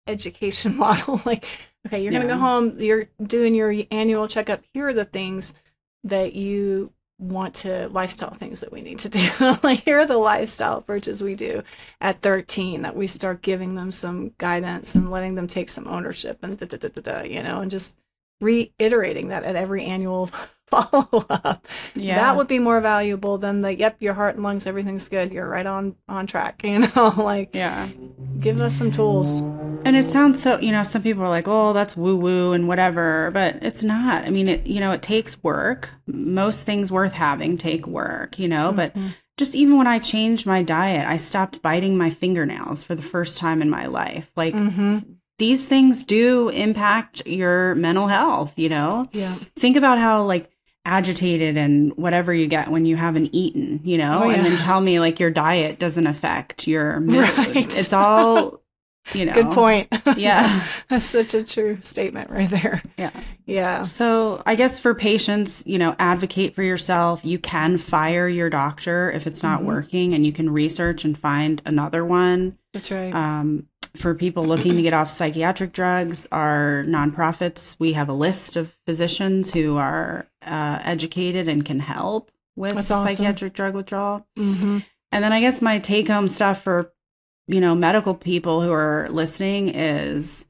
education 0.07 0.77
model. 0.79 1.21
like, 1.27 1.45
okay, 1.87 2.03
you're 2.03 2.13
gonna 2.13 2.27
go 2.27 2.39
home, 2.39 2.81
you're 2.81 3.09
doing 3.23 3.55
your 3.55 3.75
annual 3.91 4.27
checkup. 4.27 4.63
Here 4.73 4.89
are 4.89 4.95
the 4.95 5.05
things 5.05 5.55
that 6.03 6.35
you 6.35 6.93
want 7.19 7.55
to 7.55 7.89
lifestyle 7.89 8.35
things 8.35 8.61
that 8.61 8.73
we 8.73 8.81
need 8.83 8.99
to 9.01 9.09
do. 9.09 9.29
like 9.63 9.85
here 9.85 10.01
are 10.01 10.07
the 10.07 10.19
lifestyle 10.19 10.79
approaches 10.79 11.23
we 11.23 11.35
do 11.35 11.63
at 12.01 12.23
13 12.23 12.83
that 12.83 12.97
we 12.97 13.07
start 13.07 13.43
giving 13.43 13.75
them 13.75 13.93
some 13.93 14.33
guidance 14.39 14.95
and 14.95 15.11
letting 15.11 15.35
them 15.35 15.47
take 15.47 15.71
some 15.71 15.87
ownership 15.87 16.39
and 16.43 16.59
da, 16.59 16.67
da, 16.67 16.77
da, 16.77 16.89
da, 16.89 17.01
da, 17.01 17.23
you 17.23 17.43
know, 17.43 17.61
and 17.61 17.71
just 17.71 17.97
reiterating 18.41 19.29
that 19.29 19.45
at 19.45 19.57
every 19.57 19.85
annual 19.85 20.29
follow 20.67 21.25
up. 21.31 21.67
Yeah. 21.95 22.17
That 22.17 22.37
would 22.37 22.49
be 22.49 22.59
more 22.59 22.81
valuable 22.81 23.39
than 23.39 23.61
the 23.61 23.75
yep, 23.75 23.97
your 24.01 24.15
heart 24.15 24.35
and 24.35 24.45
lungs, 24.45 24.67
everything's 24.67 25.09
good. 25.09 25.33
You're 25.33 25.49
right 25.49 25.67
on 25.67 25.97
on 26.09 26.27
track. 26.27 26.63
You 26.65 26.81
know, 26.81 27.15
like 27.17 27.51
yeah. 27.55 27.89
Give 28.41 28.61
us 28.61 28.75
some 28.75 28.91
tools. 28.91 29.41
And 29.85 29.97
it 29.97 30.09
sounds 30.09 30.43
so, 30.43 30.59
you 30.61 30.73
know, 30.73 30.83
some 30.83 31.03
people 31.03 31.23
are 31.23 31.29
like, 31.29 31.49
oh, 31.49 31.73
that's 31.73 31.97
woo 31.97 32.17
woo 32.17 32.53
and 32.53 32.67
whatever, 32.69 33.31
but 33.33 33.63
it's 33.63 33.85
not. 33.85 34.25
I 34.25 34.31
mean, 34.31 34.49
it, 34.49 34.67
you 34.67 34.81
know, 34.81 34.93
it 34.93 35.03
takes 35.03 35.43
work. 35.43 35.91
Most 36.07 36.65
things 36.65 36.91
worth 36.91 37.13
having 37.13 37.59
take 37.59 37.87
work, 37.87 38.39
you 38.39 38.49
know, 38.49 38.73
mm-hmm. 38.73 38.77
but 38.77 38.97
just 39.37 39.55
even 39.55 39.77
when 39.77 39.87
I 39.87 39.99
changed 39.99 40.47
my 40.47 40.63
diet, 40.63 41.07
I 41.07 41.17
stopped 41.17 41.61
biting 41.63 41.97
my 41.97 42.11
fingernails 42.11 42.85
for 42.85 42.95
the 42.95 43.03
first 43.03 43.39
time 43.39 43.63
in 43.63 43.69
my 43.69 43.87
life. 43.87 44.31
Like, 44.37 44.55
mm-hmm 44.55 44.99
these 45.39 45.67
things 45.67 46.05
do 46.05 46.49
impact 46.49 47.27
your 47.27 47.75
mental 47.75 48.07
health, 48.07 48.59
you 48.59 48.69
know? 48.69 49.09
Yeah. 49.13 49.35
Think 49.57 49.77
about 49.77 49.99
how 49.99 50.25
like 50.25 50.51
agitated 50.85 51.57
and 51.57 51.97
whatever 51.97 52.33
you 52.33 52.47
get 52.47 52.71
when 52.71 52.87
you 52.87 52.97
haven't 52.97 53.35
eaten, 53.35 53.81
you 53.85 53.99
know? 53.99 54.23
Oh, 54.25 54.29
yeah. 54.29 54.37
And 54.37 54.47
then 54.47 54.59
tell 54.59 54.81
me 54.81 55.01
like 55.01 55.19
your 55.19 55.31
diet 55.31 55.79
doesn't 55.79 56.07
affect 56.07 56.69
your 56.69 57.01
mood. 57.01 57.17
Right. 57.17 57.57
It's 57.57 57.93
all 57.93 58.61
you 59.13 59.25
know. 59.27 59.33
Good 59.33 59.53
point. 59.53 59.89
Yeah. 60.17 60.65
That's 60.89 61.05
such 61.05 61.35
a 61.35 61.43
true 61.43 61.79
statement 61.83 62.31
right 62.31 62.49
there. 62.49 62.83
Yeah. 62.97 63.11
Yeah. 63.47 63.83
So 63.83 64.43
I 64.47 64.55
guess 64.55 64.79
for 64.79 64.95
patients, 64.95 65.65
you 65.67 65.77
know, 65.79 65.97
advocate 65.99 66.55
for 66.55 66.63
yourself. 66.63 67.25
You 67.25 67.39
can 67.39 67.79
fire 67.79 68.29
your 68.29 68.49
doctor 68.49 69.11
if 69.11 69.27
it's 69.27 69.43
not 69.43 69.59
mm-hmm. 69.59 69.69
working 69.69 70.15
and 70.15 70.25
you 70.25 70.33
can 70.33 70.51
research 70.51 71.05
and 71.05 71.19
find 71.19 71.61
another 71.65 72.05
one. 72.05 72.59
That's 72.73 72.91
right. 72.93 73.13
Um, 73.13 73.67
for 73.97 74.15
people 74.15 74.45
looking 74.45 74.77
to 74.77 74.83
get 74.83 74.93
off 74.93 75.11
psychiatric 75.11 75.73
drugs, 75.73 76.27
our 76.33 76.85
nonprofits, 76.87 77.77
we 77.79 77.93
have 77.93 78.09
a 78.09 78.15
list 78.15 78.57
of 78.57 78.77
physicians 78.87 79.53
who 79.53 79.77
are 79.77 80.27
uh, 80.43 80.81
educated 80.83 81.49
and 81.49 81.65
can 81.65 81.81
help 81.81 82.31
with 82.57 82.77
awesome. 82.77 83.09
psychiatric 83.09 83.53
drug 83.53 83.75
withdrawal. 83.75 84.27
Mm-hmm. 84.37 84.79
And 85.13 85.25
then 85.25 85.33
I 85.33 85.41
guess 85.41 85.63
my 85.63 85.79
take 85.79 86.09
home 86.09 86.27
stuff 86.27 86.63
for, 86.63 86.93
you 87.47 87.61
know, 87.61 87.75
medical 87.75 88.15
people 88.15 88.63
who 88.63 88.73
are 88.73 89.09
listening 89.11 89.69
is, 89.69 90.45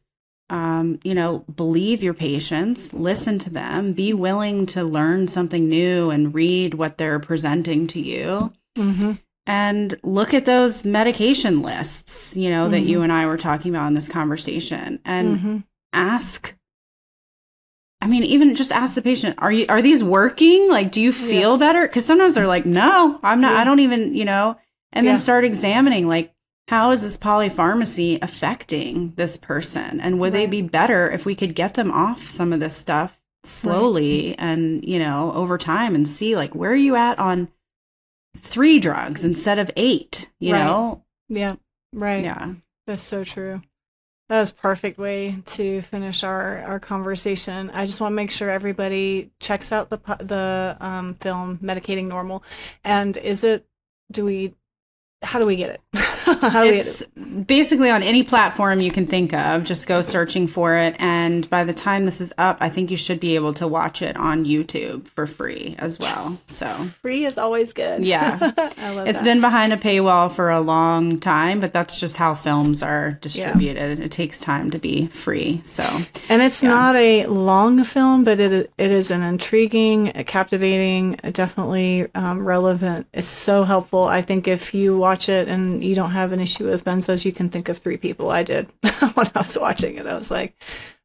um, 0.50 1.00
you 1.02 1.14
know, 1.14 1.40
believe 1.54 2.02
your 2.02 2.14
patients, 2.14 2.92
listen 2.92 3.38
to 3.40 3.50
them, 3.50 3.92
be 3.92 4.12
willing 4.12 4.66
to 4.66 4.84
learn 4.84 5.26
something 5.28 5.68
new 5.68 6.10
and 6.10 6.34
read 6.34 6.74
what 6.74 6.98
they're 6.98 7.18
presenting 7.18 7.86
to 7.88 8.00
you. 8.00 8.52
Mm-hmm 8.76 9.12
and 9.46 9.98
look 10.02 10.32
at 10.32 10.46
those 10.46 10.84
medication 10.84 11.62
lists, 11.62 12.36
you 12.36 12.50
know, 12.50 12.62
mm-hmm. 12.62 12.72
that 12.72 12.80
you 12.80 12.96
mm-hmm. 12.96 13.04
and 13.04 13.12
I 13.12 13.26
were 13.26 13.36
talking 13.36 13.74
about 13.74 13.88
in 13.88 13.94
this 13.94 14.08
conversation 14.08 15.00
and 15.04 15.38
mm-hmm. 15.38 15.58
ask 15.92 16.54
I 18.00 18.06
mean, 18.06 18.22
even 18.24 18.54
just 18.54 18.70
ask 18.70 18.96
the 18.96 19.02
patient, 19.02 19.36
are 19.38 19.50
you 19.50 19.64
are 19.70 19.80
these 19.80 20.04
working? 20.04 20.68
Like 20.70 20.92
do 20.92 21.00
you 21.00 21.10
feel 21.10 21.52
yeah. 21.52 21.58
better? 21.58 21.88
Cuz 21.88 22.04
sometimes 22.04 22.34
they're 22.34 22.46
like, 22.46 22.66
"No, 22.66 23.18
I'm 23.22 23.40
not 23.40 23.52
yeah. 23.52 23.60
I 23.60 23.64
don't 23.64 23.78
even, 23.78 24.14
you 24.14 24.26
know." 24.26 24.58
And 24.92 25.06
yeah. 25.06 25.12
then 25.12 25.18
start 25.18 25.44
examining 25.44 26.06
like 26.06 26.33
how 26.68 26.90
is 26.90 27.02
this 27.02 27.16
polypharmacy 27.16 28.18
affecting 28.22 29.12
this 29.16 29.36
person 29.36 30.00
and 30.00 30.18
would 30.18 30.32
right. 30.32 30.40
they 30.40 30.46
be 30.46 30.62
better 30.62 31.10
if 31.10 31.26
we 31.26 31.34
could 31.34 31.54
get 31.54 31.74
them 31.74 31.90
off 31.90 32.30
some 32.30 32.52
of 32.52 32.60
this 32.60 32.74
stuff 32.74 33.20
slowly 33.42 34.28
right. 34.28 34.36
and, 34.38 34.84
you 34.84 34.98
know, 34.98 35.32
over 35.34 35.58
time 35.58 35.94
and 35.94 36.08
see 36.08 36.36
like 36.36 36.54
where 36.54 36.72
are 36.72 36.76
you 36.76 36.96
at 36.96 37.18
on 37.18 37.48
three 38.38 38.78
drugs 38.78 39.24
instead 39.24 39.58
of 39.58 39.70
eight, 39.76 40.30
you 40.40 40.54
right. 40.54 40.64
know? 40.64 41.04
Yeah. 41.28 41.56
Right. 41.92 42.24
Yeah. 42.24 42.54
That's 42.86 43.02
so 43.02 43.24
true. 43.24 43.62
That 44.30 44.40
was 44.40 44.52
perfect 44.52 44.98
way 44.98 45.42
to 45.44 45.82
finish 45.82 46.24
our, 46.24 46.62
our 46.62 46.80
conversation. 46.80 47.70
I 47.70 47.84
just 47.84 48.00
want 48.00 48.12
to 48.12 48.16
make 48.16 48.30
sure 48.30 48.48
everybody 48.48 49.30
checks 49.38 49.70
out 49.70 49.90
the 49.90 49.98
the 50.18 50.78
um, 50.80 51.14
film 51.14 51.58
Medicating 51.62 52.06
Normal. 52.06 52.42
And 52.82 53.18
is 53.18 53.44
it? 53.44 53.66
Do 54.10 54.24
we 54.24 54.54
how 55.24 55.38
do 55.38 55.46
we 55.46 55.56
get 55.56 55.70
it? 55.70 55.80
how 56.24 56.62
do 56.62 56.70
it's 56.70 57.04
we 57.16 57.22
get 57.22 57.32
it? 57.32 57.46
basically 57.46 57.90
on 57.90 58.02
any 58.02 58.22
platform 58.22 58.80
you 58.80 58.90
can 58.90 59.06
think 59.06 59.32
of. 59.32 59.64
Just 59.64 59.86
go 59.86 60.02
searching 60.02 60.46
for 60.46 60.76
it, 60.76 60.96
and 60.98 61.48
by 61.50 61.64
the 61.64 61.72
time 61.74 62.04
this 62.04 62.20
is 62.20 62.32
up, 62.38 62.58
I 62.60 62.68
think 62.68 62.90
you 62.90 62.96
should 62.96 63.20
be 63.20 63.34
able 63.34 63.54
to 63.54 63.66
watch 63.68 64.02
it 64.02 64.16
on 64.16 64.44
YouTube 64.44 65.08
for 65.08 65.26
free 65.26 65.74
as 65.78 65.98
well. 65.98 66.30
Yes. 66.30 66.44
So 66.46 66.66
free 67.02 67.24
is 67.24 67.38
always 67.38 67.72
good. 67.72 68.04
Yeah, 68.04 68.38
I 68.78 68.94
love 68.94 69.06
It's 69.06 69.20
that. 69.20 69.24
been 69.24 69.40
behind 69.40 69.72
a 69.72 69.76
paywall 69.76 70.30
for 70.30 70.50
a 70.50 70.60
long 70.60 71.20
time, 71.20 71.60
but 71.60 71.72
that's 71.72 71.96
just 71.96 72.16
how 72.16 72.34
films 72.34 72.82
are 72.82 73.12
distributed. 73.20 73.98
Yeah. 73.98 74.04
It 74.04 74.10
takes 74.10 74.40
time 74.40 74.70
to 74.72 74.78
be 74.78 75.06
free. 75.06 75.60
So, 75.64 75.82
and 76.28 76.42
it's 76.42 76.62
yeah. 76.62 76.68
not 76.68 76.96
a 76.96 77.26
long 77.26 77.84
film, 77.84 78.24
but 78.24 78.40
it 78.40 78.70
it 78.78 78.90
is 78.90 79.10
an 79.10 79.22
intriguing, 79.22 80.12
captivating, 80.26 81.12
definitely 81.32 82.08
um, 82.14 82.44
relevant. 82.44 83.06
It's 83.12 83.26
so 83.26 83.64
helpful. 83.64 84.04
I 84.04 84.22
think 84.22 84.48
if 84.48 84.74
you 84.74 84.96
watch 84.96 85.13
it 85.28 85.48
and 85.48 85.82
you 85.82 85.94
don't 85.94 86.10
have 86.12 86.32
an 86.32 86.40
issue 86.40 86.66
with 86.66 86.84
benzos, 86.84 87.24
you 87.24 87.32
can 87.32 87.48
think 87.48 87.68
of 87.68 87.78
three 87.78 87.96
people. 87.96 88.30
I 88.30 88.42
did 88.42 88.68
when 89.14 89.26
I 89.34 89.40
was 89.40 89.56
watching 89.58 89.96
it. 89.96 90.06
I 90.06 90.14
was 90.14 90.30
like, 90.30 90.54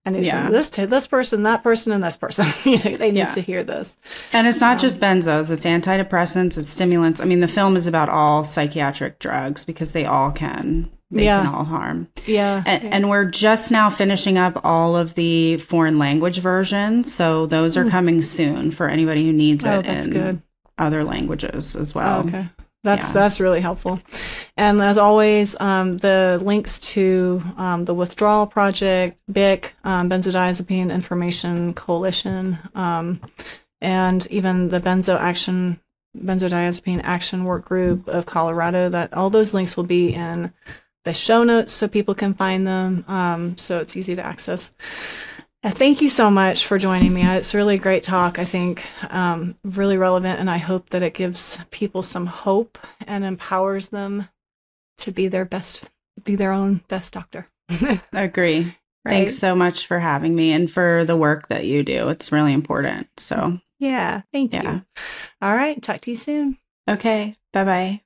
I 0.06 0.11
need 0.11 0.26
Yeah. 0.26 0.49
this 0.49 0.69
to 0.72 0.88
this 0.88 1.07
person, 1.07 1.44
that 1.44 1.61
person, 1.64 1.91
and 1.91 2.03
this 2.03 2.18
person. 2.18 2.45
you 2.72 2.77
know, 2.77 2.98
they 2.98 3.11
need 3.11 3.19
Yeah. 3.19 3.26
to 3.27 3.41
hear 3.41 3.64
this. 3.64 3.98
And 4.34 4.48
it's 4.48 4.61
not 4.61 4.80
just 4.80 5.02
um, 5.03 5.19
benzos, 5.19 5.52
it's 5.52 5.65
antidepressants, 5.65 6.57
it's 6.57 6.69
stimulants. 6.69 7.19
I 7.19 7.26
mean, 7.26 7.41
the 7.41 7.48
film 7.48 7.76
is 7.76 7.86
about 7.88 8.10
all 8.10 8.44
psychiatric 8.44 9.19
drugs 9.19 9.65
because 9.65 9.91
they 9.91 10.06
all 10.06 10.31
can 10.31 10.90
they 11.11 11.26
Yeah. 11.26 11.41
can 11.44 11.53
all 11.53 11.64
harm. 11.64 12.07
Yeah. 12.27 12.61
And, 12.68 12.94
and 12.94 13.10
we're 13.10 13.26
just 13.26 13.72
now 13.72 13.90
finishing 13.90 14.38
up 14.38 14.61
all 14.64 14.95
of 14.95 15.15
the 15.15 15.57
foreign 15.57 15.98
language 15.98 16.38
versions, 16.40 17.11
so 17.11 17.48
those 17.48 17.77
are 17.77 17.90
coming 17.90 18.22
soon 18.22 18.69
for 18.69 18.88
anybody 18.88 19.26
who 19.26 19.34
needs 19.34 19.65
it. 19.65 19.69
Oh, 19.69 19.81
that's 19.81 20.06
in 20.06 20.14
good. 20.14 20.41
other 20.77 21.03
languages 21.03 21.76
as 21.76 21.95
well. 21.95 22.22
Oh, 22.23 22.27
okay. 22.27 22.49
That's 22.84 23.10
yeah. 23.10 23.22
that's 23.22 23.39
really 23.39 23.60
helpful. 23.60 23.99
And 24.56 24.81
as 24.81 24.97
always, 24.97 25.60
um, 25.60 25.97
the 25.97 26.39
links 26.41 26.80
to 26.91 27.41
um, 27.57 27.85
the 27.85 27.93
Withdrawal 27.93 28.47
Project, 28.47 29.18
BIC, 29.31 29.76
um, 29.84 30.10
Benzodiazepine 30.10 30.93
Information 30.93 31.73
Coalition, 31.73 32.57
um, 32.76 33.19
and 33.81 34.26
even 34.27 34.69
the 34.69 34.80
Benzo 34.80 35.19
Action 35.19 35.80
Benzodiazepine 36.18 37.01
Action 37.03 37.43
Work 37.43 37.65
Group 37.65 38.07
of 38.07 38.26
Colorado. 38.26 38.89
That 38.89 39.14
all 39.14 39.30
those 39.30 39.53
links 39.53 39.76
will 39.76 39.84
be 39.84 40.14
in 40.14 40.53
the 41.03 41.14
show 41.14 41.43
notes 41.43 41.72
so 41.72 41.88
people 41.88 42.15
can 42.15 42.34
find 42.34 42.65
them. 42.65 43.03
Um, 43.07 43.57
so 43.57 43.80
it's 43.80 43.97
easy 43.97 44.15
to 44.15 44.26
access. 44.26 44.72
Uh, 45.61 45.72
Thank 45.72 46.02
you 46.02 46.07
so 46.07 46.30
much 46.30 46.65
for 46.65 46.77
joining 46.77 47.14
me. 47.14 47.23
It's 47.26 47.53
really 47.53 47.76
a 47.76 47.80
great 47.80 48.03
talk. 48.03 48.40
I 48.40 48.45
think 48.45 48.84
um, 49.11 49.56
really 49.64 49.98
relevant, 49.98 50.40
and 50.40 50.49
I 50.49 50.57
hope 50.57 50.90
that 50.91 51.03
it 51.03 51.14
gives 51.14 51.60
people 51.69 52.02
some 52.02 52.27
hope 52.27 52.77
and 53.06 53.26
empowers 53.26 53.90
them 53.90 54.30
to 54.99 55.11
be 55.11 55.27
their 55.27 55.44
best, 55.45 55.90
be 56.23 56.36
their 56.36 56.53
own 56.53 56.81
best 56.88 57.11
doctor. 57.14 57.48
Agree. 58.14 58.76
Right? 59.06 59.14
Thanks 59.14 59.38
so 59.38 59.53
much 59.56 59.86
for 59.88 59.99
having 59.99 60.34
me 60.36 60.52
and 60.53 60.72
for 60.72 61.03
the 61.06 61.18
work 61.18 61.48
that 61.49 61.65
you 61.65 61.84
do. 61.84 62.10
It's 62.10 62.31
really 62.31 62.53
important. 62.53 63.07
So, 63.18 63.60
Yeah. 63.80 64.22
Thank 64.31 64.53
Yeah. 64.53 64.73
you. 64.73 64.86
All 65.41 65.56
right. 65.56 65.81
Talk 65.81 66.02
to 66.02 66.11
you 66.11 66.18
soon. 66.18 66.57
okay. 66.90 67.36
Bye 67.53 67.64
bye. 67.65 68.02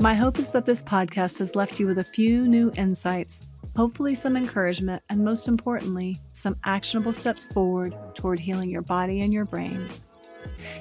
My 0.00 0.14
hope 0.14 0.38
is 0.38 0.48
that 0.52 0.64
this 0.64 0.82
podcast 0.82 1.40
has 1.40 1.54
left 1.54 1.78
you 1.78 1.86
with 1.86 1.98
a 1.98 2.04
few 2.04 2.48
new 2.48 2.70
insights, 2.78 3.50
hopefully, 3.76 4.14
some 4.14 4.34
encouragement, 4.34 5.02
and 5.10 5.22
most 5.22 5.46
importantly, 5.46 6.16
some 6.32 6.56
actionable 6.64 7.12
steps 7.12 7.44
forward 7.44 7.94
toward 8.14 8.40
healing 8.40 8.70
your 8.70 8.80
body 8.80 9.20
and 9.20 9.30
your 9.30 9.44
brain. 9.44 9.86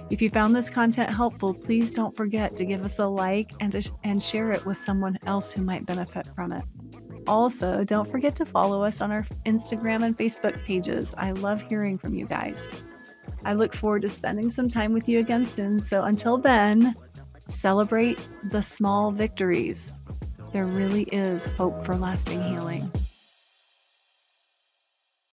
If 0.10 0.22
you 0.22 0.30
found 0.30 0.56
this 0.56 0.70
content 0.70 1.10
helpful, 1.10 1.54
please 1.54 1.92
don't 1.92 2.16
forget 2.16 2.56
to 2.56 2.64
give 2.64 2.82
us 2.86 2.98
a 3.00 3.08
like 3.08 3.52
and, 3.60 3.74
to, 3.74 3.92
and 4.06 4.24
share 4.24 4.52
it 4.52 4.66
with 4.66 4.78
someone 4.78 5.20
else 5.26 5.52
who 5.52 5.64
might 5.64 5.86
benefit 5.86 6.26
from 6.34 6.54
it. 6.54 6.64
Also, 7.28 7.84
don't 7.84 8.10
forget 8.10 8.38
to 8.38 8.46
follow 8.46 8.86
us 8.86 9.02
on 9.02 9.12
our 9.12 9.24
Instagram 9.46 10.04
and 10.04 10.18
Facebook 10.18 10.64
pages. 10.64 11.14
I 11.18 11.34
love 11.34 11.62
hearing 11.64 11.98
from 11.98 12.16
you 12.16 12.26
guys. 12.26 12.70
I 13.44 13.54
look 13.54 13.74
forward 13.74 14.02
to 14.04 14.10
spending 14.10 14.50
some 14.50 14.70
time 14.70 14.94
with 14.94 15.10
you 15.10 15.20
again 15.20 15.46
soon. 15.46 15.82
So 15.82 16.04
until 16.04 16.38
then, 16.38 16.96
celebrate 17.50 18.20
the 18.44 18.62
small 18.62 19.12
victories. 19.12 19.94
There 20.54 20.66
really 20.66 21.04
is 21.04 21.46
hope 21.46 21.86
for 21.86 21.96
lasting 21.96 22.42
healing. 22.44 22.92